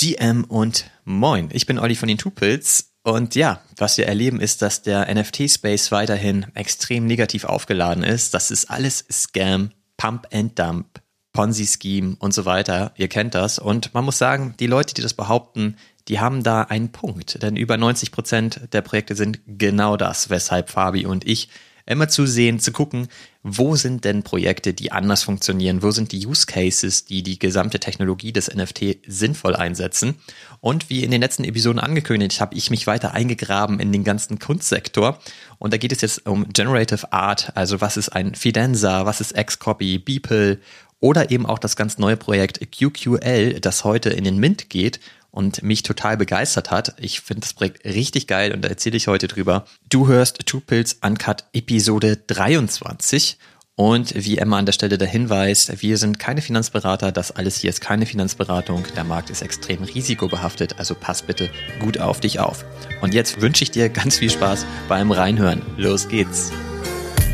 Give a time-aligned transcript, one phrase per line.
[0.00, 1.50] GM und Moin.
[1.52, 5.92] Ich bin Olli von den Tupils und ja, was wir erleben ist, dass der NFT-Space
[5.92, 8.32] weiterhin extrem negativ aufgeladen ist.
[8.32, 11.02] Das ist alles Scam, Pump and Dump,
[11.34, 12.94] Ponzi-Scheme und so weiter.
[12.96, 13.58] Ihr kennt das.
[13.58, 15.76] Und man muss sagen, die Leute, die das behaupten,
[16.08, 17.42] die haben da einen Punkt.
[17.42, 21.50] Denn über 90 Prozent der Projekte sind genau das, weshalb Fabi und ich
[21.90, 23.08] immer zu sehen, zu gucken,
[23.42, 27.80] wo sind denn Projekte, die anders funktionieren, wo sind die Use Cases, die die gesamte
[27.80, 30.16] Technologie des NFT sinnvoll einsetzen.
[30.60, 34.38] Und wie in den letzten Episoden angekündigt, habe ich mich weiter eingegraben in den ganzen
[34.38, 35.18] Kunstsektor.
[35.58, 39.34] Und da geht es jetzt um Generative Art, also was ist ein Fidenza, was ist
[39.34, 40.58] Xcopy, Beeple
[41.00, 45.62] oder eben auch das ganz neue Projekt QQL, das heute in den Mint geht und
[45.62, 46.94] mich total begeistert hat.
[46.98, 49.64] Ich finde das Projekt richtig geil und da erzähle ich heute drüber.
[49.88, 53.38] Du hörst Two Pills Uncut Episode 23
[53.80, 57.70] und wie Emma an der Stelle der Hinweis, wir sind keine Finanzberater, das alles hier
[57.70, 58.84] ist keine Finanzberatung.
[58.94, 61.48] Der Markt ist extrem risikobehaftet, also pass bitte
[61.80, 62.66] gut auf dich auf.
[63.00, 65.62] Und jetzt wünsche ich dir ganz viel Spaß beim Reinhören.
[65.78, 66.52] Los geht's!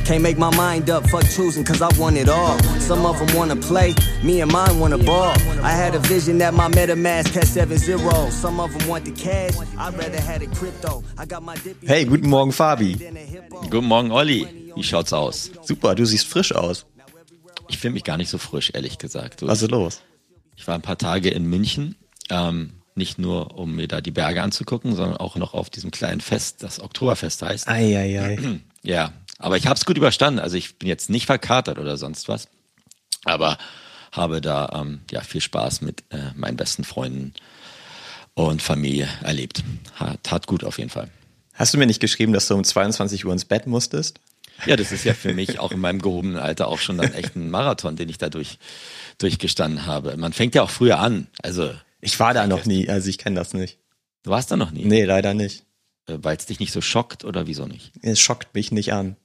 [0.06, 2.56] Can't make my mind up, fuck choosing, cause I want it all.
[2.78, 5.34] Some of them wanna play, me and mine wanna ball.
[5.64, 8.30] I had a vision that my MetaMask had 7 0.
[8.30, 11.02] Some of them want the cash, I'd rather had a crypto.
[11.18, 12.94] I got my Hey, guten Morgen, Fabi.
[13.68, 14.72] Guten Morgen, Olli.
[14.76, 15.50] Wie schaut's aus?
[15.62, 16.86] Super, du siehst frisch aus.
[17.66, 19.42] Ich finde mich gar nicht so frisch, ehrlich gesagt.
[19.42, 20.02] Was ist los?
[20.54, 21.96] Ich war ein paar Tage in München.
[22.30, 26.20] Ähm, nicht nur, um mir da die Berge anzugucken, sondern auch noch auf diesem kleinen
[26.20, 27.68] Fest, das Oktoberfest heißt.
[27.68, 28.20] Eieiei.
[28.20, 28.60] Ei, ei.
[28.86, 30.40] Ja, aber ich habe es gut überstanden.
[30.40, 32.48] Also ich bin jetzt nicht verkatert oder sonst was.
[33.24, 33.58] Aber
[34.12, 37.34] habe da ähm, ja viel Spaß mit äh, meinen besten Freunden
[38.34, 39.62] und Familie erlebt.
[39.94, 41.10] Hat, tat gut auf jeden Fall.
[41.54, 44.20] Hast du mir nicht geschrieben, dass du um 22 Uhr ins Bett musstest?
[44.64, 47.36] Ja, das ist ja für mich auch in meinem gehobenen Alter auch schon dann echt
[47.36, 48.58] ein Marathon, den ich dadurch
[49.18, 50.16] durchgestanden habe.
[50.16, 51.26] Man fängt ja auch früher an.
[51.42, 53.78] Also ich war da noch nie, also ich kenne das nicht.
[54.22, 54.84] Du warst da noch nie?
[54.84, 55.64] Nee, leider nicht.
[56.06, 57.92] Äh, Weil es dich nicht so schockt oder wieso nicht?
[58.02, 59.16] Es schockt mich nicht an.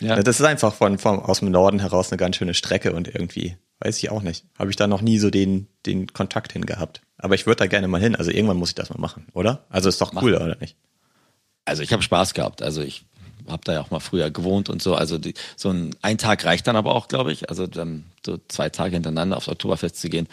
[0.00, 0.22] Ja.
[0.22, 3.56] Das ist einfach von, von aus dem Norden heraus eine ganz schöne Strecke und irgendwie,
[3.80, 7.02] weiß ich auch nicht, habe ich da noch nie so den, den Kontakt hin gehabt.
[7.18, 8.16] Aber ich würde da gerne mal hin.
[8.16, 9.64] Also irgendwann muss ich das mal machen, oder?
[9.68, 10.44] Also ist doch cool, machen.
[10.44, 10.76] oder nicht?
[11.64, 12.62] Also ich habe Spaß gehabt.
[12.62, 13.04] Also ich
[13.48, 14.94] habe da ja auch mal früher gewohnt und so.
[14.94, 17.48] Also die, so ein, ein Tag reicht dann aber auch, glaube ich.
[17.48, 20.28] Also dann so zwei Tage hintereinander aufs Oktoberfest zu gehen,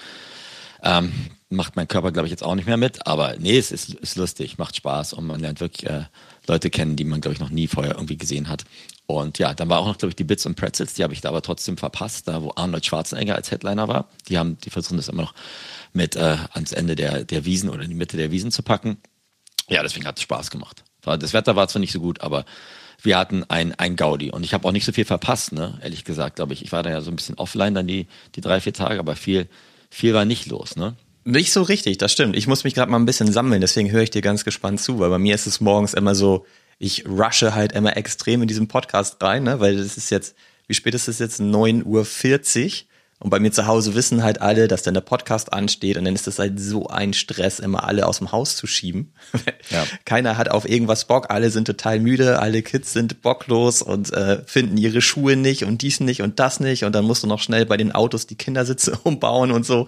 [0.83, 1.11] ähm,
[1.49, 3.05] macht mein Körper, glaube ich, jetzt auch nicht mehr mit.
[3.07, 6.03] Aber nee, es ist, ist lustig, macht Spaß und man lernt wirklich äh,
[6.47, 8.65] Leute kennen, die man, glaube ich, noch nie vorher irgendwie gesehen hat.
[9.07, 11.21] Und ja, dann war auch noch, glaube ich, die Bits und Pretzels, die habe ich
[11.21, 14.07] da aber trotzdem verpasst, da wo Arnold Schwarzenegger als Headliner war.
[14.27, 15.33] Die haben, die versuchen das immer noch
[15.93, 18.97] mit äh, ans Ende der, der Wiesen oder in die Mitte der Wiesen zu packen.
[19.67, 20.83] Ja, deswegen hat es Spaß gemacht.
[21.01, 22.45] Das Wetter war zwar nicht so gut, aber
[23.01, 25.79] wir hatten ein, ein Gaudi und ich habe auch nicht so viel verpasst, ne?
[25.81, 26.63] ehrlich gesagt, glaube ich.
[26.63, 29.15] Ich war da ja so ein bisschen offline dann die, die drei, vier Tage, aber
[29.15, 29.47] viel,
[29.89, 30.95] viel war nicht los, ne?
[31.25, 32.35] Nicht so richtig, das stimmt.
[32.35, 34.99] Ich muss mich gerade mal ein bisschen sammeln, deswegen höre ich dir ganz gespannt zu,
[34.99, 36.45] weil bei mir ist es morgens immer so,
[36.79, 39.59] ich rushe halt immer extrem in diesen Podcast rein, ne?
[39.59, 40.35] weil es ist jetzt,
[40.67, 41.41] wie spät ist es jetzt?
[41.41, 42.71] 9.40 Uhr.
[43.21, 46.15] Und bei mir zu Hause wissen halt alle, dass dann der Podcast ansteht und dann
[46.15, 49.13] ist das halt so ein Stress, immer alle aus dem Haus zu schieben.
[49.71, 49.85] Ja.
[50.03, 54.41] Keiner hat auf irgendwas Bock, alle sind total müde, alle Kids sind bocklos und äh,
[54.47, 57.39] finden ihre Schuhe nicht und dies nicht und das nicht und dann musst du noch
[57.39, 59.85] schnell bei den Autos die Kindersitze umbauen und so.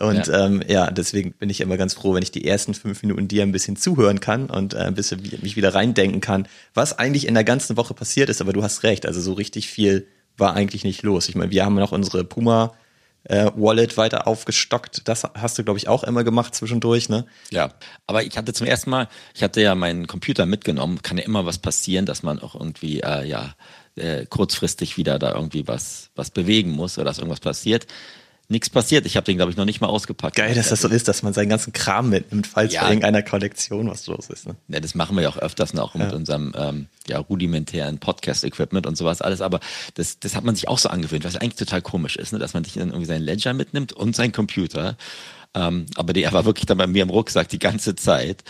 [0.00, 0.46] Und ja.
[0.46, 3.44] Ähm, ja, deswegen bin ich immer ganz froh, wenn ich die ersten fünf Minuten dir
[3.44, 7.34] ein bisschen zuhören kann und äh, ein bisschen mich wieder reindenken kann, was eigentlich in
[7.34, 8.40] der ganzen Woche passiert ist.
[8.40, 10.08] Aber du hast recht, also so richtig viel
[10.40, 11.28] war eigentlich nicht los.
[11.28, 12.72] Ich meine, wir haben noch unsere Puma
[13.24, 15.02] äh, Wallet weiter aufgestockt.
[15.06, 17.26] Das hast du, glaube ich, auch immer gemacht zwischendurch, ne?
[17.50, 17.72] Ja,
[18.06, 21.46] aber ich hatte zum ersten Mal, ich hatte ja meinen Computer mitgenommen, kann ja immer
[21.46, 23.54] was passieren, dass man auch irgendwie, äh, ja,
[23.96, 27.86] äh, kurzfristig wieder da irgendwie was, was bewegen muss oder dass irgendwas passiert
[28.50, 29.06] nichts passiert.
[29.06, 30.36] Ich habe den, glaube ich, noch nicht mal ausgepackt.
[30.36, 32.82] Geil, dass das so ist, dass man seinen ganzen Kram mitnimmt, falls ja.
[32.82, 34.46] bei irgendeiner Kollektion was los ist.
[34.46, 34.56] Ne?
[34.68, 36.04] Ja, das machen wir ja auch öfters noch ja.
[36.04, 39.40] mit unserem ähm, ja, rudimentären Podcast-Equipment und sowas alles.
[39.40, 39.60] Aber
[39.94, 42.38] das, das hat man sich auch so angewöhnt, was eigentlich total komisch ist, ne?
[42.38, 44.96] dass man sich dann irgendwie seinen Ledger mitnimmt und seinen Computer.
[45.54, 48.44] Ähm, aber der war wirklich dann bei mir im Rucksack die ganze Zeit.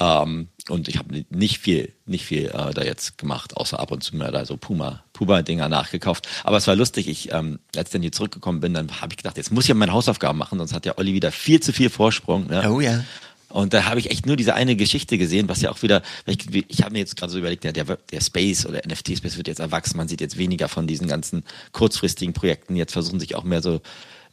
[0.00, 4.02] Ähm, und ich habe nicht viel, nicht viel äh, da jetzt gemacht, außer ab und
[4.02, 6.26] zu mal da so Puma, Puma-Dinger nachgekauft.
[6.44, 9.18] Aber es war lustig, ich, ähm, als ich dann hier zurückgekommen bin, dann habe ich
[9.18, 11.72] gedacht, jetzt muss ich ja meine Hausaufgaben machen, sonst hat ja Olli wieder viel zu
[11.72, 12.46] viel Vorsprung.
[12.46, 12.70] Ne?
[12.70, 13.04] Oh ja.
[13.48, 16.38] Und da habe ich echt nur diese eine Geschichte gesehen, was ja auch wieder, ich,
[16.68, 19.60] ich habe mir jetzt gerade so überlegt, ja, der, der Space oder NFT-Space wird jetzt
[19.60, 23.62] erwachsen, man sieht jetzt weniger von diesen ganzen kurzfristigen Projekten, jetzt versuchen sich auch mehr
[23.62, 23.80] so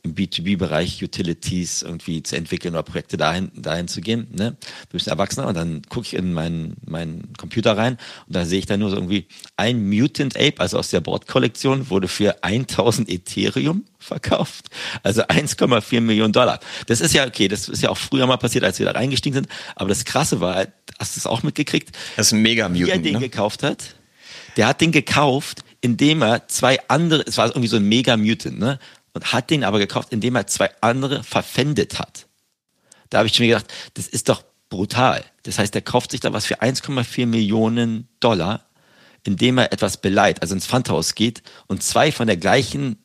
[0.03, 4.27] im B2B-Bereich Utilities irgendwie zu entwickeln oder Projekte dahin, dahin zu gehen.
[4.31, 4.57] Ne?
[4.89, 7.97] Du bist Erwachsener und dann gucke ich in meinen, meinen Computer rein
[8.27, 11.89] und da sehe ich dann nur so irgendwie ein Mutant Ape, also aus der Bordkollektion,
[11.89, 14.65] wurde für 1000 Ethereum verkauft.
[15.03, 16.59] Also 1,4 Millionen Dollar.
[16.87, 19.33] Das ist ja okay, das ist ja auch früher mal passiert, als wir da reingestiegen
[19.33, 19.47] sind.
[19.75, 20.67] Aber das Krasse war,
[20.99, 21.95] hast du es auch mitgekriegt?
[22.17, 22.87] Das ist ein mega Mutant.
[22.87, 23.19] Wie er den ne?
[23.19, 23.95] gekauft hat?
[24.57, 28.59] Der hat den gekauft, indem er zwei andere, es war irgendwie so ein Mega Mutant,
[28.59, 28.79] ne?
[29.13, 32.27] Und hat den aber gekauft, indem er zwei andere verpfändet hat.
[33.09, 35.23] Da habe ich schon mir gedacht, das ist doch brutal.
[35.43, 38.65] Das heißt, er kauft sich da was für 1,4 Millionen Dollar,
[39.23, 42.97] indem er etwas beleiht, also ins Pfandhaus geht und zwei von der gleichen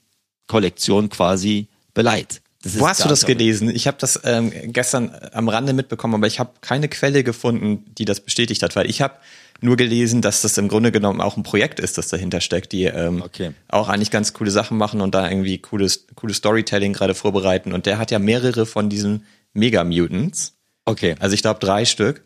[0.47, 2.41] Kollektion quasi beleiht.
[2.65, 3.71] Wo hast du das gelesen?
[3.71, 8.05] Ich habe das ähm, gestern am Rande mitbekommen, aber ich habe keine Quelle gefunden, die
[8.05, 9.15] das bestätigt hat, weil ich habe
[9.61, 12.85] nur gelesen, dass das im Grunde genommen auch ein Projekt ist, das dahinter steckt, die
[12.85, 13.53] ähm, okay.
[13.69, 17.73] auch eigentlich ganz coole Sachen machen und da irgendwie cooles, cooles Storytelling gerade vorbereiten.
[17.73, 20.55] Und der hat ja mehrere von diesen Mega-Mutants.
[20.85, 21.17] Okay.
[21.19, 22.23] Also ich glaube drei Stück.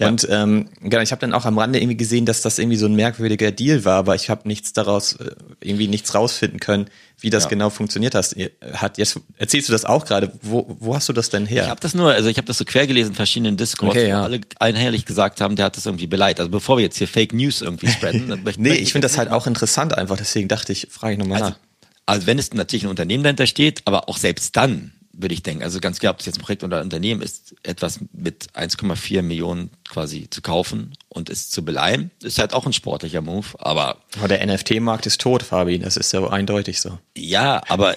[0.00, 0.08] Ja.
[0.08, 2.86] Und ähm, genau, ich habe dann auch am Rande irgendwie gesehen, dass das irgendwie so
[2.86, 6.86] ein merkwürdiger Deal war, aber ich habe nichts daraus, äh, irgendwie nichts rausfinden können,
[7.20, 7.50] wie das ja.
[7.50, 8.34] genau funktioniert hast.
[8.72, 10.32] Hat jetzt erzählst du das auch gerade?
[10.40, 11.64] Wo, wo hast du das denn her?
[11.64, 14.08] Ich habe das nur, also ich habe das so quer gelesen in verschiedenen Discords, okay,
[14.08, 14.20] ja.
[14.20, 16.40] wo alle einhellig gesagt haben, der hat das irgendwie beleidigt.
[16.40, 18.42] Also bevor wir jetzt hier Fake News irgendwie spreaden.
[18.56, 21.50] nee, ich finde das halt auch interessant einfach, deswegen dachte ich, frage ich nochmal also,
[21.50, 21.58] nach.
[22.06, 25.62] Also wenn es natürlich ein Unternehmen dahinter steht, aber auch selbst dann würde ich denken.
[25.62, 29.22] Also ganz klar, ob es jetzt ein Projekt oder ein Unternehmen ist, etwas mit 1,4
[29.22, 33.46] Millionen quasi zu kaufen und es zu beleihen, ist halt auch ein sportlicher Move.
[33.58, 35.78] Aber, aber der NFT-Markt ist tot, Fabi.
[35.78, 36.98] Das ist ja eindeutig so.
[37.16, 37.96] Ja, aber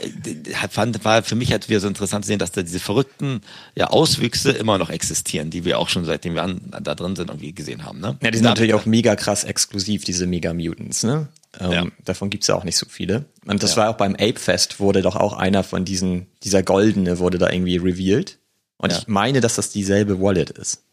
[0.69, 3.41] fand, war für mich halt wieder so interessant zu sehen, dass da diese verrückten
[3.75, 7.29] ja, Auswüchse immer noch existieren, die wir auch schon seitdem wir an, da drin sind
[7.29, 7.99] irgendwie gesehen haben.
[7.99, 8.17] Ne?
[8.21, 11.03] Ja, die sind natürlich auch mega krass exklusiv, diese Mega Mutants.
[11.03, 11.27] Ne?
[11.59, 11.88] Ähm, ja.
[12.03, 13.25] Davon gibt's ja auch nicht so viele.
[13.45, 13.77] Und das ja.
[13.77, 17.50] war auch beim Ape Fest, wurde doch auch einer von diesen, dieser goldene wurde da
[17.50, 18.39] irgendwie revealed.
[18.77, 18.97] Und ja.
[18.97, 20.83] ich meine, dass das dieselbe Wallet ist.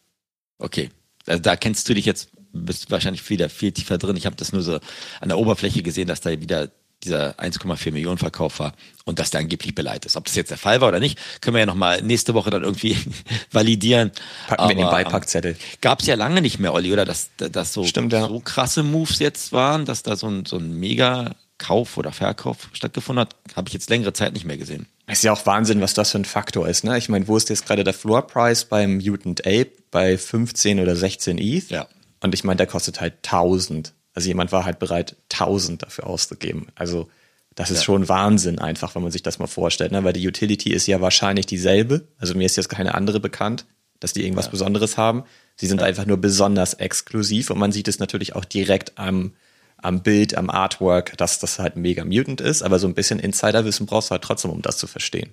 [0.58, 0.90] Okay.
[1.26, 4.16] Also da kennst du dich jetzt, bist wahrscheinlich wieder viel tiefer drin.
[4.16, 4.78] Ich habe das nur so
[5.20, 6.70] an der Oberfläche gesehen, dass da wieder
[7.04, 8.74] dieser 1,4 Millionen Verkauf war
[9.04, 10.16] und dass der angeblich beleidigt ist.
[10.16, 12.62] Ob das jetzt der Fall war oder nicht, können wir ja nochmal nächste Woche dann
[12.62, 12.96] irgendwie
[13.52, 14.12] validieren.
[14.48, 15.56] Packen wir den Beipackzettel.
[15.80, 17.04] Gab es ja lange nicht mehr, Olli, oder?
[17.04, 18.28] Dass, dass so, Stimmt, ja.
[18.28, 22.70] so krasse Moves jetzt waren, dass da so ein, so ein mega Kauf oder Verkauf
[22.72, 24.86] stattgefunden hat, habe ich jetzt längere Zeit nicht mehr gesehen.
[25.06, 26.84] ist ja auch Wahnsinn, was das für ein Faktor ist.
[26.84, 26.96] Ne?
[26.96, 29.70] Ich meine, wo ist jetzt gerade der Floor Price beim Mutant Ape?
[29.90, 31.70] Bei 15 oder 16 ETH?
[31.70, 31.86] Ja.
[32.20, 33.92] Und ich meine, der kostet halt 1000.
[34.14, 36.68] Also jemand war halt bereit, 1000 dafür auszugeben.
[36.74, 37.08] Also
[37.54, 37.84] das ist ja.
[37.84, 40.04] schon Wahnsinn einfach, wenn man sich das mal vorstellt, ne?
[40.04, 42.06] weil die Utility ist ja wahrscheinlich dieselbe.
[42.18, 43.66] Also mir ist jetzt keine andere bekannt,
[43.98, 44.52] dass die irgendwas ja.
[44.52, 45.24] Besonderes haben.
[45.56, 45.86] Sie sind ja.
[45.86, 49.34] einfach nur besonders exklusiv und man sieht es natürlich auch direkt am,
[49.76, 53.86] am Bild, am Artwork, dass das halt mega mutant ist, aber so ein bisschen Insiderwissen
[53.86, 55.32] brauchst du halt trotzdem, um das zu verstehen.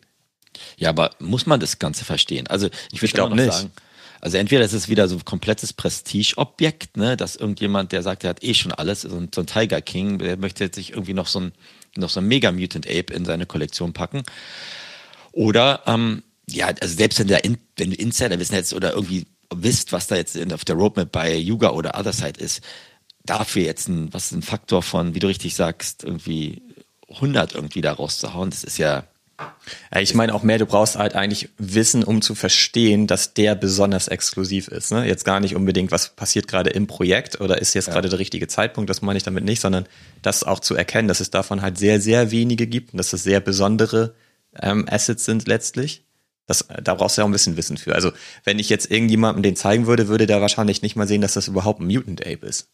[0.75, 2.47] Ja, aber muss man das Ganze verstehen?
[2.47, 3.53] Also ich würde glaube nicht.
[3.53, 3.71] Sagen,
[4.21, 8.31] also entweder ist es wieder so ein komplettes Prestigeobjekt, ne, dass irgendjemand, der sagt, der
[8.31, 11.13] hat eh schon alles, so ein, so ein Tiger King, der möchte jetzt sich irgendwie
[11.13, 11.51] noch so ein,
[11.95, 14.23] noch so ein Mega Mutant Ape in seine Kollektion packen.
[15.31, 19.27] Oder, ähm, ja, also selbst wenn, der in, wenn du Insider wissen jetzt oder irgendwie
[19.53, 22.61] wisst, was da jetzt auf der Roadmap bei Yuga oder Otherside ist,
[23.23, 26.61] dafür jetzt ein, was ein Faktor von, wie du richtig sagst, irgendwie
[27.09, 29.05] 100 irgendwie da rauszuhauen, das ist ja,
[30.00, 34.07] ich meine auch mehr, du brauchst halt eigentlich Wissen, um zu verstehen, dass der besonders
[34.07, 34.92] exklusiv ist.
[34.92, 35.07] Ne?
[35.07, 37.94] Jetzt gar nicht unbedingt, was passiert gerade im Projekt oder ist jetzt ja.
[37.94, 39.86] gerade der richtige Zeitpunkt, das meine ich damit nicht, sondern
[40.22, 43.24] das auch zu erkennen, dass es davon halt sehr, sehr wenige gibt und dass es
[43.24, 44.16] sehr besondere
[44.62, 46.04] ähm, Assets sind letztlich.
[46.48, 47.94] Das, da brauchst du ja auch ein bisschen Wissen für.
[47.94, 48.12] Also
[48.45, 51.50] wenn ich jetzt irgendjemandem den zeigen würde, würde der wahrscheinlich nicht mal sehen, dass das
[51.50, 52.70] überhaupt ein Mutant Ape ist.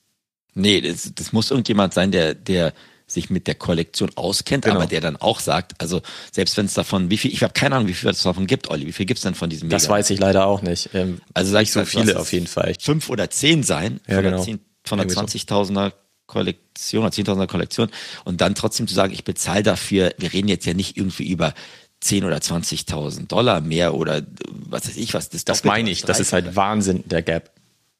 [0.53, 2.73] Nee, das, das muss irgendjemand sein, der, der
[3.13, 4.77] sich mit der Kollektion auskennt, genau.
[4.77, 6.01] aber der dann auch sagt, also
[6.31, 8.69] selbst wenn es davon, wie viel, ich habe keine Ahnung, wie viel es davon gibt,
[8.69, 10.89] Olli, wie viel gibt es denn von diesem Das weiß ich leider auch nicht.
[10.93, 12.73] Ähm, also sag ich so viele auf jeden Fall.
[12.79, 14.45] Fünf oder zehn sein ja, von, genau.
[14.45, 15.93] der, von der 20.000er
[16.27, 17.89] Kollektion oder 10.000er Kollektion
[18.25, 21.53] und dann trotzdem zu sagen, ich bezahle dafür, wir reden jetzt ja nicht irgendwie über
[22.01, 25.29] 10 oder 20.000 Dollar mehr oder was weiß ich was.
[25.29, 27.51] Das, das meine ich, das ist halt Wahnsinn, der Gap.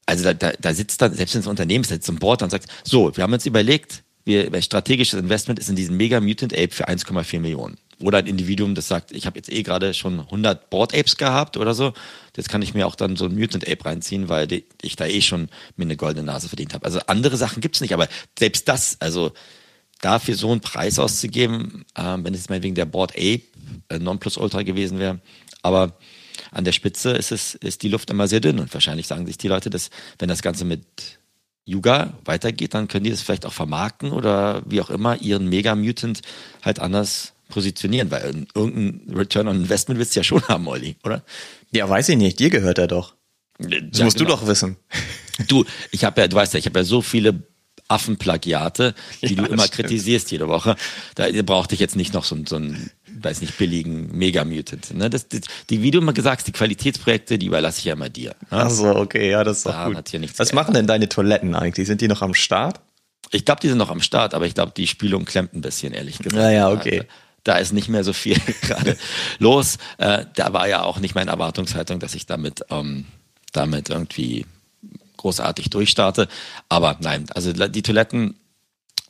[0.05, 2.67] Also da, da, da sitzt dann, selbst wenn das Unternehmen sitzt im Board und sagt,
[2.83, 6.87] so, wir haben uns überlegt, wir, strategisches Investment ist in diesen Mega Mutant Ape für
[6.87, 7.77] 1,4 Millionen.
[7.99, 11.57] Oder ein Individuum, das sagt, ich habe jetzt eh gerade schon 100 Board Apes gehabt
[11.57, 11.93] oder so.
[12.35, 15.21] Jetzt kann ich mir auch dann so ein Mutant Ape reinziehen, weil ich da eh
[15.21, 16.85] schon mir eine goldene Nase verdient habe.
[16.85, 19.31] Also andere Sachen gibt's nicht, aber selbst das, also
[20.01, 23.43] dafür so einen Preis auszugeben, äh, wenn es meinetwegen der Board Ape
[23.89, 25.21] äh, Non-Plus Ultra gewesen wäre,
[25.61, 25.97] aber
[26.51, 29.37] an der Spitze ist es, ist die Luft immer sehr dünn und wahrscheinlich sagen sich
[29.37, 29.89] die Leute, dass
[30.19, 30.83] wenn das Ganze mit
[31.65, 35.75] Yuga weitergeht, dann können die das vielleicht auch vermarkten oder wie auch immer ihren Mega
[35.75, 36.21] Mutant
[36.61, 41.23] halt anders positionieren, weil irgendein Return on Investment willst du ja schon haben, Olli, oder?
[41.71, 42.39] Ja, weiß ich nicht.
[42.39, 43.15] Dir gehört er doch.
[43.59, 44.29] Das Ja, musst genau.
[44.31, 44.77] du doch wissen.
[45.47, 47.41] Du, ich habe ja, du weißt ja, ich habe ja so viele
[47.87, 49.87] Affenplagiate, die Ja, du immer stimmt.
[49.87, 50.75] kritisierst jede Woche.
[51.15, 52.91] Da brauchte ich jetzt nicht noch so, so einen,
[53.23, 54.93] weiß nicht, billigen Mega-Mutant.
[54.95, 55.09] Ne?
[55.09, 58.09] Das, das, die, wie du immer gesagt hast, die Qualitätsprojekte, die überlasse ich ja immer
[58.09, 58.31] dir.
[58.31, 58.35] Ne?
[58.51, 59.97] Ach so, okay, ja, das ist Daran gut.
[59.97, 60.65] hat hier nichts Was geändert.
[60.67, 61.87] machen denn deine Toiletten eigentlich?
[61.87, 62.79] Sind die noch am Start?
[63.31, 65.93] Ich glaube, die sind noch am Start, aber ich glaube, die Spülung klemmt ein bisschen,
[65.93, 66.35] ehrlich gesagt.
[66.35, 66.99] Ja, ja, okay.
[67.43, 68.97] Da, da ist nicht mehr so viel gerade
[69.39, 69.77] los.
[69.97, 73.05] Äh, da war ja auch nicht meine Erwartungshaltung, dass ich damit, ähm,
[73.51, 74.45] damit irgendwie
[75.17, 76.27] großartig durchstarte.
[76.69, 78.35] Aber nein, also die Toiletten,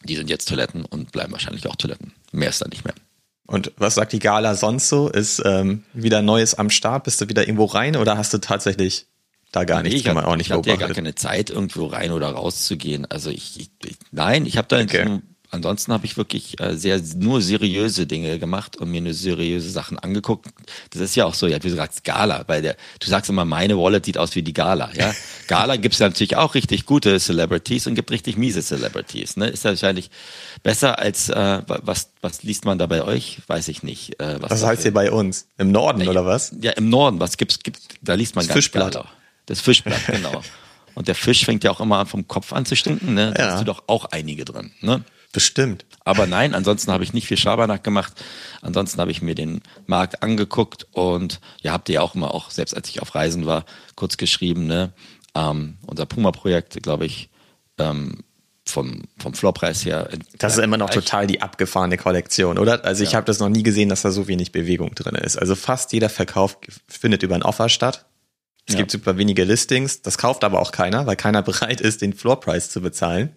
[0.03, 2.13] die sind jetzt Toiletten und bleiben wahrscheinlich auch Toiletten.
[2.31, 2.93] Mehr ist da nicht mehr.
[3.45, 5.09] Und was sagt die Gala sonst so?
[5.09, 7.03] Ist ähm, wieder Neues am Start?
[7.03, 9.07] Bist du wieder irgendwo rein oder hast du tatsächlich
[9.51, 9.99] da gar nichts?
[9.99, 12.29] ich Kann hab- man auch nicht ich hatte ja gar keine Zeit, irgendwo rein oder
[12.29, 13.05] raus zu gehen.
[13.05, 15.03] Also ich, ich, ich nein, ich habe da Okay.
[15.03, 15.19] okay.
[15.53, 19.97] Ansonsten habe ich wirklich äh, sehr nur seriöse Dinge gemacht und mir nur seriöse Sachen
[19.99, 20.47] angeguckt.
[20.91, 23.45] Das ist ja auch so, ja, wie du sagst, Gala, weil der, du sagst immer,
[23.45, 25.13] meine Wallet sieht aus wie die Gala, ja.
[25.47, 29.37] Gala gibt's ja natürlich auch richtig gute Celebrities und gibt richtig miese Celebrities.
[29.37, 29.47] Ne?
[29.47, 30.09] Ist ja wahrscheinlich
[30.63, 33.39] besser als äh, was, was liest man da bei euch?
[33.47, 34.19] Weiß ich nicht.
[34.19, 35.47] Äh, was Was heißt hier bei uns?
[35.57, 36.53] Im Norden oder was?
[36.61, 38.93] ja, im Norden, was gibt's, gibt, da liest man Das ganz Fischblatt.
[38.93, 39.09] Gala.
[39.45, 40.41] Das Fischblatt, genau.
[40.95, 43.33] Und der Fisch fängt ja auch immer an, vom Kopf an zu stinken, ne?
[43.35, 43.51] Da Ja.
[43.53, 45.03] hast du doch auch einige drin, ne?
[45.33, 45.85] Bestimmt.
[46.05, 48.13] Aber nein, ansonsten habe ich nicht viel Schabernack gemacht.
[48.61, 52.51] Ansonsten habe ich mir den Markt angeguckt und ja, habt ihr ja auch immer auch,
[52.51, 54.93] selbst als ich auf Reisen war, kurz geschrieben, ne?
[55.35, 57.29] Ähm, unser Puma-Projekt, glaube ich,
[57.79, 58.19] ähm,
[58.65, 60.07] vom, vom Floorpreis her.
[60.37, 62.85] Das ist immer noch total die abgefahrene Kollektion, oder?
[62.85, 63.17] Also ich Ja.
[63.17, 65.35] habe das noch nie gesehen, dass da so wenig Bewegung drin ist.
[65.37, 68.05] Also fast jeder Verkauf findet über ein Offer statt.
[68.67, 68.79] Es Ja.
[68.79, 70.01] gibt super wenige Listings.
[70.03, 73.35] Das kauft aber auch keiner, weil keiner bereit ist, den Floorpreis zu bezahlen.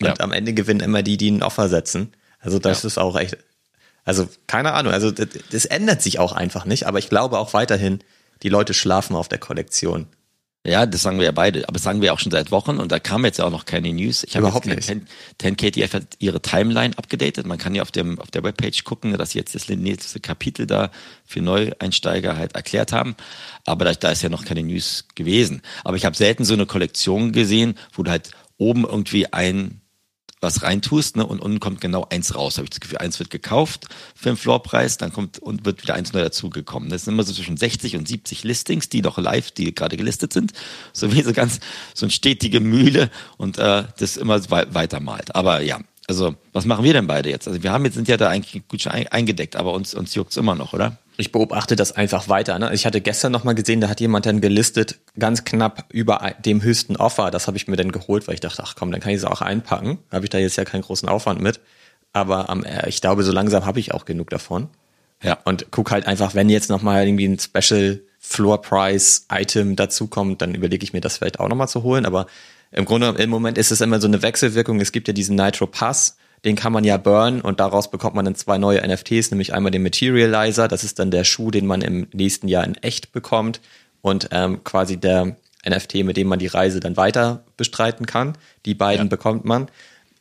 [0.00, 0.14] Und Ja.
[0.20, 2.12] am Ende gewinnen immer die, die ein Offer setzen.
[2.40, 2.86] Also das Ja.
[2.88, 3.36] ist auch echt,
[4.04, 4.92] also keine Ahnung.
[4.92, 6.86] Also das, das ändert sich auch einfach nicht.
[6.86, 8.00] Aber ich glaube auch weiterhin,
[8.42, 10.06] die Leute schlafen auf der Kollektion.
[10.66, 12.90] Ja, das sagen wir ja beide, aber das sagen wir auch schon seit Wochen und
[12.90, 14.24] da kam jetzt ja auch noch keine News.
[14.24, 15.06] Ich habe Überhaupt 10,
[15.40, 17.46] 10KTF hat ihre Timeline abgedatet.
[17.46, 20.66] Man kann ja auf dem auf der Webpage gucken, dass sie jetzt das nächste Kapitel
[20.66, 20.90] da
[21.24, 23.14] für Neueinsteiger halt erklärt haben.
[23.64, 25.62] Aber da, da ist ja noch keine News gewesen.
[25.84, 29.80] Aber ich habe selten so eine Kollektion gesehen, wo du halt oben irgendwie ein
[30.40, 32.58] was reintust, ne, und unten kommt genau eins raus.
[32.58, 35.94] Habe ich das Gefühl, eins wird gekauft für den Floorpreis, dann kommt und wird wieder
[35.94, 36.88] eins neu dazugekommen.
[36.90, 40.32] Das sind immer so zwischen 60 und 70 Listings, die noch live, die gerade gelistet
[40.32, 40.52] sind,
[40.92, 41.60] so wie so ganz
[41.94, 45.34] so eine stetige Mühle und äh, das immer wei- weitermalt.
[45.34, 47.48] Aber ja, also was machen wir denn beide jetzt?
[47.48, 50.14] Also wir haben jetzt sind ja da eigentlich gut schon ein- eingedeckt, aber uns uns
[50.14, 50.98] juckt's immer noch, oder?
[51.18, 52.58] Ich beobachte das einfach weiter.
[52.58, 52.72] Ne?
[52.74, 56.62] Ich hatte gestern noch mal gesehen, da hat jemand dann gelistet, ganz knapp über dem
[56.62, 57.30] höchsten Offer.
[57.30, 59.24] Das habe ich mir dann geholt, weil ich dachte, ach komm, dann kann ich es
[59.24, 59.98] auch einpacken.
[60.12, 61.60] Habe ich da jetzt ja keinen großen Aufwand mit.
[62.12, 64.68] Aber am, äh, ich glaube, so langsam habe ich auch genug davon.
[65.22, 65.38] Ja.
[65.44, 70.42] Und guck halt einfach, wenn jetzt noch mal irgendwie ein Special Floor Price Item dazukommt,
[70.42, 72.04] dann überlege ich mir das vielleicht auch noch mal zu holen.
[72.04, 72.26] Aber
[72.72, 74.80] im Grunde, im Moment ist es immer so eine Wechselwirkung.
[74.80, 78.24] Es gibt ja diesen Nitro Pass, den kann man ja burnen und daraus bekommt man
[78.24, 81.82] dann zwei neue NFTs, nämlich einmal den Materializer, das ist dann der Schuh, den man
[81.82, 83.60] im nächsten Jahr in echt bekommt
[84.02, 85.36] und ähm, quasi der
[85.68, 88.38] NFT, mit dem man die Reise dann weiter bestreiten kann.
[88.64, 89.10] Die beiden Ja.
[89.10, 89.68] bekommt man.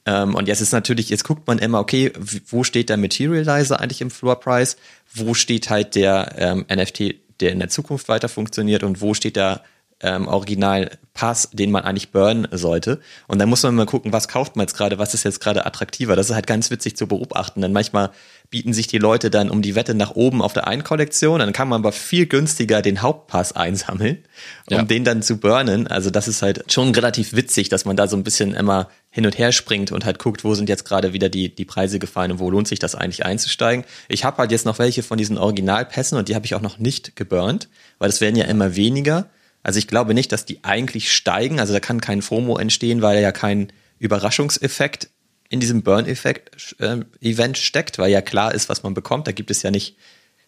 [0.07, 2.11] Ähm, und jetzt ist natürlich, jetzt guckt man immer, okay,
[2.47, 4.77] wo steht der Materializer eigentlich im Floor Price?
[5.13, 9.35] Wo steht halt der ähm, NFT, der in der Zukunft weiter funktioniert und wo steht
[9.35, 9.61] der
[10.01, 12.99] ähm, Original Pass, den man eigentlich burnen sollte.
[13.27, 15.65] Und dann muss man mal gucken, was kauft man jetzt gerade, was ist jetzt gerade
[15.65, 16.17] attraktiver.
[16.17, 17.61] Das ist halt ganz witzig zu beobachten.
[17.61, 18.11] Denn manchmal
[18.49, 21.53] bieten sich die Leute dann um die Wette nach oben auf der einen Kollektion, dann
[21.53, 24.23] kann man aber viel günstiger den Hauptpass einsammeln,
[24.69, 24.83] um Ja.
[24.83, 25.87] den dann zu burnen.
[25.87, 29.25] Also das ist halt schon relativ witzig, dass man da so ein bisschen immer hin
[29.25, 32.33] und her springt und halt guckt, wo sind jetzt gerade wieder die, die Preise gefallen
[32.33, 33.85] und wo lohnt sich das eigentlich einzusteigen.
[34.09, 36.77] Ich habe halt jetzt noch welche von diesen Originalpässen und die habe ich auch noch
[36.77, 39.27] nicht geburnt, weil es werden ja immer weniger.
[39.65, 41.59] Also ich glaube nicht, dass die eigentlich steigen.
[41.59, 45.09] Also da kann kein FOMO entstehen, weil ja kein Überraschungseffekt
[45.49, 49.25] in diesem Burn-Effekt-Event steckt, weil ja klar ist, was man bekommt.
[49.25, 49.95] Da gibt es ja nicht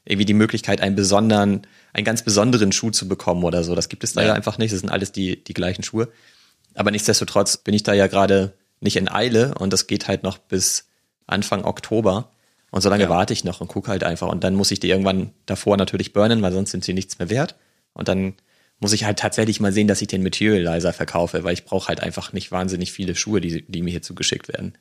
[0.06, 3.74] irgendwie die Möglichkeit, einen besonderen, einen ganz besonderen Schuh zu bekommen oder so.
[3.74, 4.34] Das gibt es da ja, Ja.
[4.34, 4.72] einfach nicht.
[4.72, 6.10] Das sind alles die, die gleichen Schuhe.
[6.76, 10.38] Aber nichtsdestotrotz bin ich da ja gerade nicht in Eile und das geht halt noch
[10.38, 10.86] bis
[11.26, 12.30] Anfang Oktober.
[12.70, 13.10] Und so lange Ja.
[13.10, 14.28] warte ich noch und gucke halt einfach.
[14.28, 17.32] Und dann muss ich die irgendwann davor natürlich burnen, weil sonst sind sie nichts mehr
[17.32, 17.56] wert.
[17.94, 18.36] Und dann
[18.80, 22.02] muss ich halt tatsächlich mal sehen, dass ich den Materializer verkaufe, weil ich brauche halt
[22.02, 24.74] einfach nicht wahnsinnig viele Schuhe, die, die mir hier zugeschickt werden.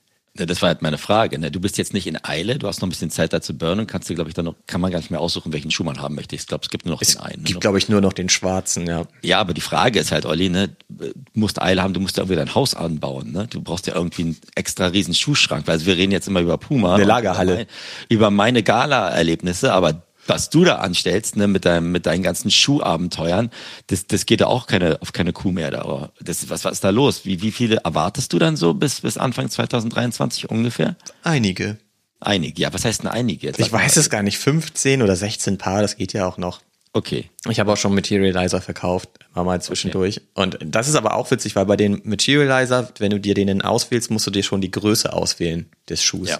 [0.44, 1.38] Das war halt meine Frage.
[1.38, 1.50] Ne?
[1.50, 3.80] Du bist jetzt nicht in Eile, du hast noch ein bisschen Zeit da zu burnen
[3.80, 5.82] und kannst dir, glaube ich, dann noch, kann man gar nicht mehr aussuchen, welchen Schuh
[5.82, 6.34] man haben möchte.
[6.36, 7.44] Ich glaube, es gibt nur noch Es den einen.
[7.44, 7.60] gibt, ne?
[7.60, 9.06] glaube ich, nur noch den schwarzen, ja.
[9.22, 12.22] Ja, aber die Frage ist halt, Olli, ne, du musst Eile haben, du musst ja
[12.22, 13.46] irgendwie dein Haus anbauen, ne?
[13.48, 16.58] Du brauchst ja irgendwie einen extra riesen Schuhschrank, weil also wir reden jetzt immer über
[16.58, 16.96] Puma.
[16.96, 17.66] Eine Lagerhalle.
[18.10, 23.50] Über meine Gala-Erlebnisse, aber was du da anstellst, ne, mit deinem, mit deinen ganzen Schuhabenteuern,
[23.88, 26.10] das, das geht ja auch keine, auf keine Kuh mehr da.
[26.20, 27.24] Das, was, was ist da los?
[27.24, 30.96] Wie, wie viele erwartest du dann so bis, bis Anfang 2023 ungefähr?
[31.22, 31.78] Einige.
[32.20, 32.62] Einige.
[32.62, 33.46] Ja, was heißt denn einige?
[33.46, 33.84] Jetzt Ich sag mal.
[33.84, 34.38] weiß es gar nicht.
[34.38, 36.60] 15 oder 16 Paar, das geht ja auch noch.
[36.92, 37.28] Okay.
[37.50, 40.22] Ich habe auch schon Materializer verkauft, immer mal zwischendurch.
[40.32, 44.10] Und das ist aber auch witzig, weil bei den Materializer, wenn du dir den auswählst,
[44.10, 46.30] musst du dir schon die Größe auswählen des Schuhs.
[46.30, 46.38] Ja.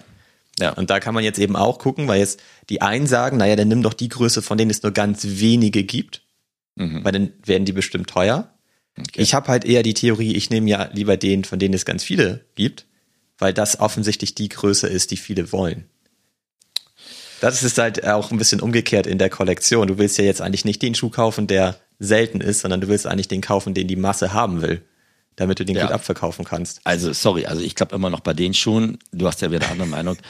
[0.58, 0.72] Ja.
[0.72, 3.68] Und da kann man jetzt eben auch gucken, weil jetzt die einen sagen, naja, dann
[3.68, 6.22] nimm doch die Größe, von denen es nur ganz wenige gibt,
[6.76, 8.52] weil dann werden die bestimmt teuer.
[8.98, 9.22] Okay.
[9.22, 12.04] Ich habe halt eher die Theorie, ich nehme ja lieber den, von denen es ganz
[12.04, 12.86] viele gibt,
[13.38, 15.84] weil das offensichtlich die Größe ist, die viele wollen.
[17.40, 19.88] Das ist halt auch ein bisschen umgekehrt in der Kollektion.
[19.88, 23.06] Du willst ja jetzt eigentlich nicht den Schuh kaufen, der selten ist, sondern du willst
[23.06, 24.82] eigentlich den kaufen, den die Masse haben will,
[25.36, 25.82] damit du den Ja.
[25.84, 26.80] gut abverkaufen kannst.
[26.84, 29.72] Also, sorry, also ich glaube immer noch bei den Schuhen, du hast ja wieder eine
[29.72, 30.16] andere Meinung.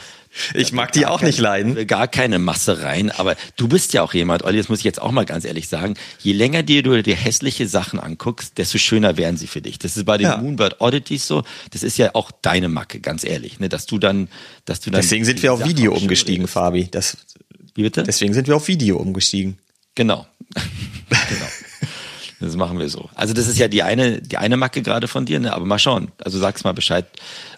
[0.53, 1.75] Ich mag die auch nicht leiden.
[1.75, 4.83] will gar keine Masse rein, aber du bist ja auch jemand, Olli, das muss ich
[4.85, 8.77] jetzt auch mal ganz ehrlich sagen, je länger dir du dir hässliche Sachen anguckst, desto
[8.77, 9.79] schöner werden sie für dich.
[9.79, 10.37] Das ist bei den Ja.
[10.37, 14.27] Moonbird Oddities so, das ist ja auch deine Macke, ganz ehrlich, ne, dass du dann,
[14.65, 16.47] dass du dann Deswegen sind wir auf Sachen Video umgestiegen.
[16.47, 16.87] Fabi.
[16.91, 17.17] Das,
[17.73, 18.03] Wie bitte?
[18.03, 19.57] deswegen sind wir auf Video umgestiegen.
[19.95, 20.27] Genau.
[21.09, 21.45] genau.
[22.39, 23.09] Das machen wir so.
[23.15, 25.53] Also das ist ja die eine, die eine Macke gerade von dir, ne?
[25.53, 26.11] aber mal schauen.
[26.23, 27.05] Also sag's mal Bescheid,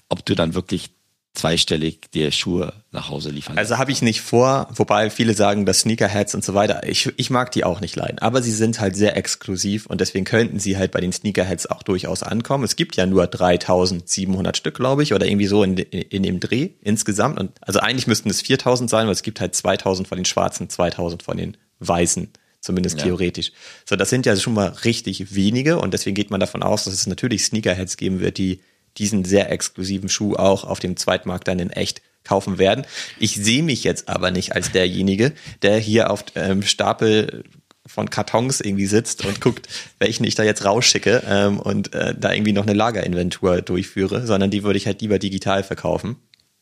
[0.08, 0.92] ob du dann wirklich
[1.34, 5.82] zweistellig dir Schuhe nach Hause liefern Also habe ich nicht vor, wobei viele sagen, dass
[5.82, 8.96] Sneakerheads und so weiter, ich, ich mag die auch nicht leiden, aber sie sind halt
[8.96, 12.64] sehr exklusiv und deswegen könnten sie halt bei den Sneakerheads auch durchaus ankommen.
[12.64, 16.72] Es gibt ja nur 3700 Stück, glaube ich, oder irgendwie so in, in dem Dreh
[16.82, 20.26] insgesamt und also eigentlich müssten es 4000 sein, weil es gibt halt 2000 von den
[20.26, 22.30] schwarzen, 2000 von den weißen.
[22.62, 23.06] Zumindest Ja.
[23.06, 23.52] theoretisch.
[23.88, 26.94] So, das sind ja schon mal richtig wenige und deswegen geht man davon aus, dass
[26.94, 28.60] es natürlich Sneakerheads geben wird, die
[28.98, 32.86] diesen sehr exklusiven Schuh auch auf dem Zweitmarkt dann in echt kaufen werden.
[33.18, 37.44] Ich sehe mich jetzt aber nicht als derjenige, der hier auf ähm, Stapel
[37.86, 42.34] von Kartons irgendwie sitzt und guckt, welchen ich da jetzt rausschicke ähm, und äh, da
[42.34, 46.18] irgendwie noch eine Lagerinventur durchführe, sondern die würde ich halt lieber digital verkaufen.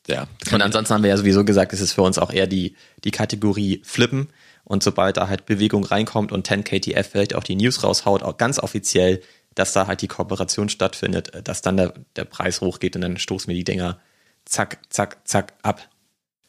[0.07, 0.27] Ja.
[0.53, 3.11] Und ansonsten haben wir ja sowieso gesagt, es ist für uns auch eher die, die
[3.11, 4.29] Kategorie Flippen.
[4.67, 8.59] Und sobald da halt Bewegung reinkommt und 10KTF vielleicht auch die News raushaut, auch ganz
[8.59, 9.21] offiziell,
[9.55, 13.17] dass da halt die Kooperation stattfindet, äh, dass dann der, der Preis hochgeht und dann
[13.17, 13.99] stoßen wir die Dinger
[14.43, 15.87] zack, zack, zack ab.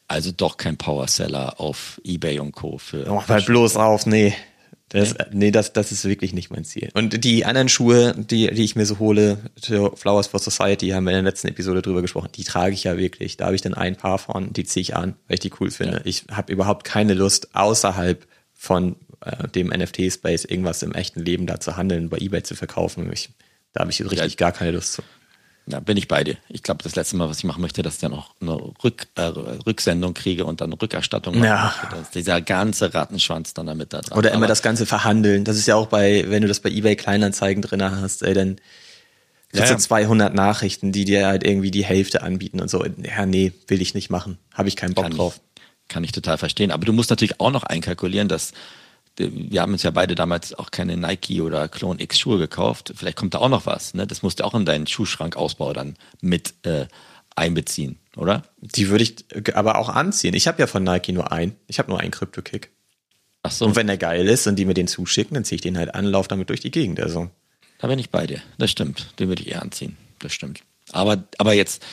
[0.09, 2.77] Also doch kein Powerseller auf Ebay und Co.
[2.77, 3.05] für.
[3.09, 4.35] Mach mal bloß auf, nee.
[4.89, 6.89] Das, nee, das, das ist wirklich nicht mein Ziel.
[6.95, 9.37] Und die anderen Schuhe, die, die ich mir so hole,
[9.95, 12.97] Flowers for Society, haben wir in der letzten Episode drüber gesprochen, die trage ich ja
[12.97, 13.37] wirklich.
[13.37, 15.69] Da habe ich dann ein paar von, die ziehe ich an, weil ich die cool
[15.69, 16.01] finde.
[16.05, 21.59] Ich habe überhaupt keine Lust, außerhalb von äh, dem NFT-Space irgendwas im echten Leben da
[21.59, 23.09] zu handeln, bei Ebay zu verkaufen.
[23.13, 23.29] Ich,
[23.73, 24.37] da habe ich richtig Ja.
[24.37, 25.03] gar keine Lust zu.
[25.71, 26.35] Ja, bin ich bei dir.
[26.49, 28.53] Ich glaube, das letzte Mal, was ich machen möchte, dass ich dann auch eine
[28.83, 31.35] Rück, äh, Rücksendung kriege und dann eine Rückerstattung.
[31.35, 31.73] machen Ja.
[31.91, 34.17] Dass dieser ganze Rattenschwanz dann damit da dran.
[34.17, 35.43] Oder immer Aber- das Ganze verhandeln.
[35.43, 38.55] Das ist ja auch bei, wenn du das bei eBay Kleinanzeigen drin hast, ey, dann
[39.51, 39.77] kriegst Ja, du ja.
[39.77, 42.83] 200 Nachrichten, die dir halt irgendwie die Hälfte anbieten und so.
[43.03, 44.39] Ja, nee, will ich nicht machen.
[44.55, 45.39] Habe ich keinen Bock kann drauf.
[45.55, 46.71] Ich, kann ich total verstehen.
[46.71, 48.53] Aber du musst natürlich auch noch einkalkulieren, dass
[49.19, 52.93] wir haben uns ja beide damals auch keine Nike oder Clone X Schuhe gekauft.
[52.95, 53.93] Vielleicht kommt da auch noch was.
[53.93, 54.07] Ne?
[54.07, 56.87] Das musst du auch in deinen Schuhschrankausbau dann mit äh,
[57.35, 58.43] einbeziehen, oder?
[58.61, 60.33] Die würde ich aber auch anziehen.
[60.33, 61.55] Ich habe ja von Nike nur einen.
[61.67, 62.71] Ich habe nur einen Crypto-Kick.
[63.43, 65.61] Ach so, Und wenn der geil ist und die mir den zuschicken, dann ziehe ich
[65.61, 66.99] den halt an, lauf damit durch die Gegend.
[66.99, 67.29] Also.
[67.79, 68.41] da bin ich bei dir.
[68.57, 69.13] Das stimmt.
[69.19, 69.97] Den würde ich eher anziehen.
[70.19, 70.61] Das stimmt.
[70.91, 71.85] Aber, aber jetzt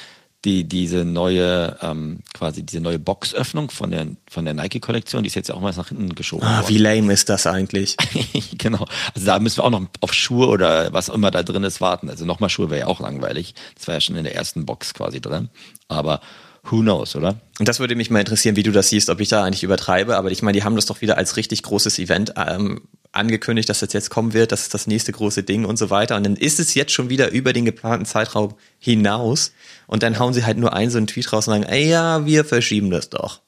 [0.46, 5.34] die, diese neue, ähm, quasi diese neue Boxöffnung von der, von der Nike-Kollektion, die ist
[5.34, 6.46] jetzt ja auch mal nach hinten geschoben.
[6.46, 6.68] Ah, worden.
[6.68, 7.96] wie lame ist das eigentlich?
[8.58, 8.86] genau.
[9.12, 12.08] Also da müssen wir auch noch auf Schuhe oder was immer da drin ist warten.
[12.08, 13.54] Also nochmal Schuhe wäre ja auch langweilig.
[13.74, 15.50] Das war ja schon in der ersten Box quasi drin.
[15.88, 16.20] Aber
[16.62, 17.40] who knows, oder?
[17.58, 20.16] Und das würde mich mal interessieren, wie du das siehst, ob ich da eigentlich übertreibe.
[20.16, 23.80] Aber ich meine, die haben das doch wieder als richtig großes Event ähm, angekündigt, dass
[23.80, 24.52] das jetzt kommen wird.
[24.52, 26.16] Das ist das nächste große Ding und so weiter.
[26.16, 29.52] Und dann ist es jetzt schon wieder über den geplanten Zeitraum hinaus.
[29.86, 32.24] Und dann hauen sie halt nur einen so einen Tweet raus und sagen, ey, ja,
[32.26, 33.40] wir verschieben das doch.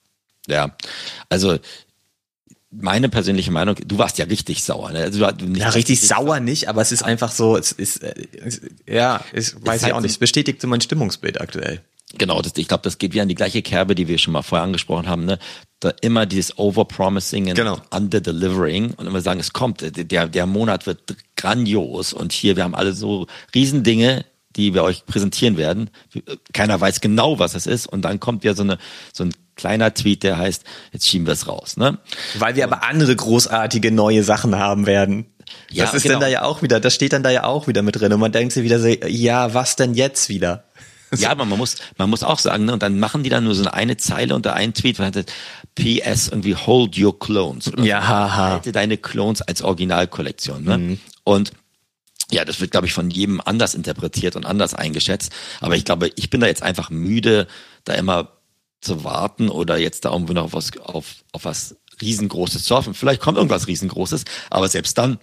[0.46, 0.76] Ja.
[1.28, 1.58] Also
[2.70, 4.90] meine persönliche Meinung, du warst ja richtig sauer.
[4.92, 4.98] Ne?
[5.00, 8.14] Also, du, nicht Ja, richtig sauer nicht, aber es ist einfach so, es ist, äh,
[8.44, 10.12] es, ja, es weiß halt ich auch so- nicht.
[10.12, 11.80] Es bestätigt so mein Stimmungsbild aktuell.
[12.16, 14.42] Genau, das, ich glaube, das geht wieder an die gleiche Kerbe, die wir schon mal
[14.42, 15.26] vorher angesprochen haben.
[15.26, 15.38] Ne?
[15.80, 17.78] Da immer dieses Overpromising und Genau.
[17.90, 21.00] Underdelivering und immer sagen, es kommt, der, der Monat wird
[21.36, 24.24] grandios und hier, wir haben alle so Riesendinge,
[24.56, 25.90] die wir euch präsentieren werden.
[26.52, 27.86] Keiner weiß genau, was es ist.
[27.86, 28.78] Und dann kommt ja so, eine,
[29.12, 31.76] so ein kleiner Tweet, der heißt, jetzt schieben wir es raus.
[31.76, 31.98] Ne?
[32.38, 35.26] Weil wir aber andere großartige neue Sachen haben werden.
[35.70, 36.14] Ja, das ist genau.
[36.14, 38.12] dann da ja auch wieder, das steht dann da ja auch wieder mit drin.
[38.12, 40.64] Und man denkt sich wieder so, ja, was denn jetzt wieder?
[41.18, 43.54] Ja, aber man muss, man muss auch sagen, ne, und dann machen die dann nur
[43.54, 45.10] so eine Zeile unter einen Tweet, weil
[45.74, 47.72] PS irgendwie Hold Your Clones.
[47.72, 48.36] Oder ja, so.
[48.36, 50.64] Halte deine Clones als Originalkollektion.
[50.64, 50.78] Ne?
[50.78, 51.00] Mhm.
[51.24, 51.52] Und
[52.30, 55.32] ja, das wird, glaube ich, von jedem anders interpretiert und anders eingeschätzt.
[55.60, 57.46] Aber ich glaube, ich bin da jetzt einfach müde,
[57.84, 58.32] da immer
[58.80, 62.94] zu warten oder jetzt da irgendwo noch auf was, auf, auf was riesengroßes zu hoffen.
[62.94, 65.18] Vielleicht kommt irgendwas riesengroßes, aber selbst dann,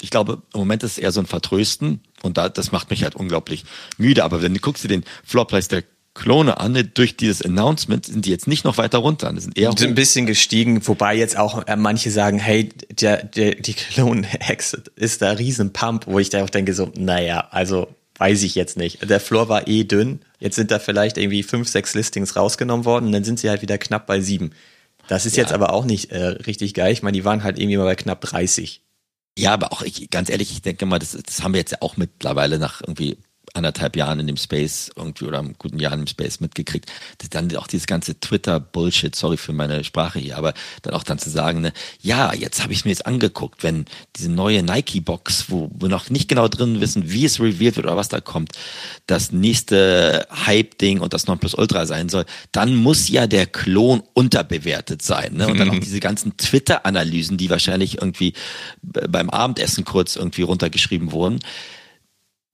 [0.00, 3.02] ich glaube, im Moment ist es eher so ein Vertrösten und da, das macht mich
[3.02, 3.64] halt unglaublich
[3.98, 4.24] müde.
[4.24, 5.84] Aber wenn du guckst dir den Floppreis der
[6.16, 9.32] Klone an, durch dieses Announcement sind die jetzt nicht noch weiter runter.
[9.32, 13.22] Die sind eher sind ein bisschen gestiegen, wobei jetzt auch äh, manche sagen, hey, der,
[13.22, 17.88] der, die Klon-Hex ist da riesen Pump, wo ich da auch denke so, naja, also
[18.18, 19.08] weiß ich jetzt nicht.
[19.08, 20.20] Der Floor war eh dünn.
[20.38, 23.60] Jetzt sind da vielleicht irgendwie fünf, sechs Listings rausgenommen worden und dann sind sie halt
[23.60, 24.52] wieder knapp bei sieben.
[25.08, 25.42] Das ist ja.
[25.42, 26.92] jetzt aber auch nicht äh, richtig geil.
[26.92, 28.82] Ich meine, die waren halt irgendwie mal bei knapp 30.
[29.38, 31.78] Ja, aber auch ich, ganz ehrlich, ich denke mal, das, das haben wir jetzt ja
[31.82, 33.18] auch mittlerweile nach irgendwie
[33.56, 36.90] anderthalb Jahren in dem Space irgendwie oder einem guten Jahr im Space mitgekriegt.
[37.30, 41.30] Dann auch dieses ganze Twitter-Bullshit, sorry für meine Sprache hier, aber dann auch dann zu
[41.30, 45.88] sagen, ne, ja, jetzt habe ich mir jetzt angeguckt, wenn diese neue Nike-Box, wo wir
[45.88, 48.52] noch nicht genau drin wissen, wie es revealed wird oder was da kommt,
[49.06, 55.34] das nächste Hype-Ding und das Nonplusultra sein soll, dann muss ja der Klon unterbewertet sein.
[55.34, 55.48] Ne?
[55.48, 58.34] Und dann auch diese ganzen Twitter-Analysen, die wahrscheinlich irgendwie
[58.82, 61.40] beim Abendessen kurz irgendwie runtergeschrieben wurden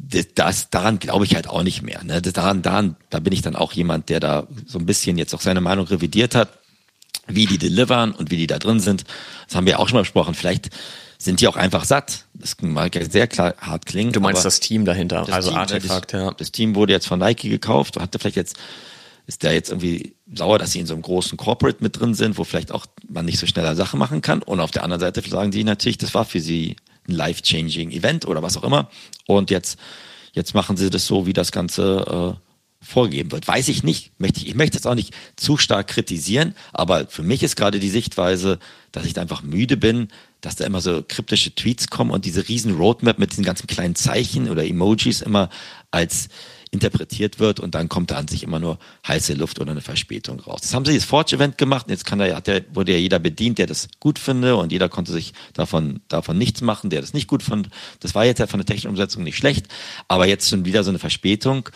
[0.02, 2.02] das, daran glaube ich halt auch nicht mehr.
[2.02, 2.20] Ne?
[2.20, 5.40] Daran, daran, da bin ich dann auch jemand, der da so ein bisschen jetzt auch
[5.40, 6.58] seine Meinung revidiert hat,
[7.28, 9.04] wie die delivern und wie die da drin sind.
[9.46, 10.34] Das haben wir auch schon mal besprochen.
[10.34, 10.70] Vielleicht
[11.18, 12.24] sind die auch einfach satt.
[12.34, 14.12] Das mag ja sehr klar hart klingen.
[14.12, 16.30] Du meinst das Team dahinter, also Team, Artefakt, das, ja.
[16.32, 18.56] Das Team wurde jetzt von Nike gekauft, hatte vielleicht jetzt,
[19.28, 22.38] ist der jetzt irgendwie sauer, dass sie in so einem großen Corporate mit drin sind,
[22.38, 24.42] wo vielleicht auch man nicht so schneller Sachen machen kann.
[24.42, 26.74] Und auf der anderen Seite sagen die natürlich, das war für sie
[27.08, 28.90] ein life-changing Event oder was auch immer.
[29.26, 29.78] Und jetzt,
[30.32, 33.46] jetzt machen sie das so, wie das Ganze äh, vorgegeben wird.
[33.46, 34.18] Weiß ich nicht.
[34.18, 37.78] Möchte ich, ich möchte jetzt auch nicht zu stark kritisieren, aber für mich ist gerade
[37.78, 38.58] die Sichtweise,
[38.90, 40.08] dass ich da einfach müde bin,
[40.40, 43.94] dass da immer so kryptische Tweets kommen und diese riesen Roadmap mit diesen ganzen kleinen
[43.94, 45.48] Zeichen oder Emojis immer
[45.92, 46.28] als
[46.72, 50.40] interpretiert wird und dann kommt da an sich immer nur heiße Luft oder eine Verspätung
[50.40, 50.62] raus.
[50.62, 53.18] Das haben sie das Forge-Event gemacht und jetzt kann da, hat der, wurde ja jeder
[53.18, 57.12] bedient, der das gut finde und jeder konnte sich davon, davon nichts machen, der das
[57.12, 57.68] nicht gut fand.
[58.00, 59.68] Das war jetzt ja von der technischen Umsetzung nicht schlecht,
[60.08, 61.68] aber jetzt schon wieder so eine Verspätung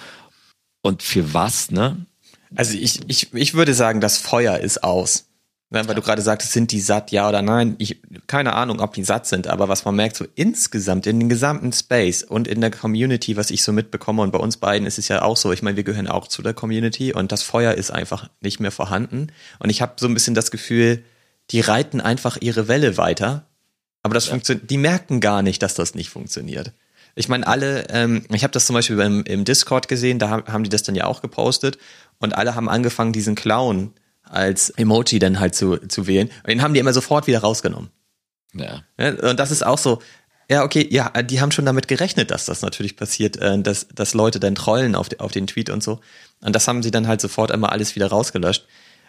[0.80, 2.06] und für was, ne?
[2.54, 5.26] Also ich, ich, ich würde sagen, das Feuer ist aus.
[5.70, 7.74] Ja, weil du gerade sagtest, sind die satt, ja oder nein?
[7.78, 11.28] Ich, keine Ahnung, ob die satt sind, aber was man merkt, so insgesamt in den
[11.28, 14.98] gesamten Space und in der Community, was ich so mitbekomme, und bei uns beiden ist
[14.98, 17.74] es ja auch so, ich meine, wir gehören auch zu der Community und das Feuer
[17.74, 19.32] ist einfach nicht mehr vorhanden.
[19.58, 21.02] Und ich habe so ein bisschen das Gefühl,
[21.50, 23.44] die reiten einfach ihre Welle weiter,
[24.04, 24.30] aber das ja.
[24.30, 26.72] funktioniert, die merken gar nicht, dass das nicht funktioniert.
[27.16, 30.62] Ich meine, alle, ähm, ich habe das zum Beispiel beim, im Discord gesehen, da haben
[30.62, 31.76] die das dann ja auch gepostet
[32.20, 33.92] und alle haben angefangen, diesen Clown
[34.28, 36.28] als Emoji dann halt zu, zu wählen.
[36.42, 37.90] Und den haben die immer sofort wieder rausgenommen.
[38.54, 38.82] Ja.
[38.98, 40.00] Und das ist auch so,
[40.48, 44.14] ja, okay, ja, die haben schon damit gerechnet, dass das natürlich passiert, äh, dass, dass
[44.14, 46.00] Leute dann trollen auf, auf den Tweet und so.
[46.40, 48.66] Und das haben sie dann halt sofort immer alles wieder rausgelöscht.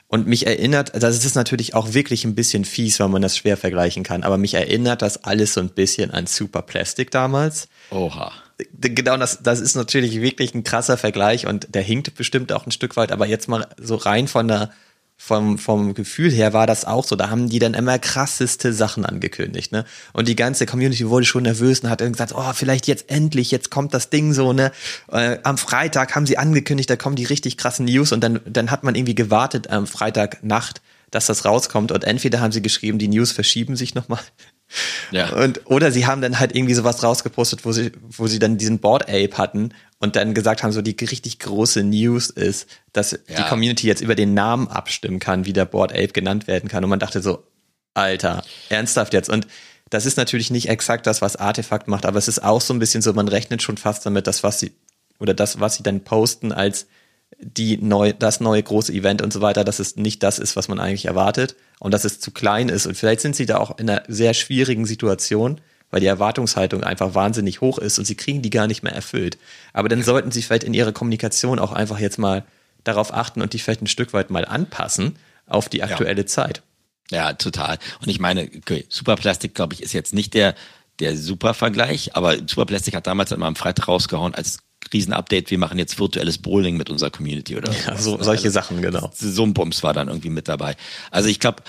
[0.09, 3.35] Und mich erinnert, also es ist natürlich auch wirklich ein bisschen fies, weil man das
[3.35, 7.67] schwer vergleichen kann, aber mich erinnert das alles so ein bisschen an Super Plastic damals.
[7.91, 8.31] Oha.
[8.79, 12.71] Genau, das, das ist natürlich wirklich ein krasser Vergleich und der hinkt bestimmt auch ein
[12.71, 14.71] Stück weit, aber jetzt mal so rein von der,
[15.17, 17.15] vom, vom Gefühl her war das auch so.
[17.15, 19.83] Da haben die dann immer krasseste Sachen angekündigt, ne?
[20.13, 23.49] Und die ganze Community wurde schon nervös und hat dann gesagt, oh, vielleicht jetzt endlich,
[23.51, 24.71] jetzt kommt das Ding so, ne?
[25.11, 28.69] Äh, am Freitag haben sie angekündigt, da kommen die richtig krassen News und dann, dann
[28.69, 33.07] hat man irgendwie gewartet am Freitagnacht, dass das rauskommt und entweder haben sie geschrieben, die
[33.07, 34.19] News verschieben sich nochmal
[35.11, 35.33] ja.
[35.33, 38.79] Und, oder sie haben dann halt irgendwie sowas rausgepostet, wo sie, wo sie dann diesen
[38.79, 43.17] Board Ape hatten und dann gesagt haben, so die richtig große News ist, dass ja.
[43.37, 46.83] die Community jetzt über den Namen abstimmen kann, wie der Board Ape genannt werden kann.
[46.83, 47.43] Und man dachte so,
[47.93, 49.29] Alter, ernsthaft jetzt.
[49.29, 49.47] Und
[49.89, 52.79] das ist natürlich nicht exakt das, was Artefakt macht, aber es ist auch so ein
[52.79, 54.73] bisschen so, man rechnet schon fast damit, dass was sie,
[55.19, 56.87] oder das, was sie dann posten als
[57.39, 60.67] die neu, das neue große Event und so weiter, dass es nicht das ist, was
[60.67, 62.85] man eigentlich erwartet und dass es zu klein ist.
[62.85, 65.61] Und vielleicht sind sie da auch in einer sehr schwierigen Situation,
[65.91, 69.37] weil die Erwartungshaltung einfach wahnsinnig hoch ist und sie kriegen die gar nicht mehr erfüllt.
[69.73, 72.43] Aber dann sollten sie vielleicht in ihrer Kommunikation auch einfach jetzt mal
[72.83, 76.27] darauf achten und die vielleicht ein Stück weit mal anpassen auf die aktuelle ja.
[76.27, 76.61] Zeit.
[77.09, 77.77] Ja, total.
[78.01, 80.55] Und ich meine, okay, Superplastik, glaube ich, ist jetzt nicht der,
[80.99, 84.59] der Supervergleich, aber Superplastik hat damals immer am Freitag rausgehauen als
[84.93, 88.81] Riesen-Update, wir machen jetzt virtuelles Bowling mit unserer Community oder ja, so, solche also, Sachen,
[88.81, 89.11] genau.
[89.13, 90.75] So ein Bums war dann irgendwie mit dabei.
[91.11, 91.63] Also ich glaube,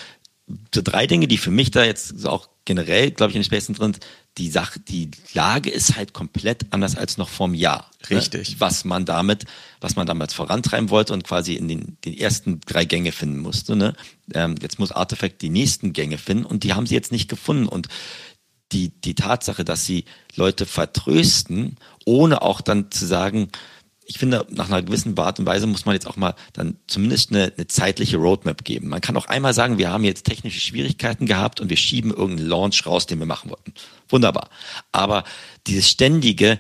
[0.75, 3.67] so drei Dinge, die für mich da jetzt auch generell, glaube ich, in den Space
[3.67, 4.01] drin sind.
[4.37, 7.91] Die Sache, die Lage ist halt komplett anders als noch vor einem Jahr.
[8.09, 8.19] Ne?
[8.19, 8.51] Richtig.
[8.51, 8.57] Ne?
[8.61, 9.45] Was man damit,
[9.81, 13.75] was man damals vorantreiben wollte und quasi in den, den ersten drei Gänge finden musste.
[13.75, 13.95] Ne?
[14.33, 17.67] Ähm, jetzt muss Artifact die nächsten Gänge finden und die haben sie jetzt nicht gefunden.
[17.67, 17.89] Und
[18.73, 20.05] die, die Tatsache, dass sie
[20.37, 21.77] Leute vertrösten,
[22.09, 23.49] ohne auch dann zu sagen,
[24.07, 27.31] ich finde, nach einer gewissen Art und Weise muss man jetzt auch mal dann zumindest
[27.31, 28.89] eine, eine zeitliche Roadmap geben.
[28.89, 32.49] Man kann auch einmal sagen, wir haben jetzt technische Schwierigkeiten gehabt und wir schieben irgendeinen
[32.49, 33.75] Launch raus, den wir machen wollten.
[34.09, 34.49] Wunderbar.
[34.93, 35.25] Aber
[35.67, 36.59] dieses ständige,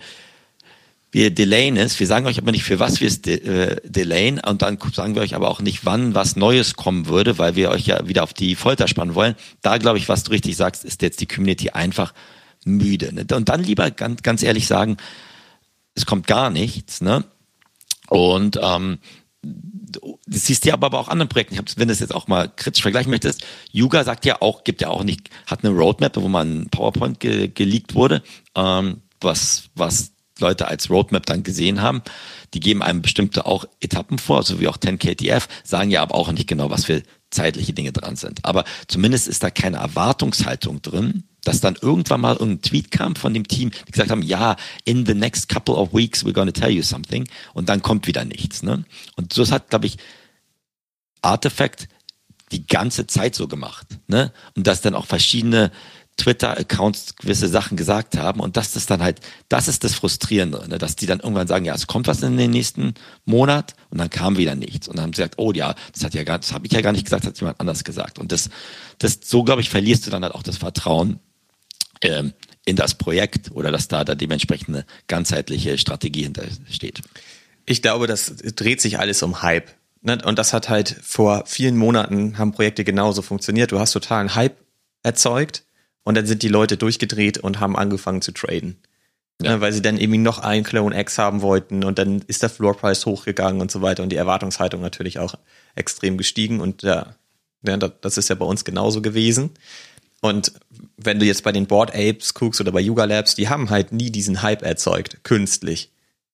[1.11, 4.41] wir delayen es, wir sagen euch aber nicht, für was wir es de äh, delayen
[4.41, 7.71] und dann sagen wir euch aber auch nicht, wann was Neues kommen würde, weil wir
[7.71, 9.37] euch ja wieder auf die Folter spannen wollen.
[9.63, 12.13] Da glaube ich, was du richtig sagst, ist jetzt die Community einfach
[12.67, 13.15] müde.
[13.15, 13.27] Ne?
[13.35, 14.99] Und dann lieber ganz, ganz ehrlich sagen,
[15.99, 17.25] es kommt gar nichts, ne?
[18.09, 18.99] Und ähm,
[19.43, 21.55] das siehst du ja aber auch anderen Projekten.
[21.55, 24.65] Ich hab, wenn du das jetzt auch mal kritisch vergleichen möchtest, Yuga sagt ja auch,
[24.65, 28.23] gibt ja auch nicht, hat eine Roadmap, wo man ein PowerPoint ge geleakt wurde,
[28.55, 32.03] ähm, was, was Leute als Roadmap dann gesehen haben.
[32.55, 36.31] Die geben einem bestimmte auch Etappen vor, so wie auch 10KTF, sagen ja aber auch
[36.33, 38.45] nicht genau, was für zeitliche Dinge dran sind.
[38.45, 43.33] Aber zumindest ist da keine Erwartungshaltung drin, dass dann irgendwann mal ein Tweet kam von
[43.33, 46.71] dem Team, die gesagt haben, ja, in the next couple of weeks we're gonna tell
[46.71, 48.63] you something und dann kommt wieder nichts.
[48.63, 48.85] Ne?
[49.17, 49.99] Und so hat, glaube ich,
[51.23, 51.89] Artifact
[52.53, 53.87] die ganze Zeit so gemacht.
[54.07, 54.33] Ne?
[54.57, 55.71] Und dass dann auch verschiedene
[56.19, 60.77] Twitter-Accounts gewisse Sachen gesagt haben und dass das dann halt, das ist das Frustrierende, ne?
[60.77, 64.11] dass die dann irgendwann sagen, ja, es kommt was in den nächsten Monat und dann
[64.11, 66.53] kam wieder nichts und dann haben sie gesagt, oh ja, das hat ja gar, das
[66.53, 68.51] habe ich ja gar nicht gesagt, das hat jemand anders gesagt und das,
[68.99, 71.21] das so glaube ich verlierst du dann halt auch das Vertrauen
[72.03, 72.33] ähm,
[72.65, 77.01] in das Projekt oder dass da da dementsprechend eine ganzheitliche Strategie hintersteht.
[77.65, 79.71] Ich glaube, das dreht sich alles um Hype.
[80.03, 80.19] Ne?
[80.25, 83.73] Und das hat halt vor vielen Monaten haben Projekte genauso funktioniert.
[83.73, 84.57] Du hast totalen Hype
[85.03, 85.65] erzeugt
[86.05, 88.79] und dann sind die Leute durchgedreht und haben angefangen zu traden.
[89.43, 89.53] Ja.
[89.53, 89.61] Ne?
[89.61, 92.77] Weil sie dann irgendwie noch einen Clone X haben wollten und dann ist der Floor
[92.77, 95.35] Price hochgegangen und so weiter und die Erwartungshaltung natürlich auch
[95.75, 97.15] extrem gestiegen und ja,
[97.65, 99.51] ja das ist ja bei uns genauso gewesen.
[100.21, 100.53] Und
[100.97, 103.93] wenn du jetzt bei den Board Apes guckst oder bei Yuga Labs, die haben halt
[103.93, 105.91] nie diesen Hype erzeugt, künstlich.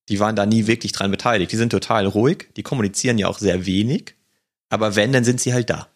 [0.09, 1.51] Die waren da nie wirklich dran beteiligt.
[1.51, 4.15] Die sind total ruhig, die kommunizieren ja auch sehr wenig,
[4.69, 5.87] aber wenn, dann sind sie halt da.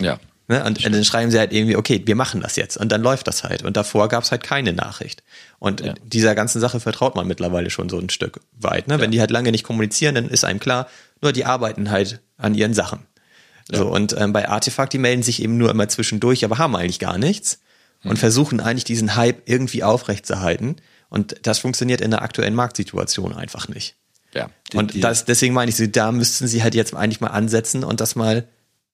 [0.00, 0.18] Ja.
[0.48, 0.62] Ne?
[0.64, 2.76] Und, und dann schreiben sie halt irgendwie, okay, wir machen das jetzt.
[2.76, 3.62] Und dann läuft das halt.
[3.64, 5.22] Und davor gab es halt keine Nachricht.
[5.58, 5.94] Und ja.
[6.04, 8.86] dieser ganzen Sache vertraut man mittlerweile schon so ein Stück weit.
[8.86, 8.94] Ne?
[8.94, 9.00] Ja.
[9.00, 10.88] Wenn die halt lange nicht kommunizieren, dann ist einem klar,
[11.20, 13.00] nur die arbeiten halt an ihren Sachen.
[13.70, 13.78] Ja.
[13.78, 16.98] So, und ähm, bei Artefakt, die melden sich eben nur immer zwischendurch, aber haben eigentlich
[16.98, 17.60] gar nichts
[18.04, 18.16] und hm.
[18.16, 20.76] versuchen eigentlich diesen Hype irgendwie aufrechtzuerhalten.
[21.08, 23.96] Und das funktioniert in der aktuellen Marktsituation einfach nicht.
[24.34, 24.50] Ja.
[24.72, 28.00] Die, und das, deswegen meine ich, da müssten sie halt jetzt eigentlich mal ansetzen und
[28.00, 28.46] das mal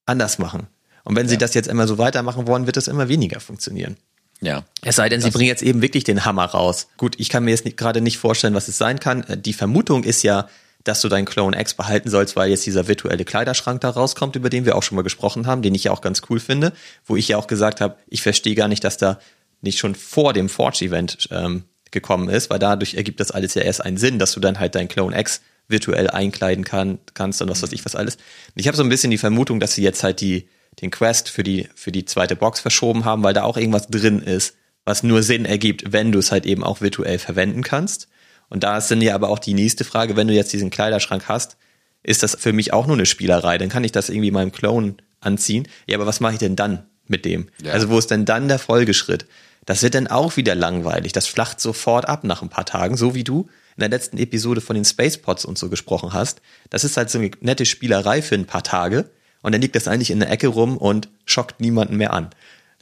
[0.06, 0.68] anders machen.
[1.04, 1.30] Und wenn ja.
[1.30, 3.96] sie das jetzt immer so weitermachen wollen, wird das immer weniger funktionieren.
[4.40, 4.64] Ja.
[4.82, 6.88] Es sei denn, sie bringen jetzt eben wirklich den Hammer raus.
[6.96, 9.22] Gut, ich kann mir jetzt gerade nicht vorstellen, was es sein kann.
[9.24, 10.48] Äh, die Vermutung ist ja,
[10.84, 14.50] dass du deinen Clone X behalten sollst, weil jetzt dieser virtuelle Kleiderschrank da rauskommt, über
[14.50, 16.72] den wir auch schon mal gesprochen haben, den ich ja auch ganz cool finde,
[17.04, 19.18] wo ich ja auch gesagt habe, ich verstehe gar nicht, dass da
[19.60, 23.84] nicht schon vor dem Forge-Event ähm, gekommen ist, weil dadurch ergibt das alles ja erst
[23.84, 27.62] einen Sinn, dass du dann halt deinen Clone X virtuell einkleiden kann, kannst und was
[27.62, 28.18] weiß ich was alles.
[28.56, 30.48] Ich habe so ein bisschen die Vermutung, dass sie jetzt halt die,
[30.80, 34.20] den Quest für die, für die zweite Box verschoben haben, weil da auch irgendwas drin
[34.20, 38.08] ist, was nur Sinn ergibt, wenn du es halt eben auch virtuell verwenden kannst.
[38.52, 41.24] Und da ist dann ja aber auch die nächste Frage, wenn du jetzt diesen Kleiderschrank
[41.26, 41.56] hast,
[42.02, 43.56] ist das für mich auch nur eine Spielerei?
[43.56, 45.66] Dann kann ich das irgendwie meinem Clone anziehen.
[45.86, 47.48] Ja, aber was mache ich denn dann mit dem?
[47.62, 47.72] Ja.
[47.72, 49.24] Also wo ist denn dann der Folgeschritt?
[49.64, 51.12] Das wird dann auch wieder langweilig.
[51.12, 54.60] Das flacht sofort ab nach ein paar Tagen, so wie du in der letzten Episode
[54.60, 56.42] von den Spacepods und so gesprochen hast.
[56.68, 59.08] Das ist halt so eine nette Spielerei für ein paar Tage
[59.40, 62.28] und dann liegt das eigentlich in der Ecke rum und schockt niemanden mehr an.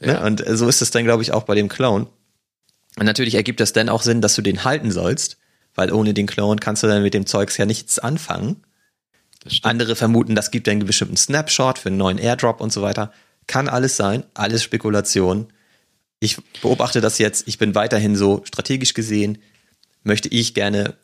[0.01, 0.11] Ne?
[0.15, 0.25] Ja.
[0.25, 2.07] Und so ist es dann, glaube ich, auch bei dem Clone.
[2.97, 5.37] Und natürlich ergibt das dann auch Sinn, dass du den halten sollst,
[5.75, 8.63] weil ohne den Clone kannst du dann mit dem Zeugs ja nichts anfangen.
[9.63, 13.11] Andere vermuten, das gibt einen bestimmten Snapshot für einen neuen Airdrop und so weiter.
[13.47, 15.51] Kann alles sein, alles Spekulation.
[16.19, 19.39] Ich beobachte das jetzt, ich bin weiterhin so strategisch gesehen,
[20.03, 20.95] möchte ich gerne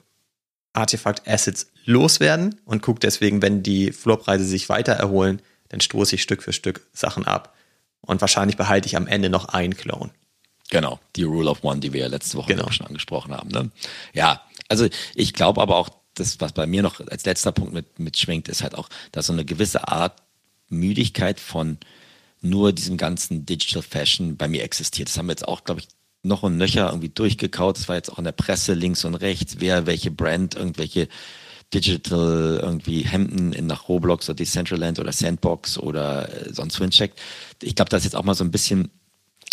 [0.73, 6.21] Artefakt Assets loswerden und gucke deswegen, wenn die Floorpreise sich weiter erholen, dann stoße ich
[6.21, 7.55] Stück für Stück Sachen ab.
[8.01, 10.11] Und wahrscheinlich behalte ich am Ende noch einen Clone.
[10.69, 12.69] Genau, die Rule of One, die wir ja letzte Woche genau.
[12.71, 13.49] schon angesprochen haben.
[13.49, 13.71] Ne?
[14.13, 17.99] Ja, also ich glaube aber auch, das, was bei mir noch als letzter Punkt mit,
[17.99, 20.23] mitschwingt, ist halt auch, dass so eine gewisse Art
[20.69, 21.77] Müdigkeit von
[22.41, 25.09] nur diesem ganzen Digital Fashion bei mir existiert.
[25.09, 25.87] Das haben wir jetzt auch, glaube ich,
[26.23, 27.77] noch und nöcher irgendwie durchgekaut.
[27.77, 31.07] Das war jetzt auch in der Presse links und rechts, wer welche Brand, irgendwelche
[31.73, 37.19] Digital irgendwie Hemden in nach Roblox oder Decentraland oder Sandbox oder äh, sonst wohin checkt.
[37.61, 38.89] Ich glaube, da ist jetzt auch mal so ein bisschen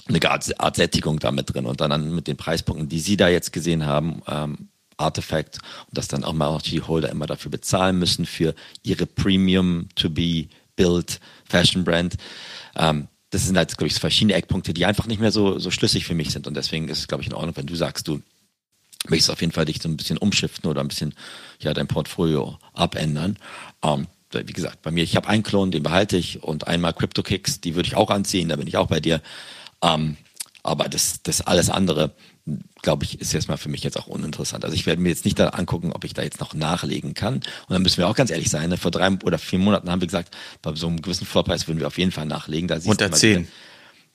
[0.07, 3.87] eine Art, Sättigung damit drin und dann mit den Preispunkten, die Sie da jetzt gesehen
[3.87, 8.26] haben, ähm, Artifact und dass dann auch mal auch die Holder immer dafür bezahlen müssen
[8.26, 12.14] für ihre Premium to be built Fashion Brand.
[12.76, 16.07] Ähm, das sind halt, glaube ich, verschiedene Eckpunkte, die einfach nicht mehr so, so schlüssig
[16.07, 16.46] für mich sind.
[16.46, 18.22] Und deswegen ist es, glaube ich, in Ordnung, wenn du sagst, du
[19.09, 21.14] möchtest auf jeden Fall dich so ein bisschen umschiften oder ein bisschen
[21.61, 23.37] ja dein Portfolio abändern.
[23.83, 27.61] Ähm, wie gesagt, bei mir, ich habe einen Klon, den behalte ich und einmal CryptoKicks,
[27.61, 29.20] die würde ich auch anziehen, da bin ich auch bei dir.
[29.83, 30.16] Ähm,
[30.62, 32.14] aber das, das alles andere,
[32.83, 34.64] glaube ich, ist jetzt mal für mich jetzt auch uninteressant.
[34.64, 37.37] Also ich werde mir jetzt nicht da angucken, ob ich da jetzt noch nachlegen kann.
[37.37, 38.68] Und dann müssen wir auch ganz ehrlich sein.
[38.68, 38.76] Ne?
[38.76, 41.87] Vor drei oder vier Monaten haben wir gesagt, bei so einem gewissen Floorpreis würden wir
[41.87, 42.68] auf jeden Fall nachlegen.
[42.68, 43.48] Da Unter zehn.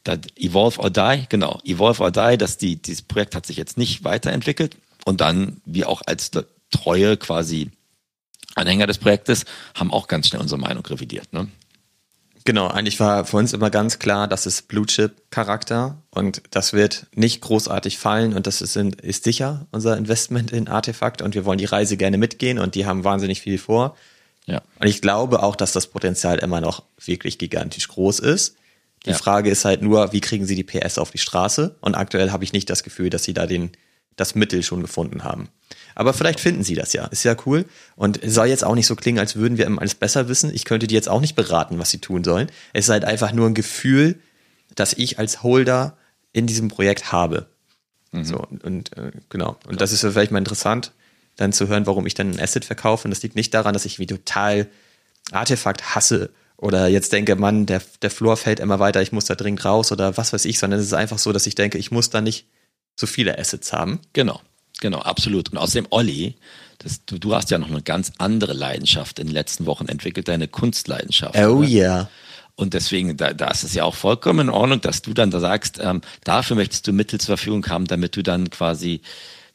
[0.04, 1.60] Da Evolve or Die, genau.
[1.64, 4.78] Evolve or Die, dass die, dieses Projekt hat sich jetzt nicht weiterentwickelt.
[5.06, 6.32] Und dann, wir auch als
[6.72, 7.72] treue quasi
[8.56, 11.34] Anhänger des Projektes, haben auch ganz schnell unsere Meinung revidiert.
[11.34, 11.48] Ne?
[12.46, 16.74] Genau, eigentlich war für uns immer ganz klar, das ist Blue Chip Charakter und das
[16.74, 21.46] wird nicht großartig fallen und das ist, ist sicher unser Investment in Artefakt und wir
[21.46, 23.96] wollen die Reise gerne mitgehen und die haben wahnsinnig viel vor.
[24.46, 24.62] Ja.
[24.80, 28.56] Und ich glaube auch, dass das Potenzial immer noch wirklich gigantisch groß ist.
[29.06, 29.16] Die ja.
[29.16, 31.76] Frage ist halt nur, wie kriegen sie die PS auf die Straße?
[31.82, 33.72] Und aktuell habe ich nicht das Gefühl, dass sie da den,
[34.16, 35.50] das Mittel schon gefunden haben.
[36.00, 37.08] Aber vielleicht finden sie das ja.
[37.08, 37.66] Ist ja cool.
[37.98, 40.50] Und es soll jetzt auch nicht so klingen, als würden wir immer alles besser wissen.
[40.56, 42.50] Ich könnte die jetzt auch nicht beraten, was sie tun sollen.
[42.72, 44.18] Es ist halt einfach nur ein Gefühl,
[44.76, 45.98] das ich als Holder
[46.32, 47.48] in diesem Projekt habe.
[48.14, 48.24] Mhm.
[48.24, 49.50] So, und äh, genau.
[49.50, 49.76] Und Klar.
[49.76, 50.94] das ist vielleicht mal interessant,
[51.36, 53.06] dann zu hören, warum ich dann ein Asset verkaufe.
[53.06, 54.68] Und das liegt nicht daran, dass ich wie total
[55.34, 59.36] Artefakt hasse oder jetzt denke, Mann, der, der Floor fällt immer weiter, ich muss da
[59.36, 61.92] dringend raus oder was weiß ich, sondern es ist einfach so, dass ich denke, ich
[61.92, 62.48] muss da nicht
[62.96, 64.00] so viele Assets haben.
[64.14, 64.40] Genau.
[64.82, 65.52] Genau, absolut.
[65.52, 66.36] Und außerdem, Olli,
[66.78, 70.28] das, du, du hast ja noch eine ganz andere Leidenschaft in den letzten Wochen entwickelt,
[70.28, 71.38] deine Kunstleidenschaft.
[71.38, 71.68] Oh ja.
[71.68, 72.10] Yeah.
[72.56, 75.40] Und deswegen, da, da ist es ja auch vollkommen in Ordnung, dass du dann da
[75.40, 79.02] sagst, ähm, dafür möchtest du Mittel zur Verfügung haben, damit du dann quasi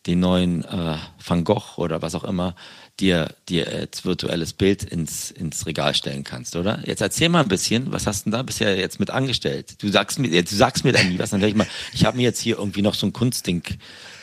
[0.07, 2.55] den neuen äh, Van Gogh oder was auch immer
[3.01, 6.81] dir, dir als virtuelles Bild ins, ins Regal stellen kannst, oder?
[6.87, 9.83] Jetzt erzähl mal ein bisschen, was hast du denn da bisher jetzt mit angestellt?
[9.83, 12.23] Du sagst mir, du sagst mir dann nie was, dann ich mal, ich habe mir
[12.23, 13.63] jetzt hier irgendwie noch so ein Kunstding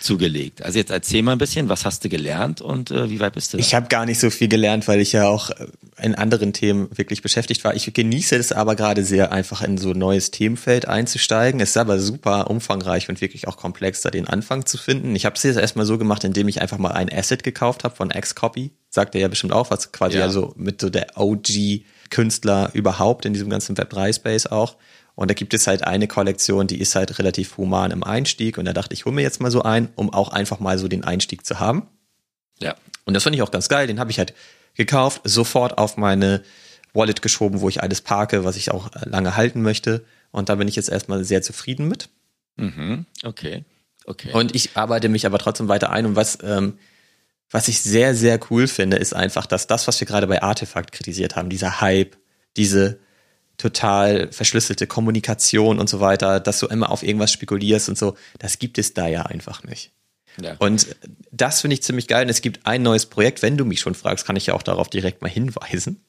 [0.01, 0.63] zugelegt.
[0.63, 3.53] Also jetzt erzähl mal ein bisschen, was hast du gelernt und äh, wie weit bist
[3.53, 3.57] du?
[3.57, 3.61] Da?
[3.61, 5.67] Ich habe gar nicht so viel gelernt, weil ich ja auch äh,
[6.01, 7.75] in anderen Themen wirklich beschäftigt war.
[7.75, 11.61] Ich genieße es aber gerade sehr, einfach in so ein neues Themenfeld einzusteigen.
[11.61, 15.15] Es ist aber super umfangreich und wirklich auch komplex, da den Anfang zu finden.
[15.15, 17.95] Ich habe es jetzt erstmal so gemacht, indem ich einfach mal ein Asset gekauft habe
[17.95, 18.71] von Xcopy.
[18.89, 20.23] Sagt er ja bestimmt auch, was quasi ja.
[20.23, 24.75] also mit so der OG-Künstler überhaupt in diesem ganzen Web3-Space auch.
[25.15, 28.57] Und da gibt es halt eine Kollektion, die ist halt relativ human im Einstieg.
[28.57, 30.87] Und da dachte ich, hol mir jetzt mal so ein, um auch einfach mal so
[30.87, 31.87] den Einstieg zu haben.
[32.59, 32.75] Ja.
[33.05, 33.87] Und das fand ich auch ganz geil.
[33.87, 34.33] Den habe ich halt
[34.75, 36.43] gekauft, sofort auf meine
[36.93, 40.05] Wallet geschoben, wo ich alles parke, was ich auch lange halten möchte.
[40.31, 42.09] Und da bin ich jetzt erstmal sehr zufrieden mit.
[42.55, 43.05] Mhm.
[43.23, 43.63] Okay.
[44.05, 44.31] Okay.
[44.33, 46.05] Und ich arbeite mich aber trotzdem weiter ein.
[46.05, 46.77] Und was, ähm,
[47.49, 50.91] was ich sehr, sehr cool finde, ist einfach, dass das, was wir gerade bei Artefakt
[50.91, 52.17] kritisiert haben, dieser Hype,
[52.57, 52.99] diese
[53.61, 58.59] total verschlüsselte Kommunikation und so weiter, dass du immer auf irgendwas spekulierst und so, das
[58.59, 59.91] gibt es da ja einfach nicht.
[60.41, 60.55] Ja.
[60.59, 60.87] Und
[61.31, 62.23] das finde ich ziemlich geil.
[62.23, 63.41] Und es gibt ein neues Projekt.
[63.41, 66.03] Wenn du mich schon fragst, kann ich ja auch darauf direkt mal hinweisen.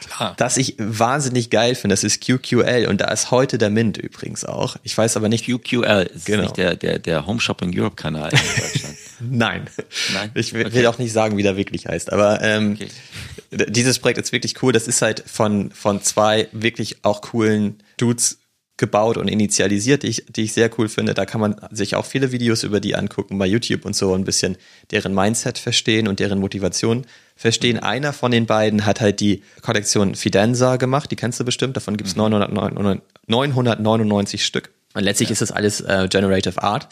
[0.00, 0.34] Klar.
[0.36, 4.44] Das ich wahnsinnig geil finde, das ist QQL und da ist heute der Mint übrigens
[4.44, 4.76] auch.
[4.84, 5.46] Ich weiß aber nicht.
[5.46, 6.42] QQL ist genau.
[6.42, 8.96] nicht der, der, der Home Shopping Europe Kanal in Deutschland.
[9.20, 9.66] Nein.
[10.14, 10.30] Nein.
[10.34, 10.74] Ich will, okay.
[10.74, 12.12] will, auch nicht sagen, wie der wirklich heißt.
[12.12, 12.88] Aber ähm, okay.
[13.50, 14.72] Dieses Projekt ist wirklich cool.
[14.72, 18.38] Das ist halt von, von zwei wirklich auch coolen Dudes
[18.78, 21.12] gebaut und initialisiert, die ich, die ich sehr cool finde.
[21.12, 24.24] Da kann man sich auch viele Videos über die angucken bei YouTube und so ein
[24.24, 24.56] bisschen
[24.92, 27.76] deren Mindset verstehen und deren Motivation verstehen.
[27.78, 27.82] Mhm.
[27.82, 31.96] Einer von den beiden hat halt die Kollektion Fidenza gemacht, die kennst du bestimmt, davon
[31.96, 32.30] gibt es mhm.
[33.26, 34.70] 999 Stück.
[34.94, 35.32] Und letztlich ja.
[35.32, 36.88] ist das alles äh, Generative Art.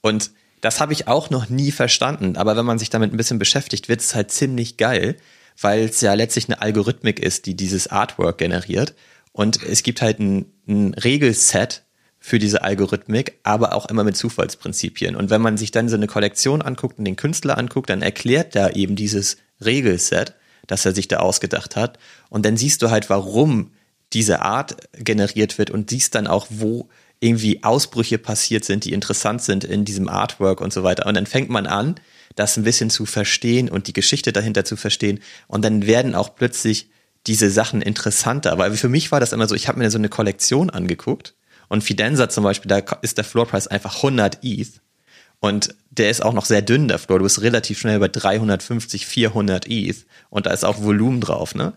[0.00, 3.38] Und das habe ich auch noch nie verstanden, aber wenn man sich damit ein bisschen
[3.38, 5.16] beschäftigt, wird es halt ziemlich geil,
[5.60, 8.94] weil es ja letztlich eine Algorithmik ist, die dieses Artwork generiert.
[9.32, 11.82] Und es gibt halt ein, ein Regelset
[12.18, 15.14] für diese Algorithmik, aber auch immer mit Zufallsprinzipien.
[15.14, 18.56] Und wenn man sich dann so eine Kollektion anguckt und den Künstler anguckt, dann erklärt
[18.56, 20.32] da eben dieses Regelset,
[20.66, 21.98] das er sich da ausgedacht hat.
[22.30, 23.72] Und dann siehst du halt, warum
[24.14, 26.88] diese Art generiert wird und siehst dann auch, wo
[27.20, 31.06] irgendwie Ausbrüche passiert sind, die interessant sind in diesem Artwork und so weiter.
[31.06, 31.96] Und dann fängt man an,
[32.34, 35.20] das ein bisschen zu verstehen und die Geschichte dahinter zu verstehen.
[35.46, 36.88] Und dann werden auch plötzlich
[37.26, 38.58] diese Sachen interessanter.
[38.58, 41.34] Weil für mich war das immer so, ich habe mir so eine Kollektion angeguckt
[41.68, 44.80] Und Fidenza zum Beispiel, da ist der Floorpreis einfach 100 ETH.
[45.40, 47.18] Und der ist auch noch sehr dünn, der Floor.
[47.18, 50.06] Du bist relativ schnell bei 350, 400 ETH.
[50.30, 51.74] Und da ist auch Volumen drauf, ne?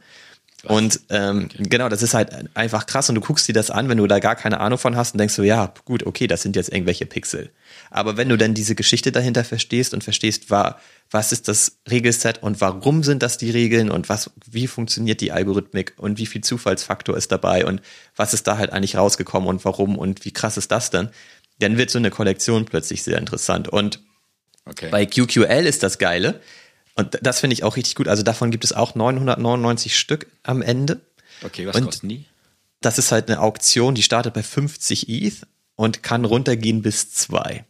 [0.63, 1.63] Und ähm, okay.
[1.69, 4.19] genau, das ist halt einfach krass und du guckst dir das an, wenn du da
[4.19, 7.05] gar keine Ahnung von hast und denkst so, ja, gut, okay, das sind jetzt irgendwelche
[7.05, 7.51] Pixel.
[7.89, 10.79] Aber wenn du dann diese Geschichte dahinter verstehst und verstehst, war,
[11.09, 15.31] was ist das Regelset und warum sind das die Regeln und was, wie funktioniert die
[15.31, 17.81] Algorithmik und wie viel Zufallsfaktor ist dabei und
[18.15, 21.09] was ist da halt eigentlich rausgekommen und warum und wie krass ist das denn,
[21.59, 23.67] dann wird so eine Kollektion plötzlich sehr interessant.
[23.67, 24.01] Und
[24.65, 24.89] okay.
[24.89, 26.41] bei QQL ist das Geile,
[26.97, 28.07] und das finde ich auch richtig gut.
[28.07, 30.99] Also davon gibt es auch 999 Stück am Ende.
[31.43, 32.25] Okay, was und kosten die?
[32.81, 37.65] Das ist halt eine Auktion, die startet bei 50 ETH und kann runtergehen bis 2.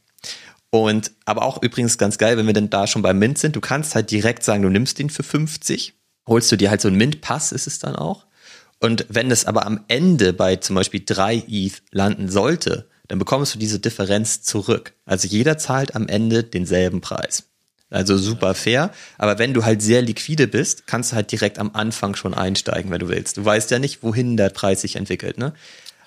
[0.70, 3.61] Und aber auch übrigens ganz geil, wenn wir denn da schon beim Mint sind, du
[3.61, 5.93] kannst halt direkt sagen, du nimmst den für 50,
[6.28, 8.26] holst du dir halt so einen Mint-Pass, ist es dann auch.
[8.80, 13.55] Und wenn es aber am Ende bei zum Beispiel 3 ETH landen sollte, dann bekommst
[13.55, 14.93] du diese Differenz zurück.
[15.05, 17.43] Also jeder zahlt am Ende denselben Preis.
[17.89, 18.91] Also super fair.
[19.18, 22.91] Aber wenn du halt sehr liquide bist, kannst du halt direkt am Anfang schon einsteigen,
[22.91, 23.38] wenn du willst.
[23.38, 25.38] Du weißt ja nicht, wohin der Preis sich entwickelt.
[25.38, 25.53] Ne?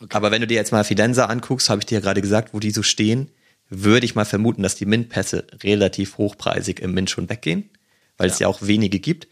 [0.00, 0.14] Okay.
[0.14, 2.60] Aber wenn du dir jetzt mal Fidenza anguckst, habe ich dir ja gerade gesagt, wo
[2.60, 3.30] die so stehen,
[3.70, 7.70] würde ich mal vermuten, dass die Mint-Pässe relativ hochpreisig im Mint schon weggehen,
[8.18, 8.34] weil ja.
[8.34, 9.28] es ja auch wenige gibt.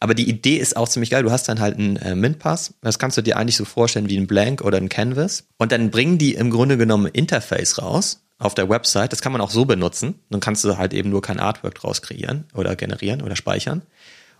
[0.00, 1.24] Aber die Idee ist auch ziemlich geil.
[1.24, 2.74] Du hast dann halt einen äh, Mint-Pass.
[2.82, 5.44] Das kannst du dir eigentlich so vorstellen wie ein Blank oder ein Canvas.
[5.56, 9.12] Und dann bringen die im Grunde genommen Interface raus auf der Website.
[9.12, 10.20] Das kann man auch so benutzen.
[10.30, 13.82] Dann kannst du halt eben nur kein Artwork draus kreieren oder generieren oder speichern.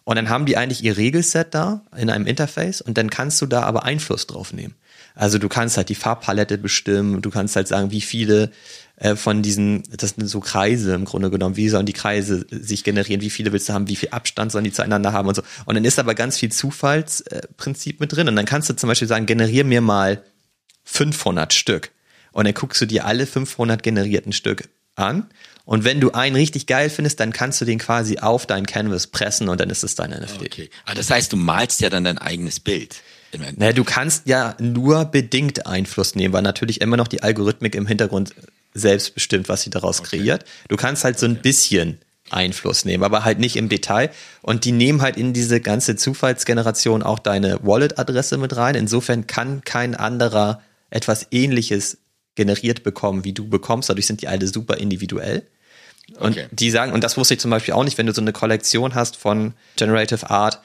[0.04, 3.46] Und dann haben die eigentlich ihr Regelset da in einem Interface und dann kannst du
[3.46, 4.74] da aber Einfluss drauf nehmen.
[5.14, 8.50] Also du kannst halt die Farbpalette bestimmen, du kannst halt sagen, wie viele
[9.00, 12.82] äh, von diesen, das sind so Kreise im Grunde genommen, wie sollen die Kreise sich
[12.82, 15.42] generieren, wie viele willst du haben, wie viel Abstand sollen die zueinander haben und so.
[15.66, 18.28] Und dann ist aber ganz viel Zufallsprinzip mit drin.
[18.28, 20.22] Und dann kannst du zum Beispiel sagen, generier mir mal
[20.84, 21.92] 500 Stück.
[22.32, 25.26] Und dann guckst du dir alle 500 generierten Stück an.
[25.64, 29.06] Und wenn du einen richtig geil findest, dann kannst du den quasi auf dein Canvas
[29.06, 30.40] pressen und dann ist es dein NFT.
[30.40, 30.70] Okay.
[30.86, 32.96] Aber das heißt, du malst ja dann dein eigenes Bild.
[33.56, 37.86] Naja, du kannst ja nur bedingt Einfluss nehmen, weil natürlich immer noch die Algorithmik im
[37.86, 38.34] Hintergrund
[38.74, 40.18] selbst bestimmt, was sie daraus okay.
[40.18, 40.44] kreiert.
[40.68, 41.98] Du kannst halt so ein bisschen
[42.30, 44.10] Einfluss nehmen, aber halt nicht im Detail.
[44.42, 48.74] Und die nehmen halt in diese ganze Zufallsgeneration auch deine Wallet-Adresse mit rein.
[48.74, 51.98] Insofern kann kein anderer etwas ähnliches
[52.34, 53.90] generiert bekommen, wie du bekommst.
[53.90, 55.46] Dadurch sind die alle super individuell.
[56.18, 56.46] Und okay.
[56.50, 58.94] die sagen, und das wusste ich zum Beispiel auch nicht, wenn du so eine Kollektion
[58.94, 60.60] hast von Generative Art,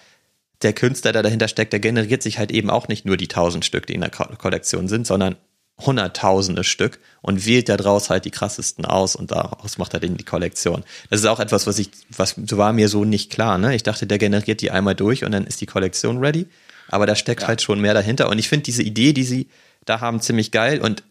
[0.62, 3.66] der Künstler, der dahinter steckt, der generiert sich halt eben auch nicht nur die tausend
[3.66, 5.36] Stück, die in der Kollektion sind, sondern
[5.80, 10.24] hunderttausende Stück und wählt daraus halt die krassesten aus und daraus macht er dann die
[10.24, 10.84] Kollektion.
[11.09, 13.57] Das ist auch etwas, was ich, was war mir so nicht klar.
[13.57, 13.76] Ne?
[13.76, 16.47] Ich dachte, der generiert die einmal durch und dann ist die Kollektion ready.
[16.89, 17.47] Aber da steckt ja.
[17.47, 18.30] halt schon mehr dahinter.
[18.30, 19.49] Und ich finde diese Idee, die sie
[19.86, 20.80] da haben, ziemlich geil.
[20.80, 21.03] Und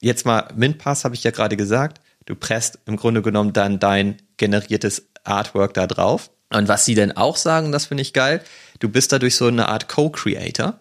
[0.00, 2.00] jetzt mal MintPass habe ich ja gerade gesagt.
[2.26, 6.30] Du presst im Grunde genommen dann dein generiertes Artwork da drauf.
[6.52, 8.42] Und was sie denn auch sagen, das finde ich geil,
[8.80, 10.80] du bist dadurch so eine Art Co-Creator.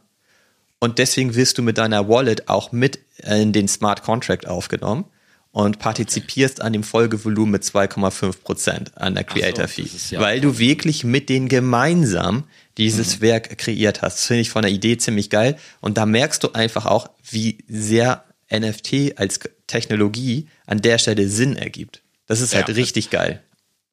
[0.80, 5.06] Und deswegen wirst du mit deiner Wallet auch mit in den Smart Contract aufgenommen
[5.52, 10.42] und partizipierst an dem Folgevolumen mit 2,5 Prozent an der Creator Fee, so, ja weil
[10.42, 12.44] du wirklich mit denen gemeinsam
[12.78, 13.22] dieses mhm.
[13.22, 14.18] Werk kreiert hast.
[14.18, 15.58] Das finde ich von der Idee ziemlich geil.
[15.82, 21.56] Und da merkst du einfach auch, wie sehr NFT als Technologie an der Stelle Sinn
[21.56, 22.02] ergibt.
[22.28, 23.44] Das ist halt ja, richtig geil.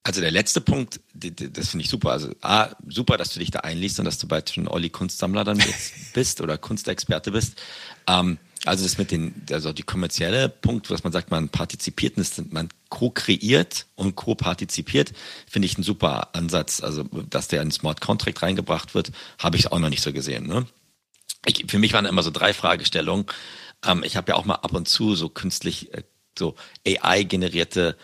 [0.02, 2.12] Also der letzte Punkt, das finde ich super.
[2.12, 5.42] Also A, super, dass du dich da einliest und dass du bald schon Olli Kunstsammler
[5.42, 5.60] dann
[6.14, 7.60] bist oder Kunstexperte bist.
[8.06, 12.14] Ähm, also das mit den, also die kommerzielle Punkt, was man sagt, man partizipiert,
[12.50, 15.12] man co-kreiert und co-partizipiert,
[15.48, 16.82] finde ich ein super Ansatz.
[16.82, 20.46] Also, dass der in Smart Contract reingebracht wird, habe ich auch noch nicht so gesehen.
[20.46, 20.66] Ne?
[21.46, 23.26] Ich, für mich waren immer so drei Fragestellungen.
[23.84, 26.02] Ähm, ich habe ja auch mal ab und zu so künstlich, äh,
[26.38, 26.56] so
[26.86, 27.96] AI-generierte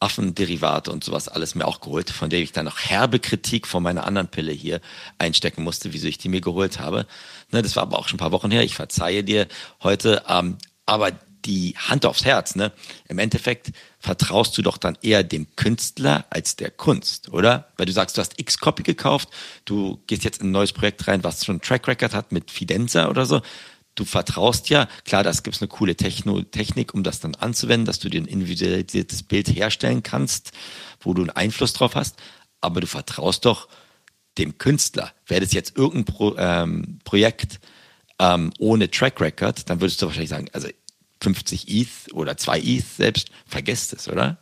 [0.00, 3.82] Affenderivate und sowas alles mir auch geholt, von der ich dann noch herbe Kritik von
[3.82, 4.80] meiner anderen Pille hier
[5.18, 7.06] einstecken musste, wieso ich die mir geholt habe.
[7.52, 8.64] Ne, das war aber auch schon ein paar Wochen her.
[8.64, 9.46] Ich verzeihe dir
[9.82, 10.22] heute.
[10.26, 11.12] Ähm, aber
[11.44, 12.72] die Hand aufs Herz, ne?
[13.08, 17.68] Im Endeffekt vertraust du doch dann eher dem Künstler als der Kunst, oder?
[17.76, 19.28] Weil du sagst, du hast X-Copy gekauft,
[19.64, 22.50] du gehst jetzt in ein neues Projekt rein, was schon einen Track Record hat mit
[22.50, 23.40] Fidenza oder so
[24.00, 27.84] du vertraust ja, klar, das gibt es eine coole Techno Technik, um das dann anzuwenden,
[27.84, 30.52] dass du dir ein individualisiertes Bild herstellen kannst,
[31.00, 32.16] wo du einen Einfluss drauf hast,
[32.60, 33.68] aber du vertraust doch
[34.38, 35.12] dem Künstler.
[35.26, 37.60] Wäre das jetzt irgendein Pro, ähm, Projekt
[38.18, 40.68] ähm, ohne Track Record, dann würdest du wahrscheinlich sagen, also
[41.22, 44.38] 50 ETH oder 2 ETH selbst, vergesst es, oder?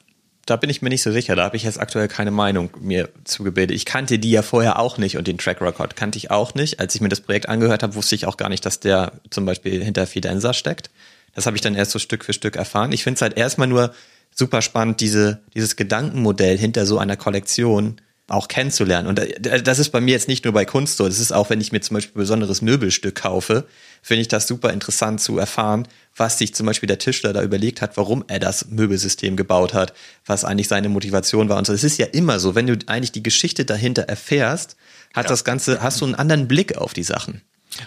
[0.49, 1.37] Da bin ich mir nicht so sicher.
[1.37, 3.77] Da habe ich jetzt aktuell keine Meinung mir zugebildet.
[3.77, 6.81] Ich kannte die ja vorher auch nicht und den Track Record kannte ich auch nicht.
[6.81, 9.45] Als ich mir das Projekt angehört habe, wusste ich auch gar nicht, dass der zum
[9.45, 10.89] Beispiel hinter Fidenza steckt.
[11.35, 12.93] Das habe ich dann erst so Stück für Stück erfahren.
[12.93, 13.93] Ich finde es halt erstmal nur
[14.35, 19.09] super spannend, diese, dieses Gedankenmodell hinter so einer Kollektion auch kennenzulernen.
[19.09, 21.51] Und äh, das ist bei mir jetzt nicht nur bei Kunst so, das ist auch,
[21.51, 23.67] wenn ich mir zum Beispiel ein besonderes Möbelstück kaufe,
[24.03, 27.81] finde ich das super interessant zu erfahren, was sich zum Beispiel der Tischler da überlegt
[27.81, 29.95] hat, warum er das Möbelsystem gebaut hat,
[30.27, 31.57] was eigentlich seine Motivation war.
[31.57, 34.77] Und so, es ist ja immer so, wenn du eigentlich die Geschichte dahinter erfährst,
[35.15, 35.31] hat ja.
[35.31, 37.41] das Ganze, hast du einen anderen Blick auf die Sachen.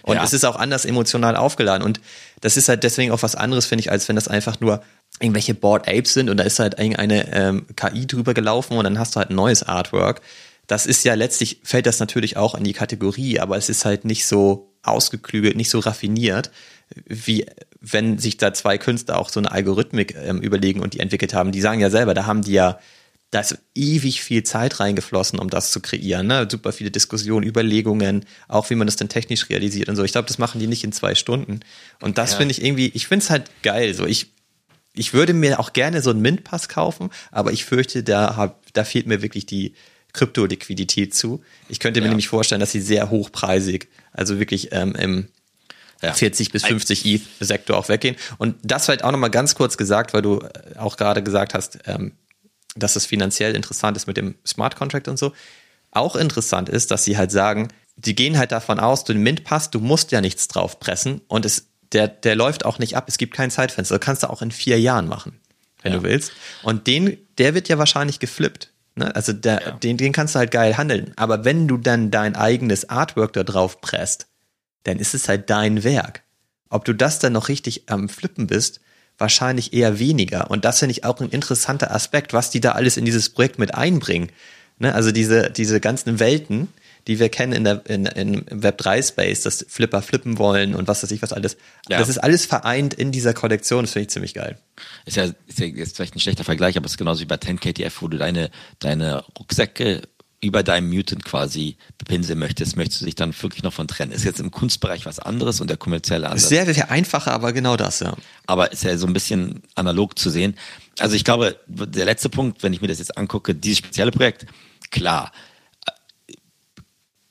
[0.03, 0.23] Und ja.
[0.23, 1.83] es ist auch anders emotional aufgeladen.
[1.83, 2.01] Und
[2.39, 4.81] das ist halt deswegen auch was anderes, finde ich, als wenn das einfach nur
[5.19, 8.97] irgendwelche Board Apes sind und da ist halt irgendeine ähm, KI drüber gelaufen und dann
[8.97, 10.21] hast du halt ein neues Artwork.
[10.67, 14.05] Das ist ja letztlich, fällt das natürlich auch in die Kategorie, aber es ist halt
[14.05, 16.49] nicht so ausgeklügelt, nicht so raffiniert,
[17.05, 17.45] wie
[17.79, 21.51] wenn sich da zwei Künstler auch so eine Algorithmik ähm, überlegen und die entwickelt haben.
[21.51, 22.79] Die sagen ja selber, da haben die ja
[23.31, 26.27] da ist ewig viel Zeit reingeflossen, um das zu kreieren.
[26.27, 26.47] Ne?
[26.51, 30.03] Super viele Diskussionen, Überlegungen, auch wie man das denn technisch realisiert und so.
[30.03, 31.61] Ich glaube, das machen die nicht in zwei Stunden.
[32.01, 32.37] Und das ja.
[32.37, 33.93] finde ich irgendwie, ich finde es halt geil.
[33.93, 34.33] So, ich,
[34.93, 38.83] ich würde mir auch gerne so einen Mint-Pass kaufen, aber ich fürchte, da, hab, da
[38.83, 39.73] fehlt mir wirklich die
[40.13, 41.41] Kryptoliquidität zu.
[41.69, 42.09] Ich könnte mir ja.
[42.09, 45.27] nämlich vorstellen, dass sie sehr hochpreisig, also wirklich ähm, im
[46.01, 46.13] ja.
[46.13, 48.15] 40 bis 50 ETH-Sektor auch weggehen.
[48.37, 51.79] Und das vielleicht auch nochmal ganz kurz gesagt, weil du äh, auch gerade gesagt hast,
[51.85, 52.13] ähm,
[52.75, 55.33] dass es finanziell interessant ist mit dem Smart Contract und so.
[55.91, 57.67] Auch interessant ist, dass sie halt sagen,
[57.97, 61.45] die gehen halt davon aus, du den Mint-Pass, du musst ja nichts drauf pressen und
[61.45, 63.05] es, der, der läuft auch nicht ab.
[63.07, 63.95] Es gibt kein Zeitfenster.
[63.95, 65.39] Du kannst du auch in vier Jahren machen,
[65.81, 65.99] wenn ja.
[65.99, 66.31] du willst.
[66.63, 68.71] Und den, der wird ja wahrscheinlich geflippt.
[68.95, 69.13] Ne?
[69.15, 69.71] Also der, ja.
[69.71, 71.13] den, den kannst du halt geil handeln.
[71.15, 74.27] Aber wenn du dann dein eigenes Artwork da drauf presst,
[74.83, 76.23] dann ist es halt dein Werk.
[76.69, 78.79] Ob du das dann noch richtig am Flippen bist,
[79.17, 80.49] wahrscheinlich eher weniger.
[80.49, 83.59] Und das finde ich auch ein interessanter Aspekt, was die da alles in dieses Projekt
[83.59, 84.31] mit einbringen.
[84.79, 84.95] Ne?
[84.95, 86.69] Also diese, diese ganzen Welten,
[87.07, 91.11] die wir kennen in der in, in Web3-Space, dass Flipper flippen wollen und was weiß
[91.11, 91.57] ich was alles.
[91.89, 91.99] Ja.
[91.99, 94.57] Das ist alles vereint in dieser Kollektion, das finde ich ziemlich geil.
[95.05, 97.35] Ist ja, ist ja jetzt vielleicht ein schlechter Vergleich, aber es ist genauso wie bei
[97.35, 98.49] 10KTF, wo du deine,
[98.79, 100.01] deine Rucksäcke
[100.43, 104.11] über deinem Mutant quasi bepinseln möchtest, möchtest du dich dann wirklich noch von trennen.
[104.11, 106.49] Ist jetzt im Kunstbereich was anderes und der kommerzielle Ansatz.
[106.49, 108.15] Sehr, sehr einfacher, aber genau das, ja.
[108.47, 110.57] Aber ist ja so ein bisschen analog zu sehen.
[110.97, 114.47] Also ich glaube, der letzte Punkt, wenn ich mir das jetzt angucke, dieses spezielle Projekt,
[114.89, 115.31] klar,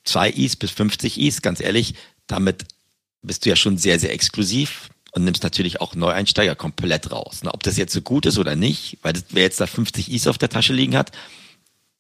[0.04, 1.94] zwei Is bis 50 Is, ganz ehrlich,
[2.26, 2.64] damit
[3.22, 7.40] bist du ja schon sehr, sehr exklusiv und nimmst natürlich auch Neueinsteiger komplett raus.
[7.44, 10.26] Ob das jetzt so gut ist oder nicht, weil das, wer jetzt da 50 Is
[10.26, 11.12] auf der Tasche liegen hat,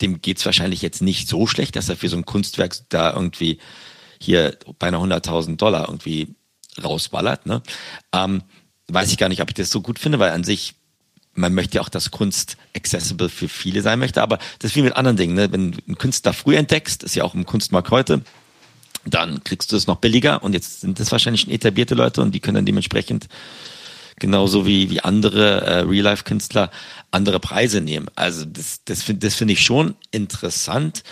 [0.00, 3.58] dem geht's wahrscheinlich jetzt nicht so schlecht, dass er für so ein Kunstwerk da irgendwie
[4.20, 6.34] hier beinahe 100.000 Dollar irgendwie
[6.82, 7.46] rausballert.
[7.46, 7.62] Ne?
[8.14, 8.42] Ähm,
[8.88, 10.74] weiß ich gar nicht, ob ich das so gut finde, weil an sich
[11.34, 14.82] man möchte ja auch, dass Kunst accessible für viele sein möchte, aber das ist wie
[14.82, 15.34] mit anderen Dingen.
[15.34, 15.52] Ne?
[15.52, 18.22] Wenn du einen Künstler früh entdeckst, ist ja auch im Kunstmarkt heute,
[19.06, 22.34] dann kriegst du es noch billiger und jetzt sind das wahrscheinlich schon etablierte Leute und
[22.34, 23.28] die können dann dementsprechend
[24.18, 26.70] genauso wie, wie andere äh, Real-Life-Künstler
[27.10, 28.08] andere Preise nehmen.
[28.14, 31.02] Also das, das finde das finde ich schon interessant.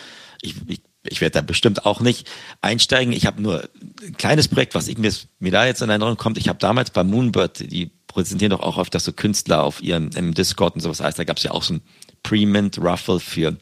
[0.42, 2.28] Ich, ich, ich werde da bestimmt auch nicht
[2.60, 3.12] einsteigen.
[3.12, 3.68] Ich habe nur
[4.02, 6.38] ein kleines Projekt, was ich mir, mir da jetzt in Erinnerung kommt.
[6.38, 10.10] Ich habe damals bei Moonbird, die präsentieren doch auch oft, dass so Künstler auf ihrem
[10.16, 11.18] im Discord und sowas heißt.
[11.18, 11.82] Da gab es ja auch so ein
[12.22, 13.56] Pre-Mint-Ruffle für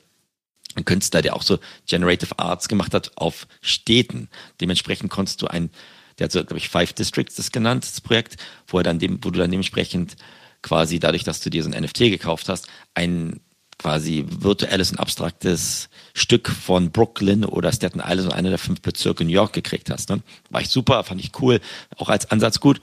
[0.74, 4.28] einen Künstler, der auch so Generative Arts gemacht hat auf Städten.
[4.60, 5.70] Dementsprechend konntest du ein
[6.18, 9.22] der hat so, glaube ich, Five Districts das genannt, das Projekt, wo er dann dem,
[9.22, 10.16] wo du dann dementsprechend
[10.62, 13.40] quasi dadurch, dass du dir so ein NFT gekauft hast, ein
[13.78, 19.32] quasi virtuelles und abstraktes Stück von Brooklyn oder Staten Island, einer der fünf Bezirke New
[19.32, 20.08] York gekriegt hast.
[20.08, 20.22] Ne?
[20.50, 21.60] War ich super, fand ich cool,
[21.96, 22.80] auch als Ansatz gut.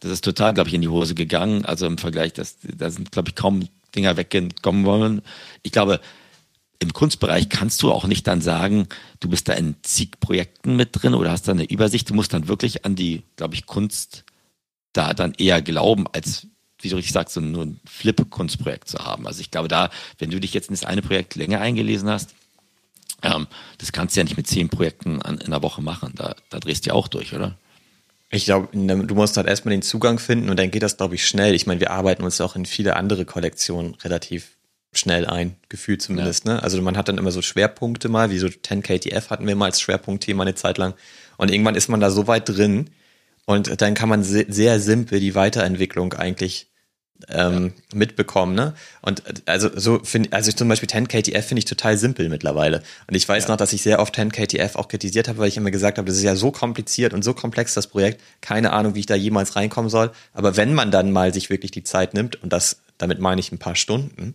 [0.00, 1.64] Das ist total, glaube ich, in die Hose gegangen.
[1.64, 5.22] Also im Vergleich, das, da sind, glaube ich, kaum Dinger weggekommen wollen.
[5.62, 6.00] Ich glaube,
[6.80, 8.88] im Kunstbereich kannst du auch nicht dann sagen,
[9.20, 12.10] du bist da in zig Projekten mit drin oder hast da eine Übersicht.
[12.10, 14.24] Du musst dann wirklich an die, glaube ich, Kunst
[14.92, 16.48] da dann eher glauben, als,
[16.82, 19.26] wie du richtig sagst, so nur ein Flip-Kunstprojekt zu haben.
[19.26, 22.34] Also ich glaube da, wenn du dich jetzt in das eine Projekt länger eingelesen hast,
[23.22, 23.46] ähm,
[23.78, 26.12] das kannst du ja nicht mit zehn Projekten an, in einer Woche machen.
[26.16, 27.56] Da, da drehst du ja auch durch, oder?
[28.30, 31.26] Ich glaube, du musst halt erstmal den Zugang finden und dann geht das, glaube ich,
[31.26, 31.54] schnell.
[31.54, 34.56] Ich meine, wir arbeiten uns auch in viele andere Kollektionen relativ
[34.94, 36.46] schnell ein, gefühlt zumindest.
[36.46, 36.54] Ja.
[36.54, 36.62] Ne?
[36.62, 39.80] Also man hat dann immer so Schwerpunkte mal, wie so 10KTF hatten wir mal als
[39.80, 40.94] Schwerpunktthema eine Zeit lang.
[41.36, 42.90] Und irgendwann ist man da so weit drin
[43.44, 46.68] und dann kann man sehr simpel die Weiterentwicklung eigentlich
[47.28, 47.98] ähm, ja.
[47.98, 48.54] mitbekommen.
[48.54, 48.74] Ne?
[49.00, 52.82] Und also so finde also zum Beispiel 10KTF finde ich total simpel mittlerweile.
[53.06, 53.50] Und ich weiß ja.
[53.50, 56.16] noch, dass ich sehr oft 10KTF auch kritisiert habe, weil ich immer gesagt habe, das
[56.16, 59.56] ist ja so kompliziert und so komplex das Projekt, keine Ahnung, wie ich da jemals
[59.56, 60.10] reinkommen soll.
[60.32, 63.52] Aber wenn man dann mal sich wirklich die Zeit nimmt, und das damit meine ich
[63.52, 64.34] ein paar Stunden,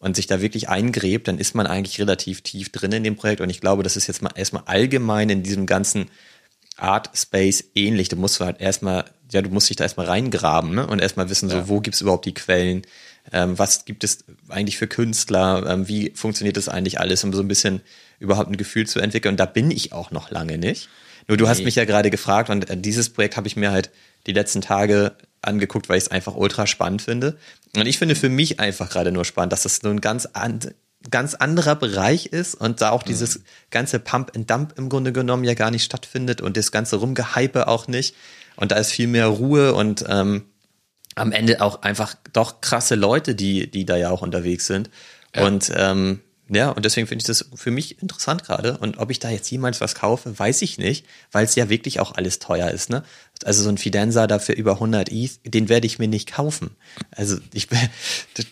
[0.00, 3.40] und sich da wirklich eingräbt, dann ist man eigentlich relativ tief drin in dem Projekt.
[3.40, 6.06] Und ich glaube, das ist jetzt mal erstmal allgemein in diesem ganzen
[6.76, 8.08] Art Space ähnlich.
[8.08, 10.86] Du musst halt erstmal ja, du musst dich da erstmal reingraben ne?
[10.86, 12.82] und erstmal wissen, so, wo gibt's überhaupt die Quellen,
[13.32, 17.42] ähm, was gibt es eigentlich für Künstler, ähm, wie funktioniert das eigentlich alles, um so
[17.42, 17.82] ein bisschen
[18.20, 19.34] überhaupt ein Gefühl zu entwickeln.
[19.34, 20.88] Und da bin ich auch noch lange nicht.
[21.26, 21.50] Nur du nee.
[21.50, 23.90] hast mich ja gerade gefragt und äh, dieses Projekt habe ich mir halt
[24.26, 25.12] die letzten Tage
[25.42, 27.36] angeguckt, weil ich es einfach ultra spannend finde.
[27.76, 30.60] Und ich finde für mich einfach gerade nur spannend, dass das so ein ganz, an,
[31.10, 33.08] ganz anderer Bereich ist und da auch mhm.
[33.08, 36.96] dieses ganze Pump and Dump im Grunde genommen ja gar nicht stattfindet und das ganze
[36.96, 38.14] Rumgehype auch nicht.
[38.58, 40.44] Und da ist viel mehr Ruhe und ähm,
[41.14, 44.90] am Ende auch einfach doch krasse Leute, die, die da ja auch unterwegs sind.
[45.34, 45.46] Ja.
[45.46, 48.78] Und ähm, ja, und deswegen finde ich das für mich interessant gerade.
[48.78, 52.00] Und ob ich da jetzt jemals was kaufe, weiß ich nicht, weil es ja wirklich
[52.00, 52.88] auch alles teuer ist.
[52.88, 53.02] Ne?
[53.44, 56.70] Also so ein Fidenza dafür über 100 ETH, den werde ich mir nicht kaufen.
[57.10, 57.68] Also ich,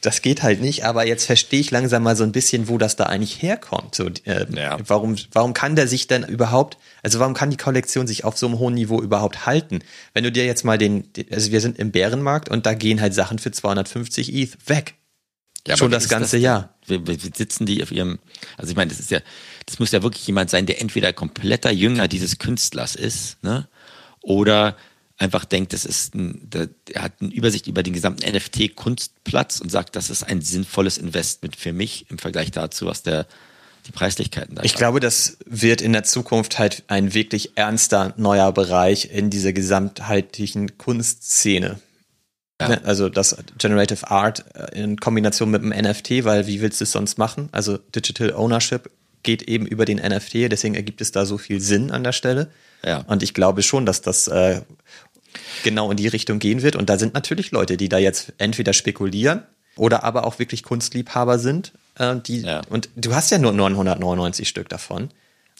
[0.03, 0.85] das geht halt nicht.
[0.85, 3.95] Aber jetzt verstehe ich langsam mal so ein bisschen, wo das da eigentlich herkommt.
[3.95, 4.79] So, äh, ja.
[4.87, 8.47] Warum, warum kann der sich denn überhaupt, also warum kann die Kollektion sich auf so
[8.47, 9.81] einem hohen Niveau überhaupt halten?
[10.13, 13.15] Wenn du dir jetzt mal den, also wir sind im Bärenmarkt und da gehen halt
[13.15, 14.95] Sachen für 250 ETH weg.
[15.67, 16.76] Ja, Schon das ganze das, Jahr.
[16.87, 18.19] Sitzen die auf ihrem,
[18.57, 19.21] also ich meine, das ist ja,
[19.67, 23.69] das muss ja wirklich jemand sein, der entweder kompletter Jünger dieses Künstlers ist, ne?
[24.21, 24.77] Oder
[25.19, 29.71] einfach denkt, das ist ein, der, er hat eine Übersicht über den gesamten NFT-Kunstplatz und
[29.71, 33.27] sagt, das ist ein sinnvolles Investment für mich im Vergleich dazu, was der
[33.87, 38.53] die Preislichkeiten da Ich glaube, das wird in der Zukunft halt ein wirklich ernster neuer
[38.53, 41.79] Bereich in dieser gesamtheitlichen Kunstszene.
[42.61, 42.69] Ja.
[42.69, 46.85] Ne, also das Generative Art äh, in Kombination mit dem NFT, weil wie willst du
[46.85, 47.49] es sonst machen?
[47.53, 48.91] Also Digital Ownership
[49.23, 52.49] geht eben über den NFT, deswegen ergibt es da so viel Sinn an der Stelle.
[52.85, 52.99] Ja.
[53.09, 54.63] Und ich glaube schon, dass das äh,
[55.65, 56.77] genau in die Richtung gehen wird.
[56.77, 59.43] Und da sind natürlich Leute, die da jetzt entweder spekulieren
[59.77, 61.73] oder aber auch wirklich Kunstliebhaber sind.
[61.99, 62.63] Äh, die, ja.
[62.71, 65.11] Und du hast ja nur 999 Stück davon.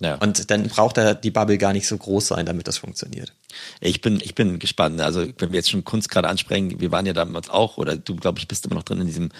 [0.01, 0.17] Ja.
[0.17, 3.33] Und dann braucht da die Bubble gar nicht so groß sein, damit das funktioniert.
[3.81, 5.01] Ich bin, ich bin gespannt.
[5.01, 8.17] Also, wenn wir jetzt schon Kunst gerade ansprechen, wir waren ja damals auch, oder du,
[8.17, 9.31] glaube ich, bist immer noch drin in diesem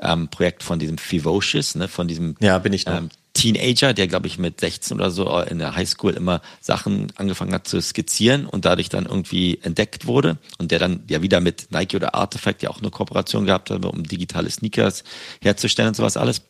[0.00, 2.96] ähm, Projekt von diesem Fivocious, ne, von diesem ja, bin ich noch.
[2.96, 7.52] Ähm, Teenager, der, glaube ich, mit 16 oder so in der Highschool immer Sachen angefangen
[7.52, 11.72] hat zu skizzieren und dadurch dann irgendwie entdeckt wurde und der dann ja wieder mit
[11.72, 15.02] Nike oder Artifact ja auch eine Kooperation gehabt hat, um digitale Sneakers
[15.42, 16.42] herzustellen und sowas alles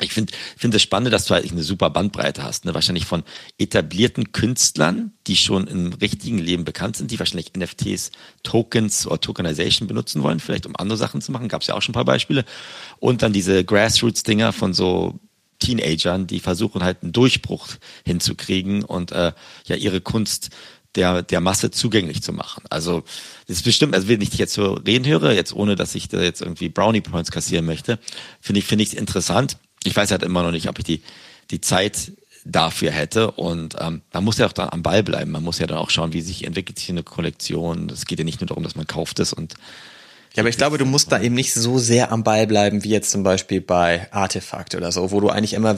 [0.00, 2.64] ich finde finde es spannend, dass du halt eine super Bandbreite hast.
[2.64, 2.74] Ne?
[2.74, 3.22] Wahrscheinlich von
[3.58, 8.10] etablierten Künstlern, die schon im richtigen Leben bekannt sind, die wahrscheinlich NFTs,
[8.42, 11.48] Tokens oder Tokenization benutzen wollen, vielleicht um andere Sachen zu machen.
[11.48, 12.44] Gab es ja auch schon ein paar Beispiele.
[12.98, 15.20] Und dann diese Grassroots-Dinger von so
[15.58, 17.68] Teenagern, die versuchen halt einen Durchbruch
[18.04, 19.32] hinzukriegen und äh,
[19.66, 20.50] ja ihre Kunst
[20.94, 22.64] der, der Masse zugänglich zu machen.
[22.68, 23.04] Also
[23.46, 26.08] das ist bestimmt, also wenn ich dich jetzt so reden höre, jetzt ohne dass ich
[26.08, 27.98] da jetzt irgendwie Brownie Points kassieren möchte,
[28.40, 31.02] finde ich finde ich es interessant ich weiß halt immer noch nicht, ob ich die,
[31.50, 32.12] die Zeit
[32.44, 33.30] dafür hätte.
[33.30, 35.30] Und ähm, man muss ja auch da am Ball bleiben.
[35.30, 37.88] Man muss ja dann auch schauen, wie sich entwickelt sich eine Kollektion.
[37.90, 39.54] Es geht ja nicht nur darum, dass man kauft es und
[40.34, 42.88] ja, aber ich glaube, du musst da eben nicht so sehr am Ball bleiben, wie
[42.88, 45.76] jetzt zum Beispiel bei Artefakt oder so, wo du eigentlich immer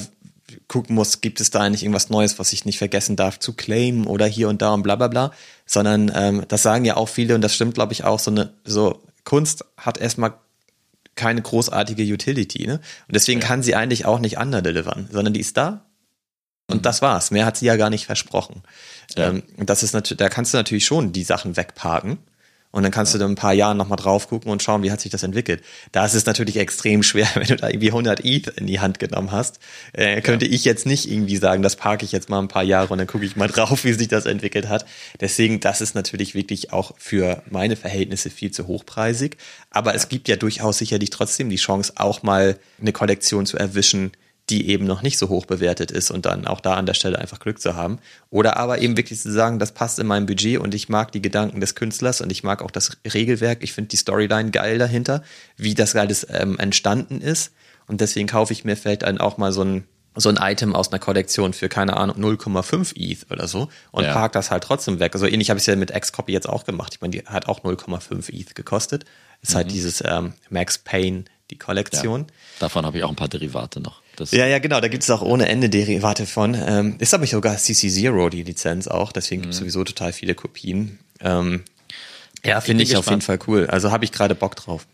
[0.68, 4.06] gucken musst, gibt es da eigentlich irgendwas Neues, was ich nicht vergessen darf zu claimen
[4.06, 5.32] oder hier und da und bla bla bla,
[5.66, 8.52] sondern ähm, das sagen ja auch viele und das stimmt, glaube ich, auch, so eine,
[8.64, 10.34] so Kunst hat erstmal
[11.14, 12.66] keine großartige Utility.
[12.66, 12.74] Ne?
[12.74, 13.46] Und deswegen ja.
[13.46, 15.84] kann sie eigentlich auch nicht underdelivern, sondern die ist da
[16.68, 16.82] und mhm.
[16.82, 17.30] das war's.
[17.30, 18.62] Mehr hat sie ja gar nicht versprochen.
[19.16, 19.30] Ja.
[19.30, 22.18] Ähm, das ist natürlich, da kannst du natürlich schon die Sachen wegparken.
[22.74, 25.00] Und dann kannst du da ein paar Jahren nochmal drauf gucken und schauen, wie hat
[25.00, 25.62] sich das entwickelt.
[25.92, 28.98] Da ist es natürlich extrem schwer, wenn du da irgendwie 100 ETH in die Hand
[28.98, 29.60] genommen hast.
[29.92, 30.52] Äh, könnte ja.
[30.52, 33.06] ich jetzt nicht irgendwie sagen, das parke ich jetzt mal ein paar Jahre und dann
[33.06, 34.86] gucke ich mal drauf, wie sich das entwickelt hat.
[35.20, 39.36] Deswegen, das ist natürlich wirklich auch für meine Verhältnisse viel zu hochpreisig.
[39.70, 44.10] Aber es gibt ja durchaus sicherlich trotzdem die Chance, auch mal eine Kollektion zu erwischen,
[44.54, 47.18] die eben noch nicht so hoch bewertet ist und dann auch da an der Stelle
[47.18, 47.98] einfach Glück zu haben.
[48.30, 51.20] Oder aber eben wirklich zu sagen, das passt in mein Budget und ich mag die
[51.20, 53.64] Gedanken des Künstlers und ich mag auch das Regelwerk.
[53.64, 55.24] Ich finde die Storyline geil dahinter,
[55.56, 57.52] wie das alles ähm, entstanden ist.
[57.88, 60.92] Und deswegen kaufe ich mir vielleicht dann auch mal so ein, so ein Item aus
[60.92, 64.12] einer Kollektion für, keine Ahnung, 0,5 ETH oder so und ja.
[64.12, 65.14] park das halt trotzdem weg.
[65.14, 66.94] Also ähnlich habe ich es ja mit X-Copy jetzt auch gemacht.
[66.94, 69.04] Ich meine, die hat auch 0,5 ETH gekostet.
[69.42, 69.70] Ist halt mhm.
[69.70, 72.20] halt dieses ähm, Max Payne, die Kollektion.
[72.20, 72.26] Ja.
[72.60, 74.03] Davon habe ich auch ein paar Derivate noch.
[74.16, 74.80] Das ja, ja, genau.
[74.80, 76.54] Da gibt es auch ohne Ende Derivate von.
[76.54, 79.12] Ähm, ist aber sogar CC0 die Lizenz auch.
[79.12, 79.64] Deswegen gibt es mhm.
[79.64, 80.98] sowieso total viele Kopien.
[81.20, 81.62] Ähm,
[82.44, 83.66] ja, finde ich, ich auf jeden Fall cool.
[83.66, 84.86] Also habe ich gerade Bock drauf.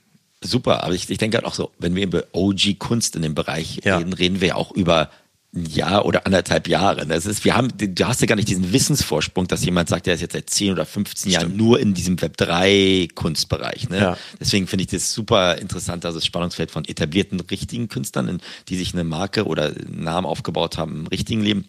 [0.43, 3.81] Super, aber ich, ich denke halt auch so, wenn wir über OG-Kunst in dem Bereich
[3.85, 3.99] ja.
[3.99, 5.11] reden, reden wir auch über
[5.53, 7.05] Jahr oder anderthalb Jahre.
[7.07, 10.15] Das ist, wir haben, du hast ja gar nicht diesen Wissensvorsprung, dass jemand sagt, der
[10.15, 11.33] ist jetzt seit 10 oder 15 Stimmt.
[11.33, 13.89] Jahren nur in diesem Web 3 Kunstbereich.
[13.89, 13.99] Ne?
[13.99, 14.19] Ja.
[14.39, 18.93] Deswegen finde ich das super interessant, also das Spannungsfeld von etablierten richtigen Künstlern, die sich
[18.93, 21.69] eine Marke oder einen Namen aufgebaut haben im richtigen Leben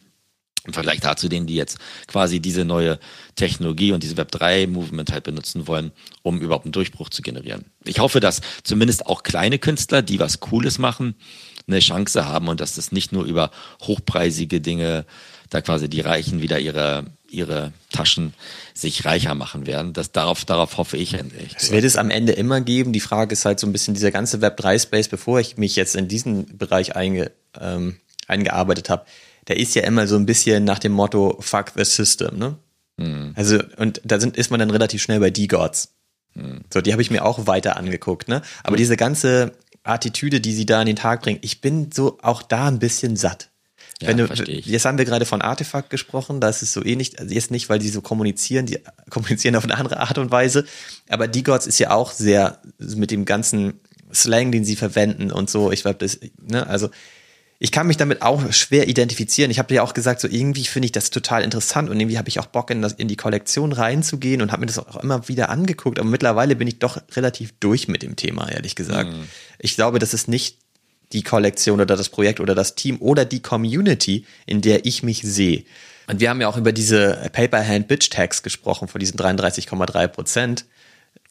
[0.64, 3.00] Im Vergleich dazu denen, die jetzt quasi diese neue
[3.36, 7.66] Technologie und diese Web3-Movement halt benutzen wollen, um überhaupt einen Durchbruch zu generieren.
[7.84, 11.16] Ich hoffe, dass zumindest auch kleine Künstler, die was Cooles machen,
[11.68, 13.52] eine Chance haben und dass das nicht nur über
[13.82, 15.06] hochpreisige Dinge
[15.52, 18.34] da quasi die Reichen wieder ihre, ihre Taschen
[18.74, 19.92] sich reicher machen werden.
[19.92, 21.56] Das, darauf, darauf hoffe ich endlich.
[21.58, 22.94] Es wird es am Ende immer geben.
[22.94, 26.08] Die Frage ist halt so ein bisschen dieser ganze Web3-Space, bevor ich mich jetzt in
[26.08, 27.98] diesen Bereich einge, ähm,
[28.28, 29.06] eingearbeitet habe,
[29.50, 32.58] der ist ja immer so ein bisschen nach dem Motto Fuck the System, ne?
[32.96, 33.34] Mhm.
[33.36, 35.94] Also, und da sind, ist man dann relativ schnell bei D-Gods.
[36.36, 36.62] Mhm.
[36.72, 38.42] So, die habe ich mir auch weiter angeguckt, ne?
[38.64, 38.78] Aber mhm.
[38.78, 39.52] diese ganze
[39.84, 43.16] Attitüde, die sie da an den Tag bringt, ich bin so auch da ein bisschen
[43.16, 43.50] satt.
[44.02, 47.34] Ja, Wenn du, jetzt haben wir gerade von Artefakt gesprochen, das ist so ähnlich, also
[47.34, 48.80] jetzt nicht, weil die so kommunizieren, die
[49.10, 50.66] kommunizieren auf eine andere Art und Weise,
[51.08, 53.80] aber D-Gods ist ja auch sehr mit dem ganzen
[54.14, 56.90] Slang, den sie verwenden und so, ich glaube, das, ne, also
[57.64, 59.52] ich kann mich damit auch schwer identifizieren.
[59.52, 62.28] Ich habe ja auch gesagt, so irgendwie finde ich das total interessant und irgendwie habe
[62.28, 65.28] ich auch Bock in, das, in die Kollektion reinzugehen und habe mir das auch immer
[65.28, 66.00] wieder angeguckt.
[66.00, 69.12] Aber mittlerweile bin ich doch relativ durch mit dem Thema, ehrlich gesagt.
[69.12, 69.28] Mhm.
[69.60, 70.58] Ich glaube, das ist nicht
[71.14, 75.22] die Kollektion oder das Projekt oder das Team oder die Community, in der ich mich
[75.22, 75.64] sehe.
[76.08, 80.66] Und wir haben ja auch über diese Paper-Hand Bitch Tags gesprochen, von diesen 33,3 Prozent,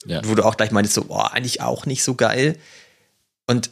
[0.06, 0.20] ja.
[0.24, 2.56] wo du auch gleich meinst, so, boah, eigentlich auch nicht so geil.
[3.48, 3.70] Und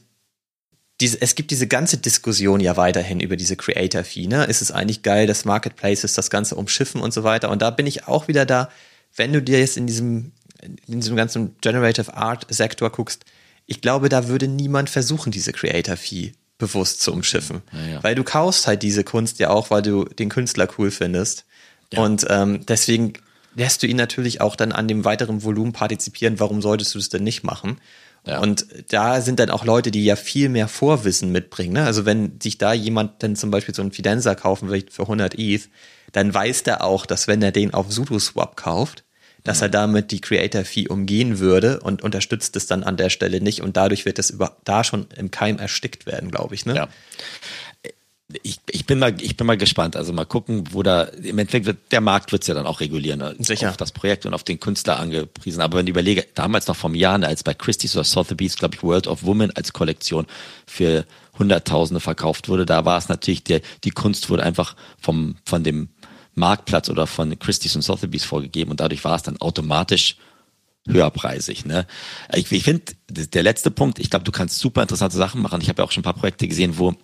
[1.01, 4.27] diese, es gibt diese ganze Diskussion ja weiterhin über diese Creator-Fee.
[4.27, 4.45] Ne?
[4.47, 7.51] Ist es eigentlich geil, dass Marketplaces das Ganze umschiffen und so weiter?
[7.51, 8.71] Und da bin ich auch wieder da,
[9.15, 13.25] wenn du dir jetzt in diesem, in diesem ganzen Generative Art-Sektor guckst,
[13.67, 17.63] ich glaube, da würde niemand versuchen, diese Creator-Fee bewusst zu umschiffen.
[17.73, 18.03] Ja, ja.
[18.03, 21.45] Weil du kaufst halt diese Kunst ja auch, weil du den Künstler cool findest.
[21.93, 22.03] Ja.
[22.03, 23.13] Und ähm, deswegen
[23.55, 26.41] lässt du ihn natürlich auch dann an dem weiteren Volumen partizipieren.
[26.41, 27.79] Warum solltest du es denn nicht machen?
[28.27, 28.41] Ja.
[28.41, 31.73] Und da sind dann auch Leute, die ja viel mehr Vorwissen mitbringen.
[31.73, 31.85] Ne?
[31.85, 35.39] Also wenn sich da jemand dann zum Beispiel so einen Fidenza kaufen will für 100
[35.39, 35.69] ETH,
[36.12, 39.05] dann weiß der auch, dass wenn er den auf SudoSwap kauft,
[39.45, 43.41] dass er damit die Creator Fee umgehen würde und unterstützt es dann an der Stelle
[43.41, 46.66] nicht und dadurch wird das über da schon im Keim erstickt werden, glaube ich.
[46.66, 46.75] Ne?
[46.75, 46.89] Ja
[48.43, 49.97] ich, ich bin mal, ich bin mal gespannt.
[49.97, 52.81] Also mal gucken, wo da, im Endeffekt wird, der Markt wird es ja dann auch
[52.81, 53.20] regulieren.
[53.20, 53.35] Ne?
[53.39, 53.70] Sicher.
[53.70, 55.62] Auf das Projekt und auf den Künstler angepriesen.
[55.62, 58.83] Aber wenn ich überlege, damals noch vom Jahr, als bei Christie's oder Sotheby's, glaube ich,
[58.83, 60.26] World of Women als Kollektion
[60.66, 61.07] für
[61.39, 65.89] Hunderttausende verkauft wurde, da war es natürlich, der, die Kunst wurde einfach vom, von dem
[66.35, 70.16] Marktplatz oder von Christie's und Sotheby's vorgegeben und dadurch war es dann automatisch
[70.87, 71.64] höherpreisig.
[71.64, 71.87] Ne?
[72.35, 75.61] Ich, ich finde, der letzte Punkt, ich glaube, du kannst super interessante Sachen machen.
[75.61, 76.95] Ich habe ja auch schon ein paar Projekte gesehen, wo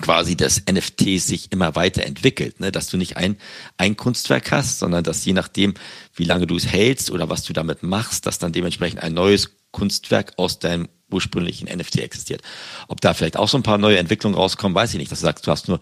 [0.00, 2.72] quasi das NFT sich immer weiterentwickelt, ne?
[2.72, 3.36] dass du nicht ein,
[3.76, 5.74] ein Kunstwerk hast, sondern dass je nachdem,
[6.14, 9.50] wie lange du es hältst oder was du damit machst, dass dann dementsprechend ein neues
[9.70, 12.42] Kunstwerk aus deinem ursprünglichen NFT existiert.
[12.88, 15.12] Ob da vielleicht auch so ein paar neue Entwicklungen rauskommen, weiß ich nicht.
[15.12, 15.80] Dass du sagst, du hast nur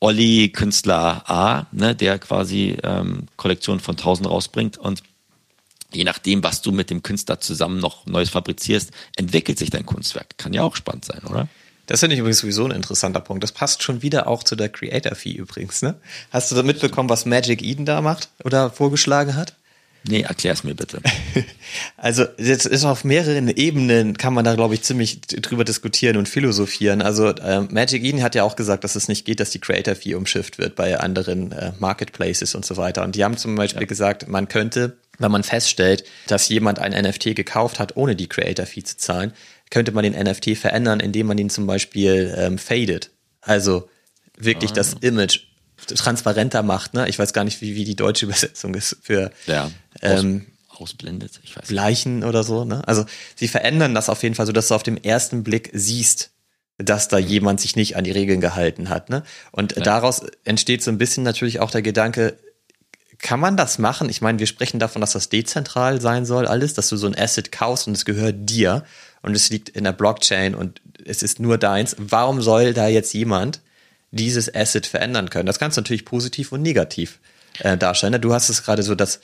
[0.00, 5.02] Olli Künstler A, ne, der quasi ähm, Kollektion von 1000 rausbringt und
[5.92, 10.36] je nachdem, was du mit dem Künstler zusammen noch Neues fabrizierst, entwickelt sich dein Kunstwerk.
[10.36, 11.48] Kann ja auch spannend sein, oder?
[11.86, 13.42] Das finde ich übrigens sowieso ein interessanter Punkt.
[13.42, 15.94] Das passt schon wieder auch zu der Creator Fee übrigens, ne?
[16.30, 19.54] Hast du da mitbekommen, was Magic Eden da macht oder vorgeschlagen hat?
[20.08, 21.00] Nee, erklär's mir bitte.
[21.96, 26.28] Also, jetzt ist auf mehreren Ebenen kann man da, glaube ich, ziemlich drüber diskutieren und
[26.28, 27.02] philosophieren.
[27.02, 29.96] Also, äh, Magic Eden hat ja auch gesagt, dass es nicht geht, dass die Creator
[29.96, 33.02] Fee umschifft wird bei anderen äh, Marketplaces und so weiter.
[33.02, 33.88] Und die haben zum Beispiel ja.
[33.88, 38.66] gesagt, man könnte, wenn man feststellt, dass jemand ein NFT gekauft hat, ohne die Creator
[38.66, 39.32] Fee zu zahlen,
[39.70, 43.10] könnte man den NFT verändern, indem man ihn zum Beispiel ähm, fadet.
[43.40, 43.88] Also
[44.36, 44.74] wirklich ah.
[44.74, 45.40] das Image
[45.86, 46.94] transparenter macht.
[46.94, 47.08] Ne?
[47.08, 49.70] Ich weiß gar nicht, wie, wie die deutsche Übersetzung ist für ja,
[50.02, 51.40] ähm, ausblendet.
[51.42, 52.64] Ich weiß Leichen oder so.
[52.64, 52.86] Ne?
[52.86, 53.04] Also
[53.34, 56.30] sie verändern das auf jeden Fall, so dass du auf dem ersten Blick siehst,
[56.78, 59.08] dass da jemand sich nicht an die Regeln gehalten hat.
[59.08, 59.22] Ne?
[59.50, 59.82] Und ja.
[59.82, 62.36] daraus entsteht so ein bisschen natürlich auch der Gedanke,
[63.18, 64.10] kann man das machen?
[64.10, 67.16] Ich meine, wir sprechen davon, dass das dezentral sein soll, alles, dass du so ein
[67.16, 68.84] Asset kaufst und es gehört dir
[69.26, 71.96] und es liegt in der Blockchain und es ist nur deins.
[71.98, 73.60] Warum soll da jetzt jemand
[74.12, 75.46] dieses Asset verändern können?
[75.46, 77.18] Das kannst du natürlich positiv und negativ
[77.58, 78.20] äh, darstellen.
[78.20, 79.20] Du hast es gerade so, das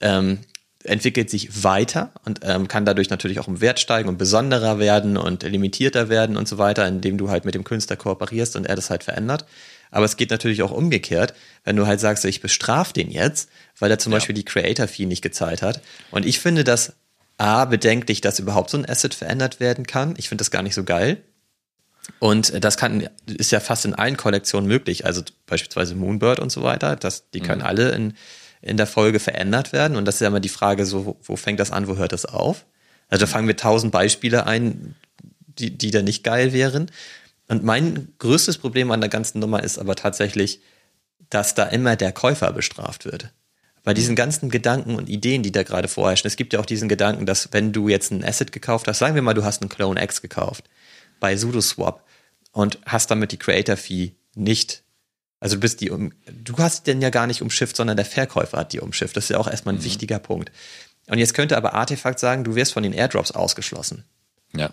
[0.00, 0.38] ähm,
[0.84, 5.18] entwickelt sich weiter und ähm, kann dadurch natürlich auch im Wert steigen und besonderer werden
[5.18, 8.74] und limitierter werden und so weiter, indem du halt mit dem Künstler kooperierst und er
[8.74, 9.44] das halt verändert.
[9.90, 11.34] Aber es geht natürlich auch umgekehrt,
[11.64, 14.16] wenn du halt sagst, ich bestrafe den jetzt, weil er zum ja.
[14.16, 15.82] Beispiel die Creator-Fee nicht gezahlt hat.
[16.10, 16.94] Und ich finde das
[17.42, 20.14] A, bedenklich, dass überhaupt so ein Asset verändert werden kann.
[20.16, 21.24] Ich finde das gar nicht so geil.
[22.20, 25.06] Und das kann, ist ja fast in allen Kollektionen möglich.
[25.06, 26.94] Also beispielsweise Moonbird und so weiter.
[26.94, 27.66] Das, die können mhm.
[27.66, 28.14] alle in,
[28.60, 29.96] in der Folge verändert werden.
[29.96, 32.12] Und das ist ja immer die Frage, so, wo, wo fängt das an, wo hört
[32.12, 32.64] das auf?
[33.08, 34.94] Also da fangen wir tausend Beispiele ein,
[35.46, 36.92] die, die da nicht geil wären.
[37.48, 40.60] Und mein größtes Problem an der ganzen Nummer ist aber tatsächlich,
[41.28, 43.30] dass da immer der Käufer bestraft wird.
[43.84, 46.88] Bei diesen ganzen Gedanken und Ideen, die da gerade vorherrschen, es gibt ja auch diesen
[46.88, 49.68] Gedanken, dass wenn du jetzt ein Asset gekauft hast, sagen wir mal, du hast einen
[49.68, 50.64] Clone X gekauft
[51.18, 52.04] bei SudoSwap
[52.52, 54.84] und hast damit die Creator Fee nicht,
[55.40, 58.58] also du bist die, um, du hast den ja gar nicht umschifft, sondern der Verkäufer
[58.58, 59.16] hat die umschifft.
[59.16, 59.84] Das ist ja auch erstmal ein mhm.
[59.84, 60.52] wichtiger Punkt.
[61.08, 64.04] Und jetzt könnte aber Artefakt sagen, du wirst von den Airdrops ausgeschlossen.
[64.54, 64.72] Ja.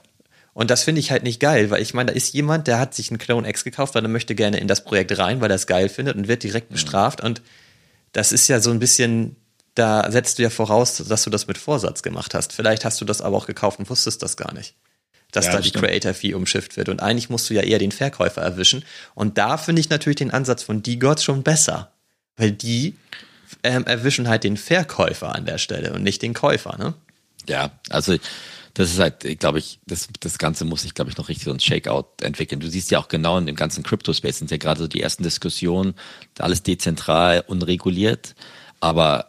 [0.53, 2.93] Und das finde ich halt nicht geil, weil ich meine, da ist jemand, der hat
[2.93, 5.55] sich einen Clone X gekauft, weil er möchte gerne in das Projekt rein, weil er
[5.55, 6.73] es geil findet und wird direkt mhm.
[6.73, 7.21] bestraft.
[7.21, 7.41] Und
[8.11, 9.35] das ist ja so ein bisschen,
[9.75, 12.53] da setzt du ja voraus, dass du das mit Vorsatz gemacht hast.
[12.53, 14.75] Vielleicht hast du das aber auch gekauft und wusstest das gar nicht.
[15.31, 16.89] Dass ja, da die Creator Fee umschifft wird.
[16.89, 18.83] Und eigentlich musst du ja eher den Verkäufer erwischen.
[19.13, 21.91] Und da finde ich natürlich den Ansatz von D-Gods schon besser.
[22.35, 22.95] Weil die
[23.63, 26.95] ähm, erwischen halt den Verkäufer an der Stelle und nicht den Käufer, ne?
[27.47, 28.15] Ja, also
[28.73, 31.51] das ist halt, glaube ich, das, das Ganze muss sich, glaube ich, noch richtig so
[31.51, 32.59] ein Shakeout entwickeln.
[32.59, 35.23] Du siehst ja auch genau in dem ganzen Crypto-Space sind ja gerade so die ersten
[35.23, 35.95] Diskussionen,
[36.37, 38.35] alles dezentral, unreguliert,
[38.79, 39.27] aber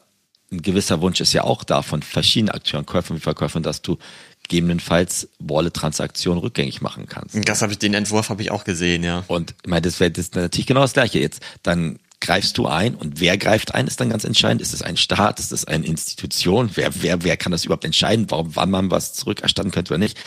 [0.53, 3.99] ein gewisser Wunsch ist ja auch da von verschiedenen Akteuren, Käufern wie Verkäufern, dass du
[4.43, 7.37] gegebenenfalls Wallet-Transaktionen rückgängig machen kannst.
[7.49, 9.25] Das habe ich, den Entwurf habe ich auch gesehen, ja.
[9.29, 11.21] Und ich meine, das wäre das natürlich genau das Gleiche.
[11.21, 14.61] Jetzt dann greifst du ein und wer greift ein, ist dann ganz entscheidend.
[14.61, 16.71] Ist es ein Staat, ist es eine Institution?
[16.75, 20.19] Wer, wer, wer kann das überhaupt entscheiden, warum, wann man was zurückerstatten könnte oder nicht?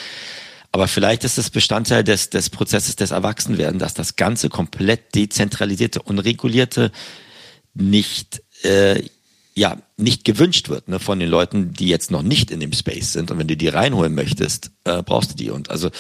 [0.72, 6.02] Aber vielleicht ist es Bestandteil des, des Prozesses des Erwachsenwerden, dass das Ganze komplett dezentralisierte,
[6.02, 6.92] unregulierte
[7.76, 9.04] nicht, äh,
[9.54, 13.14] ja, nicht gewünscht wird ne, von den Leuten, die jetzt noch nicht in dem Space
[13.14, 13.30] sind.
[13.30, 15.52] Und wenn du die reinholen möchtest, äh, brauchst du die.
[15.52, 15.92] Und also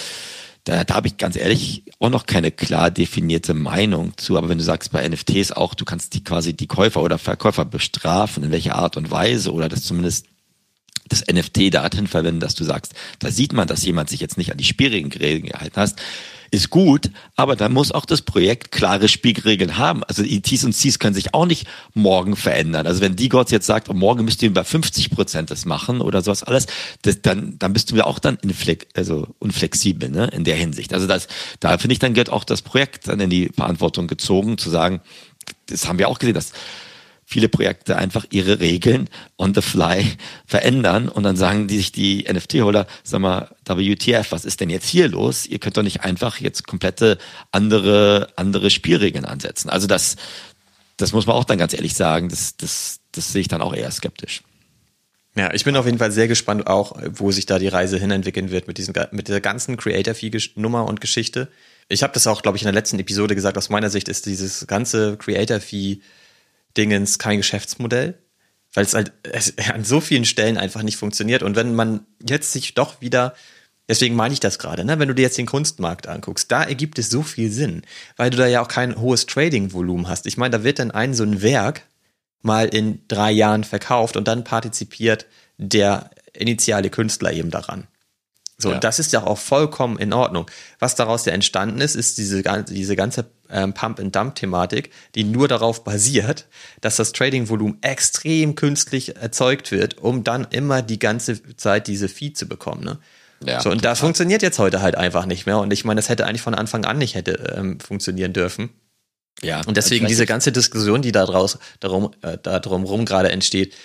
[0.66, 4.38] da, da habe ich ganz ehrlich auch noch keine klar definierte Meinung zu.
[4.38, 7.66] Aber wenn du sagst bei NFTs auch, du kannst die quasi die Käufer oder Verkäufer
[7.66, 10.28] bestrafen, in welcher Art und Weise oder das zumindest
[11.09, 14.51] das NFT dahin verwenden, dass du sagst, da sieht man, dass jemand sich jetzt nicht
[14.51, 16.01] an die Spielregeln gehalten hast,
[16.53, 20.03] ist gut, aber dann muss auch das Projekt klare Spielregeln haben.
[20.03, 22.85] Also die T's und C's können sich auch nicht morgen verändern.
[22.85, 25.99] Also wenn die Gott jetzt sagt, oh, morgen müsst ihr über 50 Prozent das machen
[25.99, 26.67] oder sowas alles,
[27.01, 30.93] das, dann, dann bist du ja auch dann inflex, also unflexibel ne, in der Hinsicht.
[30.93, 31.27] Also das,
[31.59, 35.01] da finde ich, dann gehört auch das Projekt dann in die Verantwortung gezogen, zu sagen,
[35.65, 36.51] das haben wir auch gesehen, dass
[37.34, 39.09] viele Projekte einfach ihre Regeln
[39.39, 40.05] on the fly
[40.45, 44.88] verändern und dann sagen die sich die NFT-Holder, sag mal, WTF, was ist denn jetzt
[44.88, 45.47] hier los?
[45.47, 47.17] Ihr könnt doch nicht einfach jetzt komplette
[47.51, 49.69] andere, andere Spielregeln ansetzen.
[49.69, 50.15] Also das,
[50.97, 53.73] das muss man auch dann ganz ehrlich sagen, das, das, das sehe ich dann auch
[53.73, 54.43] eher skeptisch.
[55.36, 58.51] Ja, ich bin auf jeden Fall sehr gespannt auch, wo sich da die Reise hinentwickeln
[58.51, 61.47] wird mit diesem, mit der ganzen Creator-Fee-Nummer und Geschichte.
[61.89, 63.57] Ich habe das auch, glaube ich, in der letzten Episode gesagt.
[63.57, 66.01] Aus meiner Sicht ist dieses ganze Creator-Fee
[66.78, 68.17] Dingens kein Geschäftsmodell,
[68.74, 71.43] weil es halt es an so vielen Stellen einfach nicht funktioniert.
[71.43, 73.36] Und wenn man jetzt sich doch wieder,
[73.88, 76.99] deswegen meine ich das gerade, ne, wenn du dir jetzt den Kunstmarkt anguckst, da ergibt
[76.99, 77.84] es so viel Sinn,
[78.17, 80.26] weil du da ja auch kein hohes Trading-Volumen hast.
[80.26, 81.84] Ich meine, da wird dann ein so ein Werk
[82.41, 85.26] mal in drei Jahren verkauft und dann partizipiert
[85.57, 87.88] der initiale Künstler eben daran.
[88.57, 88.80] So, ja.
[88.80, 90.49] das ist ja auch vollkommen in Ordnung.
[90.80, 96.47] Was daraus ja entstanden ist, ist diese, diese ganze ähm, Pump-and-Dump-Thematik, die nur darauf basiert,
[96.81, 102.33] dass das Trading-Volumen extrem künstlich erzeugt wird, um dann immer die ganze Zeit diese Fee
[102.33, 102.83] zu bekommen.
[102.83, 102.99] Ne?
[103.45, 103.91] Ja, so, und total.
[103.91, 105.59] das funktioniert jetzt heute halt einfach nicht mehr.
[105.59, 108.69] Und ich meine, das hätte eigentlich von Anfang an nicht hätte ähm, funktionieren dürfen.
[109.41, 109.61] Ja.
[109.65, 113.75] Und deswegen diese ganze Diskussion, die da draus, darum, äh, da drumherum gerade entsteht,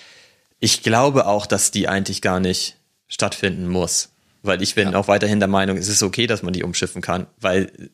[0.61, 2.77] ich glaube auch, dass die eigentlich gar nicht
[3.09, 4.11] stattfinden muss.
[4.43, 4.99] Weil ich bin ja.
[4.99, 7.91] auch weiterhin der Meinung, es ist okay, dass man die umschiffen kann, weil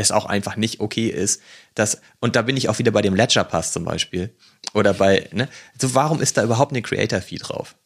[0.00, 1.42] es auch einfach nicht okay ist,
[1.74, 4.34] dass, und da bin ich auch wieder bei dem Ledger Pass zum Beispiel,
[4.74, 5.48] oder bei, ne,
[5.80, 7.76] so warum ist da überhaupt eine Creator Fee drauf?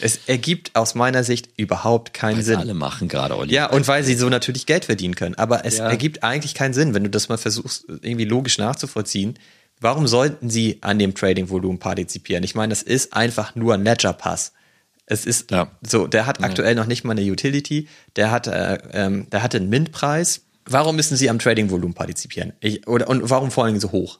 [0.00, 2.56] Es ergibt aus meiner Sicht überhaupt keinen weil Sinn.
[2.56, 3.52] Alle machen gerade Olli.
[3.52, 5.34] Ja, und weil sie so natürlich Geld verdienen können.
[5.34, 5.88] Aber es ja.
[5.88, 9.38] ergibt eigentlich keinen Sinn, wenn du das mal versuchst, irgendwie logisch nachzuvollziehen.
[9.80, 12.42] Warum sollten sie an dem Trading-Volumen partizipieren?
[12.42, 14.52] Ich meine, das ist einfach nur ein Ledger Pass.
[15.04, 15.70] Es ist ja.
[15.86, 19.58] so, der hat aktuell noch nicht mal eine Utility, der hat, äh, ähm, der hatte
[19.58, 20.45] einen Mint-Preis.
[20.66, 22.52] Warum müssen sie am Trading-Volumen partizipieren?
[22.60, 24.18] Ich, oder, und warum vor allem so hoch?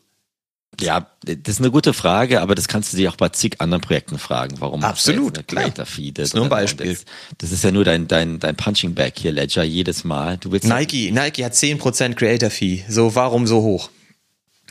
[0.80, 3.80] Ja, das ist eine gute Frage, aber das kannst du dir auch bei zig anderen
[3.80, 4.56] Projekten fragen.
[4.58, 5.72] Warum Absolut, klar.
[5.86, 6.92] Feed das ist nur ein Beispiel.
[6.92, 7.04] Das,
[7.38, 10.36] das, ist ja nur dein, dein, dein Punching Bag hier, Ledger, jedes Mal.
[10.36, 12.84] Du willst Nike, Nike hat 10% Creator Fee.
[12.88, 13.90] So, warum so hoch?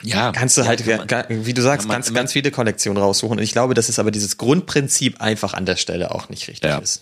[0.03, 3.37] Ja, kannst du ja, halt, man, wie du sagst, man, ganz, ganz viele Kollektionen raussuchen.
[3.37, 6.69] Und ich glaube, dass es aber dieses Grundprinzip einfach an der Stelle auch nicht richtig
[6.69, 6.77] ja.
[6.77, 7.01] ist.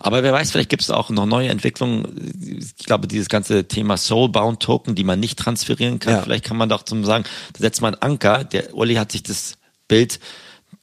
[0.00, 2.32] Aber wer weiß, vielleicht gibt es auch noch neue Entwicklungen.
[2.58, 6.22] Ich glaube, dieses ganze Thema Soulbound Token, die man nicht transferieren kann, ja.
[6.22, 8.44] vielleicht kann man doch zum sagen, da setzt man Anker.
[8.44, 10.18] Der Uli hat sich das Bild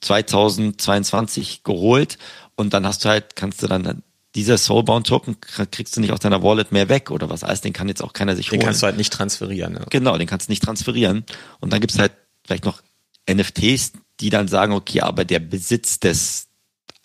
[0.02, 2.20] 2022 geholt
[2.56, 4.04] und dann hast du halt, kannst du dann
[4.36, 5.38] dieser Soulbound-Token
[5.72, 8.14] kriegst du nicht aus deiner Wallet mehr weg oder was alles, den kann jetzt auch
[8.14, 8.60] keiner sich den holen.
[8.60, 9.74] Den kannst du halt nicht transferieren.
[9.74, 9.86] Ja.
[9.90, 11.26] Genau, den kannst du nicht transferieren.
[11.60, 12.12] Und dann gibt's halt
[12.46, 12.84] vielleicht noch
[13.28, 16.47] NFTs, die dann sagen, okay, aber der Besitz des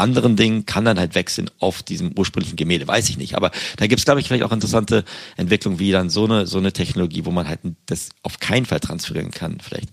[0.03, 3.37] anderen Dingen kann dann halt wechseln auf diesem ursprünglichen Gemälde, weiß ich nicht.
[3.37, 5.05] Aber da gibt's glaube ich, vielleicht auch interessante
[5.37, 8.81] Entwicklungen, wie dann so eine, so eine Technologie, wo man halt das auf keinen Fall
[8.81, 9.89] transferieren kann, vielleicht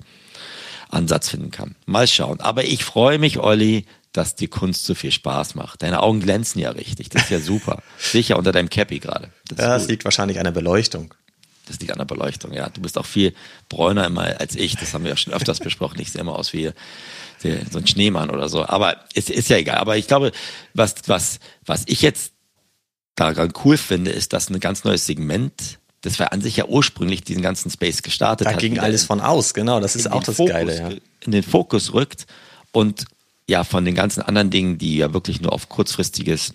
[0.90, 1.76] Ansatz finden kann.
[1.86, 2.40] Mal schauen.
[2.40, 5.84] Aber ich freue mich, Olli, dass die Kunst so viel Spaß macht.
[5.84, 7.10] Deine Augen glänzen ja richtig.
[7.10, 7.84] Das ist ja super.
[8.00, 9.30] Sicher unter deinem Cappy gerade.
[9.48, 11.14] Das ja, es liegt wahrscheinlich an der Beleuchtung.
[11.68, 12.70] Das liegt an der Beleuchtung, ja.
[12.70, 13.34] Du bist auch viel
[13.70, 14.76] bräuner immer als ich.
[14.76, 16.00] Das haben wir ja schon öfters besprochen.
[16.02, 16.72] Ich sehe immer aus wie
[17.42, 18.66] so ein Schneemann oder so.
[18.66, 19.78] Aber es ist ja egal.
[19.78, 20.32] Aber ich glaube,
[20.74, 22.34] was, was, was ich jetzt
[23.16, 27.24] daran cool finde, ist, dass ein ganz neues Segment das war an sich ja ursprünglich
[27.24, 28.58] diesen ganzen Space gestartet da hat.
[28.58, 29.80] Da ging alles von aus, genau.
[29.80, 30.78] Das ist auch das Fokus, Geile.
[30.78, 30.90] Ja.
[31.20, 32.26] In den Fokus rückt
[32.72, 33.06] und
[33.48, 36.54] ja, von den ganzen anderen Dingen, die ja wirklich nur auf kurzfristiges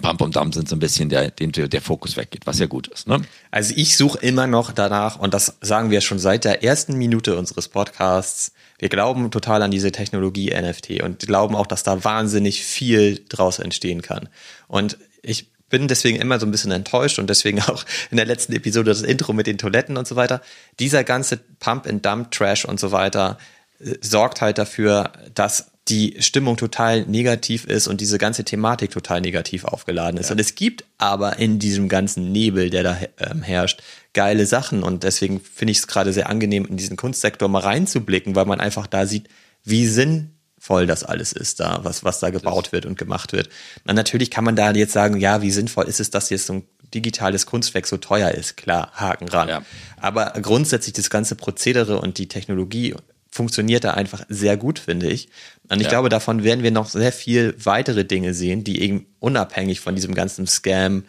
[0.00, 2.88] Pump und Dump sind so ein bisschen der, dem der Fokus weggeht, was ja gut
[2.88, 3.06] ist.
[3.06, 3.22] Ne?
[3.50, 7.38] Also ich suche immer noch danach, und das sagen wir schon seit der ersten Minute
[7.38, 8.52] unseres Podcasts,
[8.82, 13.60] wir glauben total an diese Technologie NFT und glauben auch, dass da wahnsinnig viel draus
[13.60, 14.28] entstehen kann.
[14.66, 18.52] Und ich bin deswegen immer so ein bisschen enttäuscht und deswegen auch in der letzten
[18.54, 20.42] Episode das Intro mit den Toiletten und so weiter.
[20.80, 23.38] Dieser ganze Pump-and-Dump-Trash und so weiter
[23.78, 29.20] äh, sorgt halt dafür, dass die Stimmung total negativ ist und diese ganze Thematik total
[29.20, 30.28] negativ aufgeladen ist.
[30.28, 30.32] Ja.
[30.32, 34.84] Und es gibt aber in diesem ganzen Nebel, der da ähm, herrscht, geile Sachen.
[34.84, 38.60] Und deswegen finde ich es gerade sehr angenehm, in diesen Kunstsektor mal reinzublicken, weil man
[38.60, 39.28] einfach da sieht,
[39.64, 43.48] wie sinnvoll das alles ist da, was, was da gebaut wird und gemacht wird.
[43.84, 46.54] Und natürlich kann man da jetzt sagen, ja, wie sinnvoll ist es, dass jetzt so
[46.54, 48.56] ein digitales Kunstwerk so teuer ist?
[48.56, 49.48] Klar, Haken ran.
[49.48, 49.62] Ja.
[49.96, 52.94] Aber grundsätzlich das ganze Prozedere und die Technologie
[53.32, 55.28] funktioniert da einfach sehr gut, finde ich.
[55.68, 55.88] Und ich ja.
[55.88, 60.14] glaube, davon werden wir noch sehr viel weitere Dinge sehen, die eben unabhängig von diesem
[60.14, 61.04] ganzen Scam,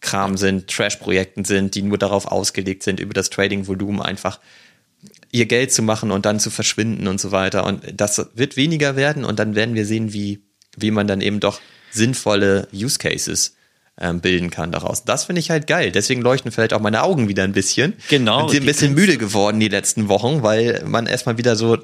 [0.00, 4.40] Kram sind, Trash-Projekten sind, die nur darauf ausgelegt sind, über das Trading-Volumen einfach
[5.32, 7.64] ihr Geld zu machen und dann zu verschwinden und so weiter.
[7.64, 10.40] Und das wird weniger werden und dann werden wir sehen, wie,
[10.76, 11.60] wie man dann eben doch
[11.90, 13.54] sinnvolle Use Cases
[13.98, 15.04] ähm, bilden kann daraus.
[15.04, 15.90] Das finde ich halt geil.
[15.90, 17.94] Deswegen leuchten vielleicht auch meine Augen wieder ein bisschen.
[18.08, 18.44] Genau.
[18.44, 21.78] Und sind ein bisschen müde geworden die letzten Wochen, weil man erstmal wieder so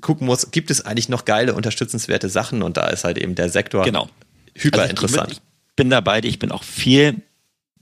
[0.00, 3.48] gucken muss, gibt es eigentlich noch geile, unterstützenswerte Sachen und da ist halt eben der
[3.48, 4.08] Sektor genau.
[4.54, 5.32] hyper also interessant.
[5.32, 7.22] Ich, ich bin dabei, ich bin auch viel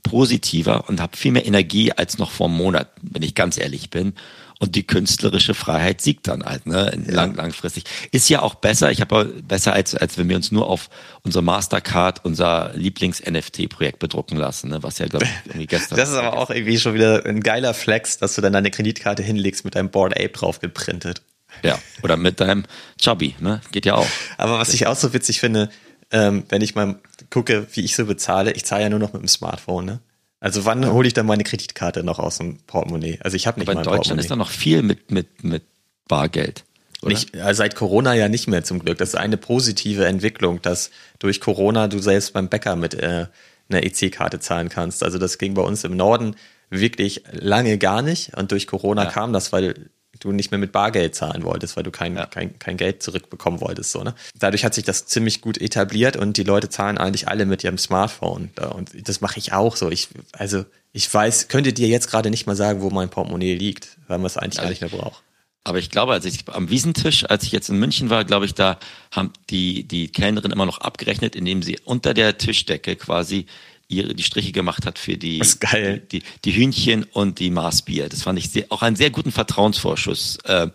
[0.01, 3.89] positiver und habe viel mehr Energie als noch vor einem Monat, wenn ich ganz ehrlich
[3.89, 4.13] bin.
[4.59, 6.97] Und die künstlerische Freiheit siegt dann halt, ne?
[7.07, 7.83] Lang, langfristig.
[8.11, 8.89] Ist ja auch besser.
[8.89, 10.89] Ich habe besser als, als wenn wir uns nur auf
[11.23, 14.81] unsere Mastercard, unser Lieblings-NFT-Projekt bedrucken lassen, ne?
[14.81, 15.97] Was ja, glaube ich, irgendwie gestern.
[15.97, 19.23] das ist aber auch irgendwie schon wieder ein geiler Flex, dass du dann deine Kreditkarte
[19.23, 21.21] hinlegst mit deinem Board Ape drauf geprintet.
[21.63, 22.65] Ja, oder mit deinem
[22.99, 23.61] Chubby, ne?
[23.71, 24.07] Geht ja auch.
[24.37, 25.69] Aber was ich auch so witzig finde,
[26.11, 26.99] ähm, wenn ich mal
[27.29, 29.99] gucke, wie ich so bezahle, ich zahle ja nur noch mit dem Smartphone, ne?
[30.39, 33.19] Also wann hole ich dann meine Kreditkarte noch aus dem Portemonnaie?
[33.21, 35.63] Also ich habe nicht Aber in Deutschland ist da noch viel mit, mit, mit
[36.07, 36.65] Bargeld.
[37.01, 38.97] Nicht, also seit Corona ja nicht mehr zum Glück.
[38.97, 43.27] Das ist eine positive Entwicklung, dass durch Corona du selbst beim Bäcker mit äh,
[43.69, 45.03] einer EC-Karte zahlen kannst.
[45.03, 46.35] Also das ging bei uns im Norden
[46.69, 49.11] wirklich lange gar nicht und durch Corona ja.
[49.11, 52.25] kam das, weil du nicht mehr mit Bargeld zahlen wolltest, weil du kein, ja.
[52.25, 53.91] kein, kein Geld zurückbekommen wolltest.
[53.91, 54.15] So, ne?
[54.39, 57.77] Dadurch hat sich das ziemlich gut etabliert und die Leute zahlen eigentlich alle mit ihrem
[57.77, 58.49] Smartphone.
[58.73, 59.89] Und das mache ich auch so.
[59.89, 63.97] Ich, also ich weiß, könnte dir jetzt gerade nicht mal sagen, wo mein Portemonnaie liegt,
[64.07, 65.23] weil man es eigentlich also gar nicht mehr braucht.
[65.67, 68.53] Aber ich glaube, als ich am Wiesentisch, als ich jetzt in München war, glaube ich,
[68.53, 68.77] da
[69.11, 73.47] haben die, die Kellnerin immer noch abgerechnet, indem sie unter der Tischdecke quasi
[73.87, 78.09] ihre, die Striche gemacht hat für die, die, die, die, Hühnchen und die Maßbier.
[78.09, 80.67] Das fand ich sehr, auch einen sehr guten Vertrauensvorschuss, äh,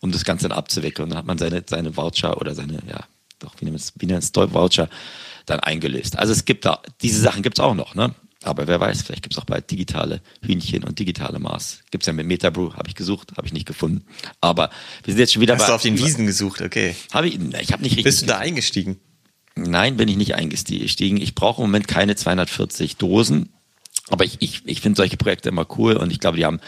[0.00, 1.04] um das Ganze dann abzuwickeln.
[1.04, 3.04] Und dann hat man seine, seine Voucher oder seine, ja,
[3.38, 4.88] doch, wie nennt es, wie nennt es, Voucher
[5.46, 6.18] dann eingelöst.
[6.18, 8.14] Also es gibt da, diese Sachen gibt es auch noch, ne?
[8.42, 11.80] Aber wer weiß, vielleicht gibt es auch bald digitale Hühnchen und digitale Maß.
[11.90, 14.06] Gibt es ja mit Metabrew, habe ich gesucht, habe ich nicht gefunden.
[14.40, 14.70] Aber
[15.02, 15.64] wir sind jetzt schon wieder Hast bei.
[15.64, 16.94] Hast du auf den Wiesen gesucht, okay.
[17.12, 18.04] Habe ich, ich habe nicht richtig.
[18.04, 19.00] Bist du da eingestiegen?
[19.56, 21.16] Nein, bin ich nicht eingestiegen.
[21.16, 23.48] Ich brauche im Moment keine 240 Dosen.
[24.08, 26.60] Aber ich, ich, ich finde solche Projekte immer cool und ich glaube, die haben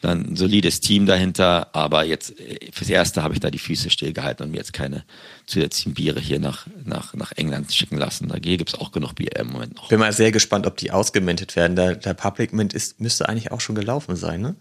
[0.00, 1.74] dann ein solides Team dahinter.
[1.74, 5.04] Aber jetzt äh, fürs Erste habe ich da die Füße stillgehalten und mir jetzt keine
[5.46, 8.28] zusätzlichen Biere hier nach, nach, nach England schicken lassen.
[8.28, 9.88] Da gibt es auch genug Bier im Moment noch.
[9.88, 11.76] Bin mal sehr gespannt, ob die ausgemintet werden.
[11.76, 14.56] Der, der Public Mint ist, müsste eigentlich auch schon gelaufen sein, ne?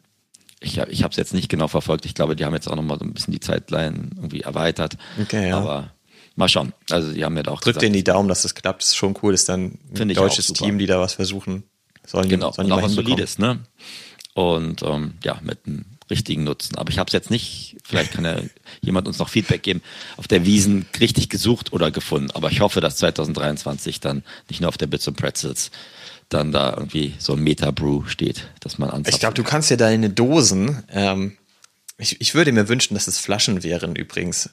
[0.62, 2.06] Ich, hab, ich habe es jetzt nicht genau verfolgt.
[2.06, 4.96] Ich glaube, die haben jetzt auch noch mal so ein bisschen die Zeitline irgendwie erweitert.
[5.22, 5.58] Okay, ja.
[5.58, 5.93] Aber
[6.36, 6.74] mal schauen.
[6.90, 8.82] Also die haben ja auch Drückt denen die Daumen, dass das klappt.
[8.82, 11.64] Das ist schon cool, ist dann ein deutsches Team, die da was versuchen.
[12.06, 13.60] Sollen genau, die, sollen und auch was Solides, ne?
[14.34, 16.78] Und ähm, ja, mit einem richtigen Nutzen.
[16.78, 18.38] Aber ich habe es jetzt nicht, vielleicht kann ja
[18.82, 19.82] jemand uns noch Feedback geben,
[20.18, 22.32] auf der Wiesen richtig gesucht oder gefunden.
[22.32, 25.72] Aber ich hoffe, dass 2023 dann nicht nur auf der Bits und Pretzels
[26.30, 29.78] dann da irgendwie so ein Meta-Brew steht, dass man anzapfen Ich glaube, du kannst ja
[29.78, 31.38] deine Dosen ähm,
[31.98, 34.50] Ich, ich würde mir wünschen, dass es Flaschen wären übrigens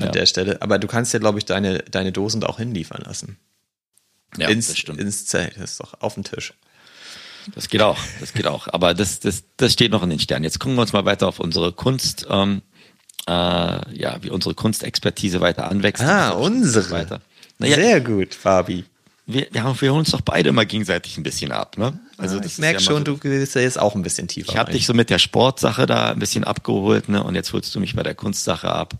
[0.00, 0.12] an Ja.
[0.12, 0.60] der Stelle.
[0.62, 3.36] Aber du kannst ja, glaube ich, deine, deine Dosen da auch hinliefern lassen.
[4.36, 5.00] Ja, ins, das stimmt.
[5.00, 5.56] ins Zelt.
[5.56, 6.54] Das ist doch auf dem Tisch.
[7.54, 8.68] Das geht auch, das geht auch.
[8.68, 10.44] Aber das, das, das steht noch in den Sternen.
[10.44, 12.62] Jetzt gucken wir uns mal weiter auf unsere Kunst, ähm,
[13.26, 16.02] äh, ja, wie unsere Kunstexpertise weiter anwächst.
[16.02, 16.90] Ah, unsere.
[16.90, 17.20] Weiter.
[17.58, 18.84] Naja, Sehr gut, Fabi.
[19.26, 21.98] wir, wir, haben, wir holen uns doch beide immer gegenseitig ein bisschen ab, ne?
[22.18, 24.28] Also Ah, das ich merke ja schon, so, du willst ja jetzt auch ein bisschen
[24.28, 24.50] tiefer.
[24.52, 27.24] Ich habe dich so mit der Sportsache da ein bisschen abgeholt, ne?
[27.24, 28.94] Und jetzt holst du mich bei der Kunstsache ab.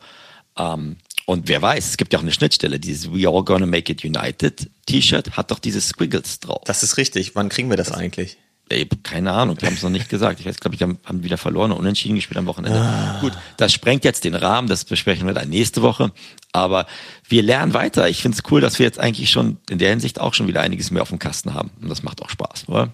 [0.57, 0.97] Ähm,
[1.27, 2.81] und wer weiß, es gibt ja auch eine Schnittstelle.
[2.81, 6.63] Dieses We All Gonna Make It United T-Shirt hat doch diese Squiggles drauf.
[6.65, 7.37] Das ist richtig.
[7.37, 8.37] Wann kriegen wir das eigentlich?
[8.69, 10.39] Ey, keine Ahnung, die haben es noch nicht gesagt.
[10.39, 12.79] Ich weiß, glaube ich, haben, haben wieder verloren und unentschieden gespielt am Wochenende.
[12.79, 13.19] Ah.
[13.21, 16.13] Gut, das sprengt jetzt den Rahmen, das besprechen wir dann nächste Woche.
[16.53, 16.87] Aber
[17.29, 18.09] wir lernen weiter.
[18.09, 20.61] Ich finde es cool, dass wir jetzt eigentlich schon in der Hinsicht auch schon wieder
[20.61, 21.73] einiges mehr auf dem Kasten haben.
[21.83, 22.93] Und das macht auch Spaß, oder?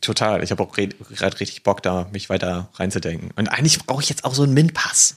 [0.00, 0.42] Total.
[0.44, 3.32] Ich habe auch gerade richtig Bock, da mich weiter reinzudenken.
[3.34, 5.16] Und eigentlich brauche ich jetzt auch so einen Min-Pass.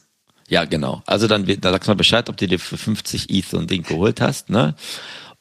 [0.51, 1.01] Ja, genau.
[1.05, 3.67] Also dann, dann sagst du mal Bescheid, ob du dir für 50 ETH so ein
[3.67, 4.75] Ding geholt hast, ne?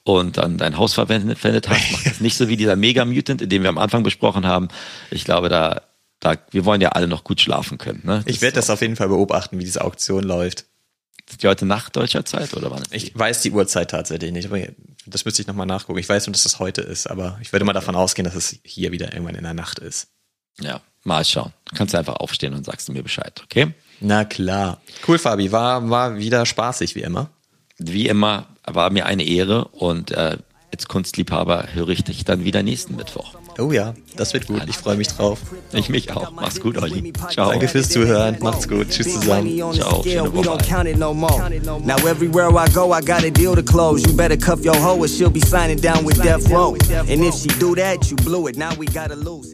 [0.05, 1.83] Und dann dein Haus verwendet, verwendet hast.
[1.91, 4.69] Mach das nicht so wie dieser Mega Mutant, den wir am Anfang besprochen haben.
[5.11, 5.83] Ich glaube, da,
[6.21, 8.23] da, wir wollen ja alle noch gut schlafen können, ne?
[8.27, 10.67] Ich werde das auf jeden Fall beobachten, wie diese Auktion läuft.
[11.29, 12.85] Ist die heute Nacht deutscher Zeit oder wann?
[12.93, 14.61] Ich weiß die Uhrzeit tatsächlich nicht, aber
[15.07, 15.99] das müsste ich nochmal nachgucken.
[15.99, 18.61] Ich weiß nur, dass das heute ist, aber ich würde mal davon ausgehen, dass es
[18.63, 20.07] hier wieder irgendwann in der Nacht ist.
[20.61, 21.53] Ja, mal schauen.
[21.65, 23.75] Du kannst einfach aufstehen und sagst du mir Bescheid, okay?
[24.01, 24.79] Na klar.
[25.07, 25.53] Cool, Fabi.
[25.53, 27.31] War, war wieder spaßig, wie immer.
[27.79, 30.37] Wie immer war mir eine Ehre und äh,
[30.73, 33.35] als Kunstliebhaber höre ich dich dann wieder nächsten Mittwoch.
[33.59, 34.63] Oh ja, das wird gut.
[34.69, 35.41] Ich freue mich drauf.
[35.73, 36.31] Ich mich auch.
[36.31, 37.13] Mach's gut, Olli.
[37.31, 37.51] Ciao.
[37.51, 38.37] Danke fürs Zuhören.
[38.41, 38.89] Macht's gut.
[38.91, 39.59] Tschüss zusammen.
[39.75, 40.65] Ciao, schöne We don't Woche.
[40.69, 41.51] count it no more.
[41.85, 44.03] Now everywhere I go, I got a deal to close.
[44.07, 46.75] You better cuff your hoe or she'll be signing down with Death Row.
[47.09, 48.57] And if she do that, you blew it.
[48.57, 49.53] Now we gotta lose.